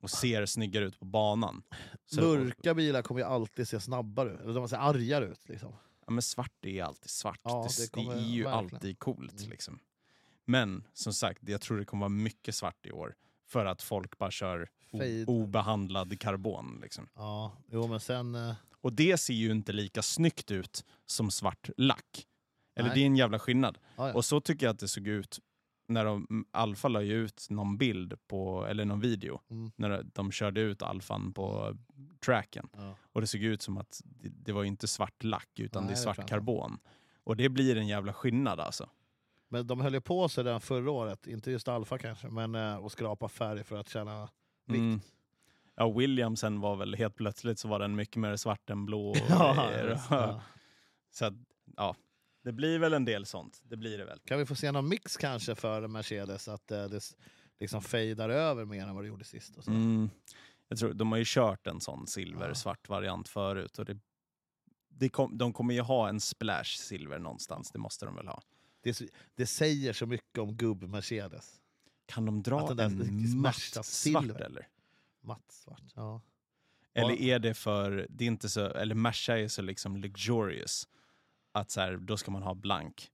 Och 0.00 0.10
ser 0.10 0.46
snyggare 0.46 0.84
ut 0.84 0.98
på 0.98 1.04
banan. 1.04 1.62
Så- 2.04 2.20
Mörka 2.20 2.74
bilar 2.74 3.02
kommer 3.02 3.20
ju 3.20 3.26
alltid 3.26 3.68
se 3.68 3.80
snabbare 3.80 4.30
ut, 4.32 4.40
eller 4.40 4.54
de 4.54 4.68
ser 4.68 4.76
argare 4.76 5.24
ut. 5.24 5.48
Liksom. 5.48 5.72
Ja, 6.06 6.12
men 6.12 6.22
svart 6.22 6.64
är 6.66 6.82
alltid 6.84 7.10
svart. 7.10 7.40
Ja, 7.44 7.66
det, 7.68 7.76
det 7.76 7.82
det, 7.82 7.90
kommer- 7.90 8.12
är 8.16 8.20
ju 8.20 8.42
verkligen. 8.44 8.74
alltid 8.74 8.98
coolt. 8.98 9.38
Mm. 9.40 9.50
Liksom. 9.50 9.78
Men 10.44 10.84
som 10.92 11.12
sagt, 11.14 11.48
jag 11.48 11.60
tror 11.60 11.78
det 11.78 11.84
kommer 11.84 12.00
vara 12.00 12.08
mycket 12.08 12.54
svart 12.54 12.86
i 12.86 12.92
år. 12.92 13.14
För 13.54 13.66
att 13.66 13.82
folk 13.82 14.18
bara 14.18 14.30
kör 14.30 14.68
Fade. 14.90 15.24
obehandlad 15.26 16.20
karbon. 16.20 16.78
Liksom. 16.82 17.08
Ja, 17.14 17.52
jo 17.70 17.86
men 17.86 18.00
sen... 18.00 18.34
eh, 18.34 18.54
Och 18.80 18.92
det 18.92 19.16
ser 19.18 19.34
ju 19.34 19.50
inte 19.50 19.72
lika 19.72 20.02
snyggt 20.02 20.50
ut 20.50 20.84
som 21.06 21.30
svart 21.30 21.70
lack. 21.76 22.26
Eller 22.76 22.88
Nej. 22.88 22.98
det 22.98 23.02
är 23.02 23.06
en 23.06 23.16
jävla 23.16 23.38
skillnad. 23.38 23.78
Ja, 23.96 24.08
ja. 24.08 24.14
Och 24.14 24.24
så 24.24 24.40
tycker 24.40 24.66
jag 24.66 24.72
att 24.74 24.78
det 24.78 24.88
såg 24.88 25.06
ut 25.08 25.38
när 25.88 26.04
de, 26.04 26.44
Alfa 26.50 26.88
la 26.88 27.00
ut 27.02 27.46
någon 27.50 27.76
bild 27.78 28.14
på, 28.26 28.66
eller 28.66 28.84
någon 28.84 29.00
video, 29.00 29.40
Mm. 29.50 29.70
när 29.76 30.02
de 30.14 30.32
körde 30.32 30.60
ut 30.60 30.82
Alfan 30.82 31.32
på 31.32 31.76
tracken. 32.24 32.68
Ja. 32.76 32.96
Och 33.12 33.20
det 33.20 33.26
såg 33.26 33.40
ut 33.42 33.62
som 33.62 33.76
att 33.78 34.00
det, 34.04 34.28
det 34.28 34.52
var 34.52 34.64
inte 34.64 34.86
svart 34.88 35.24
lack 35.24 35.58
utan 35.60 35.82
Nej, 35.84 35.92
det 35.94 36.00
är 36.00 36.02
svart 36.02 36.28
karbon. 36.28 36.78
Och 37.24 37.36
det 37.36 37.48
blir 37.48 37.76
en 37.76 37.86
jävla 37.86 38.12
skillnad 38.12 38.60
alltså. 38.60 38.88
Men 39.54 39.66
de 39.66 39.80
höll 39.80 39.94
ju 39.94 40.00
på 40.00 40.28
sig 40.28 40.44
redan 40.44 40.60
förra 40.60 40.90
året, 40.90 41.26
inte 41.26 41.50
just 41.50 41.68
Alfa 41.68 41.98
kanske, 41.98 42.28
men 42.28 42.54
eh, 42.54 42.76
att 42.76 42.92
skrapa 42.92 43.28
färg 43.28 43.64
för 43.64 43.76
att 43.76 43.88
känna 43.88 44.28
vikt. 44.66 44.78
Mm. 44.78 45.00
Ja, 45.74 45.90
Williamsen 45.90 46.60
var 46.60 46.76
väl 46.76 46.94
helt 46.94 47.16
plötsligt 47.16 47.58
så 47.58 47.68
var 47.68 47.78
den 47.78 47.96
mycket 47.96 48.16
mer 48.16 48.36
svart 48.36 48.70
än 48.70 48.86
blå. 48.86 49.10
Och 49.10 49.16
Ja, 49.28 49.72
just. 49.88 50.10
Ja. 50.10 50.40
Så 51.10 51.24
att, 51.24 51.34
ja, 51.76 51.96
det 52.42 52.52
blir 52.52 52.78
väl 52.78 52.94
en 52.94 53.04
del 53.04 53.26
sånt. 53.26 53.60
Det 53.64 53.76
blir 53.76 53.98
det 53.98 54.04
väl. 54.04 54.18
Kan 54.24 54.38
vi 54.38 54.46
få 54.46 54.54
se 54.54 54.72
någon 54.72 54.88
mix 54.88 55.16
kanske 55.16 55.54
för 55.54 55.86
Mercedes, 55.86 56.48
att 56.48 56.70
eh, 56.70 56.84
det 56.84 57.00
liksom 57.60 57.82
fejdar 57.82 58.28
över 58.28 58.64
mer 58.64 58.86
än 58.86 58.94
vad 58.94 59.04
det 59.04 59.08
gjorde 59.08 59.24
sist? 59.24 59.56
Och 59.56 59.64
så. 59.64 59.70
Mm. 59.70 60.10
Jag 60.68 60.78
tror, 60.78 60.92
de 60.92 61.12
har 61.12 61.18
ju 61.18 61.24
kört 61.26 61.66
en 61.66 61.80
sån 61.80 62.06
silver-svart 62.06 62.88
variant 62.88 63.28
förut. 63.28 63.78
Och 63.78 63.84
det, 63.84 63.98
det 64.88 65.08
kom, 65.08 65.38
de 65.38 65.52
kommer 65.52 65.74
ju 65.74 65.80
ha 65.80 66.08
en 66.08 66.20
splash 66.20 66.78
silver 66.78 67.18
någonstans, 67.18 67.70
det 67.70 67.78
måste 67.78 68.06
de 68.06 68.16
väl 68.16 68.28
ha. 68.28 68.42
Det, 68.84 69.02
det 69.34 69.46
säger 69.46 69.92
så 69.92 70.06
mycket 70.06 70.38
om 70.38 70.56
gubb-Mercedes. 70.56 71.60
Kan 72.06 72.26
de 72.26 72.42
dra 72.42 72.60
Att 72.60 72.76
den 72.76 73.00
en 73.00 73.40
matt 73.40 73.84
svart 73.84 74.40
eller? 74.40 74.68
Matt 75.20 75.52
svart. 75.52 75.82
Ja. 75.94 76.20
Eller 76.92 77.22
är 77.22 77.38
det 77.38 77.54
för, 77.54 78.06
det 78.10 78.24
är 78.24 78.28
inte 78.28 78.48
så, 78.48 78.66
eller 78.66 78.94
Merca 78.94 79.38
är 79.38 79.48
så 79.48 79.62
liksom 79.62 79.96
luxurious. 79.96 80.88
Att 81.52 81.70
så 81.70 81.80
här, 81.80 81.96
då 81.96 82.16
ska 82.16 82.30
man 82.30 82.42
ha 82.42 82.54
blank. 82.54 83.10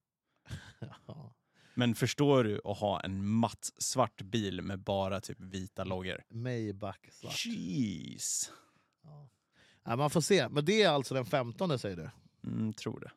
Ja. 1.07 1.35
Men 1.75 1.95
förstår 1.95 2.45
du 2.45 2.61
att 2.65 2.79
ha 2.79 3.01
en 3.01 3.27
matt 3.27 3.71
svart 3.79 4.23
bil 4.23 4.63
med 4.63 4.79
bara 4.79 5.21
typ 5.21 5.41
vita 5.41 5.85
loggor? 5.85 6.23
Maybach 6.29 6.97
svart. 7.11 7.47
Jeez. 7.47 8.53
Ja. 9.03 9.29
Ja, 9.85 9.97
man 9.97 10.11
får 10.11 10.21
se. 10.21 10.49
Men 10.49 10.65
det 10.65 10.83
är 10.83 10.89
alltså 10.89 11.15
den 11.15 11.27
15 11.27 11.79
säger 11.79 11.97
du? 11.97 12.11
Mm, 12.49 12.73
tror 12.73 13.01
det. 13.01 13.11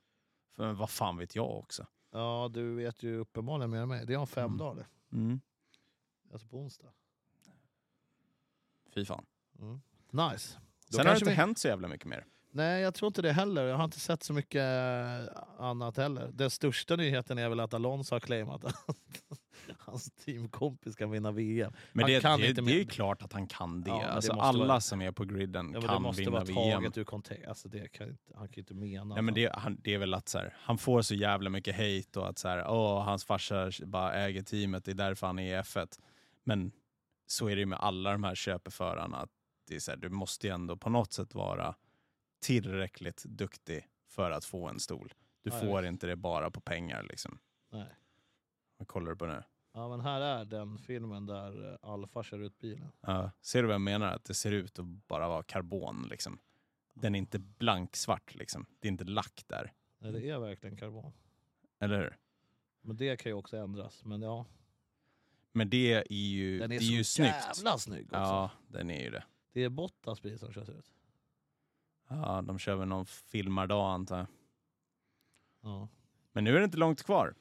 För 0.56 0.74
vad 0.74 0.90
fan 0.90 1.18
vet 1.18 1.36
jag 1.36 1.58
också. 1.58 1.88
Ja, 2.14 2.50
du 2.54 2.76
vet 2.76 3.04
ju 3.04 3.18
uppenbarligen 3.18 3.70
mer 3.72 3.82
än 3.82 3.88
mig. 3.88 4.06
Det 4.06 4.14
är 4.14 4.18
om 4.18 4.28
fem 4.28 4.46
Mm. 4.46 4.58
dagar. 4.58 4.88
Mm. 5.12 5.42
Alltså 6.32 6.48
på 6.48 6.58
onsdag. 6.60 6.94
Fy 8.94 9.06
fan. 9.06 9.26
Mm. 9.60 9.82
Nice. 10.12 10.60
Då 10.88 10.98
Sen 10.98 11.06
har 11.06 11.14
det 11.14 11.18
inte 11.20 11.30
vi- 11.30 11.36
hänt 11.36 11.58
så 11.58 11.68
jävla 11.68 11.88
mycket 11.88 12.08
mer. 12.08 12.26
Nej, 12.56 12.82
jag 12.82 12.94
tror 12.94 13.08
inte 13.08 13.22
det 13.22 13.32
heller. 13.32 13.64
Jag 13.66 13.78
har 13.78 13.84
inte 13.84 14.00
sett 14.00 14.24
så 14.24 14.34
mycket 14.34 14.62
eh, 14.62 15.42
annat 15.60 15.98
heller. 15.98 16.30
Den 16.34 16.50
största 16.50 16.96
nyheten 16.96 17.38
är 17.38 17.50
väl 17.50 17.60
att 17.60 17.74
Alonso 17.74 18.16
har 18.16 18.20
claimat 18.20 18.66
att 18.66 18.76
hans 19.78 20.12
teamkompis 20.12 20.96
kan 20.96 21.12
vinna 21.12 21.32
VM. 21.32 21.74
Men 21.94 22.06
det, 22.08 22.22
kan 22.22 22.40
det, 22.40 22.50
inte 22.50 22.62
det 22.62 22.82
är 22.82 22.86
klart 22.86 23.22
att 23.22 23.34
han 23.34 23.48
kan 23.48 23.82
det. 23.82 23.90
Ja, 23.90 23.98
det 23.98 24.12
alltså, 24.12 24.34
måste 24.34 24.48
alla 24.48 24.66
vara- 24.66 24.82
som 24.82 25.02
är 25.02 25.12
på 25.12 25.26
griden 25.26 25.66
Ja, 25.66 25.72
men 25.72 25.82
det 25.82 25.88
kan 25.88 26.02
måste 26.02 26.22
vinna 26.22 26.32
vara 26.32 26.44
VM. 26.44 26.72
taget 26.82 26.98
ur 26.98 27.04
kontext. 27.04 27.48
Alltså, 27.48 27.68
det 27.70 27.88
kan 27.88 28.10
inte, 28.10 28.34
han 28.36 28.48
kan 28.48 28.54
ju 28.56 28.60
inte 28.62 28.74
mena 28.74 29.14
Nej, 29.14 29.24
men 29.24 29.34
det, 29.34 29.56
han, 29.56 29.78
det 29.84 29.94
är 29.94 29.98
väl 29.98 30.14
att 30.14 30.30
så 30.30 30.38
här, 30.38 30.54
han 30.60 30.78
får 30.78 31.02
så 31.02 31.16
jävla 31.16 31.50
mycket 31.50 31.76
hate 31.76 32.20
och 32.20 32.30
att 32.30 32.38
så 32.38 32.48
här, 32.48 32.68
åh, 32.68 33.04
hans 33.04 33.26
farsa 33.26 33.72
bara 33.86 34.14
äger 34.14 34.42
teamet, 34.44 34.86
det 34.86 34.92
är 34.92 34.96
därför 34.96 35.28
han 35.28 35.40
är 35.40 35.58
i 35.58 35.62
F1. 35.62 36.00
Men 36.44 36.72
så 37.28 37.48
är 37.48 37.56
det 37.56 37.60
ju 37.60 37.66
med 37.66 37.80
alla 37.80 38.12
de 38.12 38.24
här 38.24 38.36
köpeförarna. 38.36 39.18
Att 39.18 39.30
det 39.68 39.76
är 39.76 39.80
så 39.80 39.92
här, 39.92 39.98
du 39.98 40.10
måste 40.10 40.48
ju 40.48 40.54
ändå 40.54 40.78
på 40.78 40.90
något 40.90 41.14
sätt 41.14 41.36
vara 41.36 41.76
tillräckligt 42.44 43.24
duktig 43.24 43.88
för 44.08 44.32
att 44.32 44.46
få 44.46 44.68
en 44.68 44.80
stol. 44.80 45.14
Du 45.42 45.50
Ja, 45.50 45.60
får 45.60 45.86
inte 45.86 46.08
det 46.08 46.16
bara 46.16 46.52
på 46.52 46.62
pengar. 46.62 47.04
Liksom. 47.04 47.40
Nej. 47.72 47.88
Vad 48.78 48.88
kollar 48.88 49.12
du 49.12 49.18
på 49.18 49.26
nu? 49.26 49.44
Ja, 49.74 49.90
men 49.90 50.02
här 50.02 50.22
är 50.22 50.46
den 50.46 50.78
filmen 50.78 51.26
där 51.26 51.72
eh, 51.72 51.78
Alfa 51.82 52.24
kör 52.24 52.40
ut 52.40 52.60
bilen. 52.60 52.92
Ja, 53.02 53.32
ser 53.42 53.62
du 53.62 53.68
vad 53.68 53.74
jag 53.74 53.82
menar? 53.82 54.08
Att 54.08 54.24
det 54.26 54.34
ser 54.34 54.52
ut 54.52 54.80
att 54.80 54.86
bara 54.86 55.28
vara 55.28 55.44
karbon. 55.44 56.08
Liksom. 56.10 56.40
Den 56.94 57.16
är 57.16 57.20
inte 57.20 57.40
blanksvart. 57.40 58.36
Liksom. 58.36 58.66
Det 58.80 58.88
är 58.88 58.92
inte 58.92 59.04
lack 59.04 59.44
där. 59.48 59.74
Nej, 60.00 60.12
det 60.12 60.30
är 60.30 60.40
verkligen 60.40 60.78
karbon. 60.78 61.14
Eller 61.80 61.98
hur? 62.00 62.18
Men 62.82 62.98
det 62.98 63.18
kan 63.18 63.30
ju 63.30 63.34
också 63.34 63.58
ändras. 63.58 64.06
Men 64.06 64.22
ja, 64.22 64.46
Men 65.52 65.70
det 65.70 65.94
är 65.94 66.14
ju, 66.14 66.60
den 66.60 66.70
det 66.70 66.76
är, 66.76 66.80
är 66.80 66.84
ju 66.84 67.04
så 67.04 67.12
snyggt. 67.14 67.36
jävla 67.58 67.78
snygg 67.78 68.06
också. 68.06 68.16
Ja, 68.18 68.52
den 68.68 68.90
är 68.90 69.04
ju 69.04 69.10
det. 69.10 69.24
Det 69.52 69.64
är 69.64 69.70
Bottas 69.70 70.22
bil 70.22 70.40
som 70.40 70.54
körs 70.54 70.70
ut. 70.70 70.94
Ja, 72.22 72.42
de 72.42 72.60
kör 72.60 72.76
väl 72.76 72.88
någon 72.88 73.06
filmardag 73.06 73.94
antar 73.94 74.18
jag. 74.18 74.28
Ja. 75.64 75.88
Men 76.34 76.44
nu 76.44 76.56
är 76.56 76.60
det 76.60 76.66
inte 76.66 76.78
långt 76.78 77.04
kvar. 77.04 77.34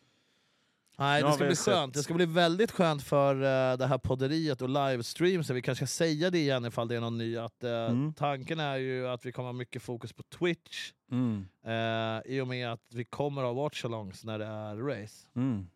Nej, 0.98 1.22
Nu 1.22 1.28
det 1.28 1.34
ska 1.34 1.46
bli 1.46 1.56
sett- 1.56 1.74
skönt. 1.74 1.94
Det 1.94 2.02
ska 2.02 2.14
bli 2.14 2.26
väldigt 2.26 2.70
skönt 2.70 3.02
för 3.02 3.34
eh, 3.34 3.76
det 3.78 3.86
här 3.86 3.98
podderiet 3.98 4.62
och 4.62 4.68
livestreams. 4.68 5.50
Vi 5.50 5.62
kanske 5.62 5.86
ska 5.86 5.96
säga 6.04 6.30
det 6.30 6.38
igen 6.38 6.64
ifall 6.64 6.88
det 6.88 6.96
är 6.96 7.00
någon 7.00 7.18
ny. 7.18 7.36
Att, 7.38 7.64
eh, 7.64 7.70
Mm. 7.70 8.12
Tanken 8.14 8.60
är 8.60 8.76
ju 8.76 9.08
att 9.08 9.26
vi 9.26 9.32
kommer 9.32 9.48
ha 9.48 9.52
mycket 9.52 9.82
fokus 9.82 10.12
på 10.12 10.22
Twitch. 10.22 10.92
Mm. 11.10 11.46
Eh, 11.64 12.32
I 12.32 12.40
och 12.40 12.48
med 12.48 12.72
att 12.72 12.86
vi 12.94 13.04
kommer 13.04 13.42
ha 13.42 13.52
watchalongs 13.52 14.24
när 14.24 14.38
det 14.38 14.44
är 14.46 14.76
race. 14.76 15.26
Mm. 15.36 15.66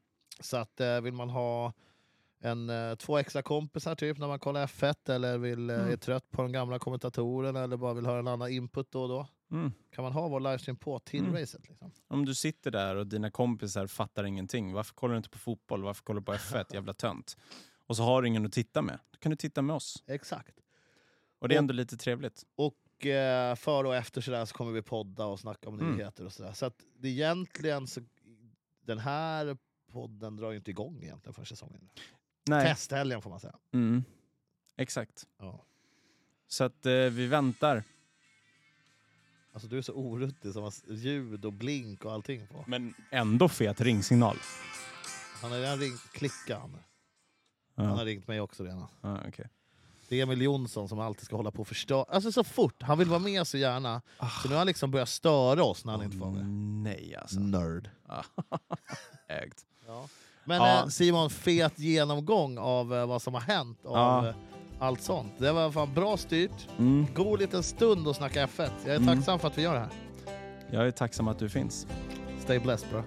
Så 0.40 0.56
att 0.56 0.80
eh, 0.80 1.00
vill 1.00 1.12
man 1.14 1.30
ha 1.30 1.72
en, 2.46 2.70
eh, 2.70 2.94
två 2.94 3.18
extra 3.18 3.42
kompisar 3.42 3.94
typ 3.94 4.18
när 4.18 4.26
man 4.28 4.38
kollar 4.38 4.66
F1 4.66 5.10
eller 5.10 5.38
vill, 5.38 5.70
eh, 5.70 5.76
Mm. 5.78 5.92
är 5.92 5.96
trött 5.96 6.30
på 6.30 6.42
de 6.42 6.52
gamla 6.52 6.78
kommentatorerna 6.78 7.60
eller 7.64 7.76
bara 7.76 7.94
vill 7.94 8.06
höra 8.06 8.18
en 8.18 8.28
annan 8.28 8.50
input 8.50 8.90
då 8.90 9.02
och 9.02 9.08
då. 9.08 9.26
Mm. 9.50 9.72
Kan 9.90 10.02
man 10.04 10.12
ha 10.12 10.28
vår 10.28 10.40
livestream 10.40 10.76
på 10.76 10.98
till 10.98 11.24
Mm. 11.24 11.34
racet. 11.36 11.68
Liksom. 11.68 11.90
Om 12.08 12.24
du 12.24 12.34
sitter 12.34 12.70
där 12.70 12.96
och 12.96 13.06
dina 13.06 13.30
kompisar 13.30 13.86
fattar 13.86 14.24
ingenting. 14.24 14.72
Varför 14.72 14.94
kollar 14.94 15.12
du 15.14 15.16
inte 15.18 15.30
på 15.30 15.38
fotboll? 15.38 15.82
Varför 15.82 16.02
kollar 16.02 16.20
du 16.20 16.24
på 16.24 16.32
F1? 16.34 16.64
Jävla 16.74 16.92
tönt. 16.92 17.36
Och 17.86 17.96
så 17.96 18.02
har 18.02 18.22
du 18.22 18.28
ingen 18.28 18.46
att 18.46 18.52
titta 18.52 18.82
med. 18.82 18.98
Då 19.10 19.18
kan 19.18 19.30
du 19.30 19.36
titta 19.36 19.62
med 19.62 19.76
oss. 19.76 20.02
Exakt. 20.06 20.54
Och 21.38 21.48
det 21.48 21.54
är 21.54 21.58
Och- 21.58 21.62
ändå 21.62 21.72
lite 21.74 21.96
trevligt. 21.96 22.42
Och 22.56 23.06
eh, 23.06 23.54
före 23.54 23.88
och 23.88 23.96
efter 23.96 24.20
sådär 24.20 24.44
så 24.44 24.54
kommer 24.54 24.72
vi 24.72 24.82
podda 24.82 25.26
och 25.26 25.40
snacka 25.40 25.68
om 25.68 25.80
Mm. 25.80 25.92
nyheter 25.96 26.24
och 26.24 26.32
sådär. 26.32 26.52
Så 26.52 26.66
att 26.66 26.82
det 26.98 27.08
egentligen 27.08 27.86
så, 27.86 28.00
den 28.86 28.98
här 28.98 29.56
podden 29.92 30.36
drar 30.36 30.50
ju 30.50 30.56
inte 30.56 30.70
igång 30.70 31.02
egentligen 31.02 31.34
för 31.34 31.44
säsongen. 31.44 31.88
Nej. 32.46 32.66
Testhelgen 32.66 33.22
får 33.22 33.30
man 33.30 33.40
säga. 33.40 33.54
Mm. 33.72 34.04
Exakt. 34.76 35.26
Ja. 35.38 35.64
Så 36.48 36.64
att 36.64 36.86
eh, 36.86 36.92
vi 36.92 37.26
väntar. 37.26 37.84
Alltså 39.52 39.68
du 39.68 39.78
är 39.78 39.82
så 39.82 39.92
oruttig 39.92 40.52
som 40.52 40.62
har 40.62 40.72
ljud 40.92 41.44
och 41.44 41.52
blink 41.52 42.04
och 42.04 42.12
allting 42.12 42.46
på. 42.46 42.64
Men 42.68 42.94
ändå 43.10 43.48
fet 43.48 43.80
ringsignal. 43.80 44.36
Han 45.42 45.50
har 45.52 45.58
redan 45.58 45.78
ringt 45.78 46.12
Klicka. 46.12 46.58
Han. 46.58 46.76
han 47.74 47.86
har 47.86 47.98
Ja. 47.98 48.04
ringt 48.04 48.28
mig 48.28 48.40
också 48.40 48.64
redan. 48.64 48.86
Ja, 49.00 49.20
okej. 49.28 49.48
Det 50.08 50.18
är 50.18 50.22
Emil 50.22 50.42
Jonsson 50.42 50.88
som 50.88 50.98
alltid 51.00 51.24
ska 51.24 51.36
hålla 51.36 51.50
på 51.50 51.60
och 51.60 51.68
förstöra. 51.68 52.04
Alltså 52.08 52.32
så 52.32 52.44
fort. 52.44 52.82
Han 52.82 52.98
vill 52.98 53.08
vara 53.08 53.18
med 53.18 53.46
så 53.46 53.58
gärna. 53.58 54.02
Så 54.42 54.48
nu 54.48 54.54
har 54.54 54.58
han 54.58 54.66
liksom 54.66 54.90
börjat 54.90 55.08
störa 55.08 55.64
oss 55.64 55.84
när 55.84 55.92
han 55.92 56.02
inte 56.02 56.16
får 56.16 56.26
vara 56.26 56.34
med. 56.34 56.46
Nej 56.48 57.16
alltså. 57.16 57.40
Nörd. 57.40 57.90
Ja. 58.08 58.24
Ägt. 59.28 59.66
Ja. 59.86 60.08
Men 60.48 60.56
Ja. 60.62 60.78
eh, 60.82 60.86
Simon, 60.86 61.30
fet 61.30 61.78
genomgång 61.78 62.58
av 62.58 62.94
eh, 62.94 63.06
vad 63.06 63.22
som 63.22 63.34
har 63.34 63.40
hänt. 63.40 63.78
Av 63.86 63.96
Ja. 64.24 64.28
eh, 64.28 64.34
allt 64.78 65.00
sånt. 65.02 65.32
Det 65.38 65.52
var 65.52 65.70
fan 65.70 65.94
bra 65.94 66.16
styrt. 66.16 66.68
Mm. 66.78 67.06
God 67.14 67.38
liten 67.40 67.62
stund 67.62 68.08
att 68.08 68.16
snacka 68.16 68.46
F1. 68.46 68.70
Jag 68.84 68.92
är 68.94 68.96
Mm. 69.00 69.16
tacksam 69.16 69.38
för 69.38 69.48
att 69.48 69.58
vi 69.58 69.62
gör 69.62 69.74
det 69.74 69.80
här. 69.80 69.88
Jag 70.70 70.86
är 70.86 70.90
tacksam 70.90 71.28
att 71.28 71.38
du 71.38 71.48
finns. 71.48 71.86
Stay 72.44 72.58
blessed 72.58 72.88
bro. 72.90 73.02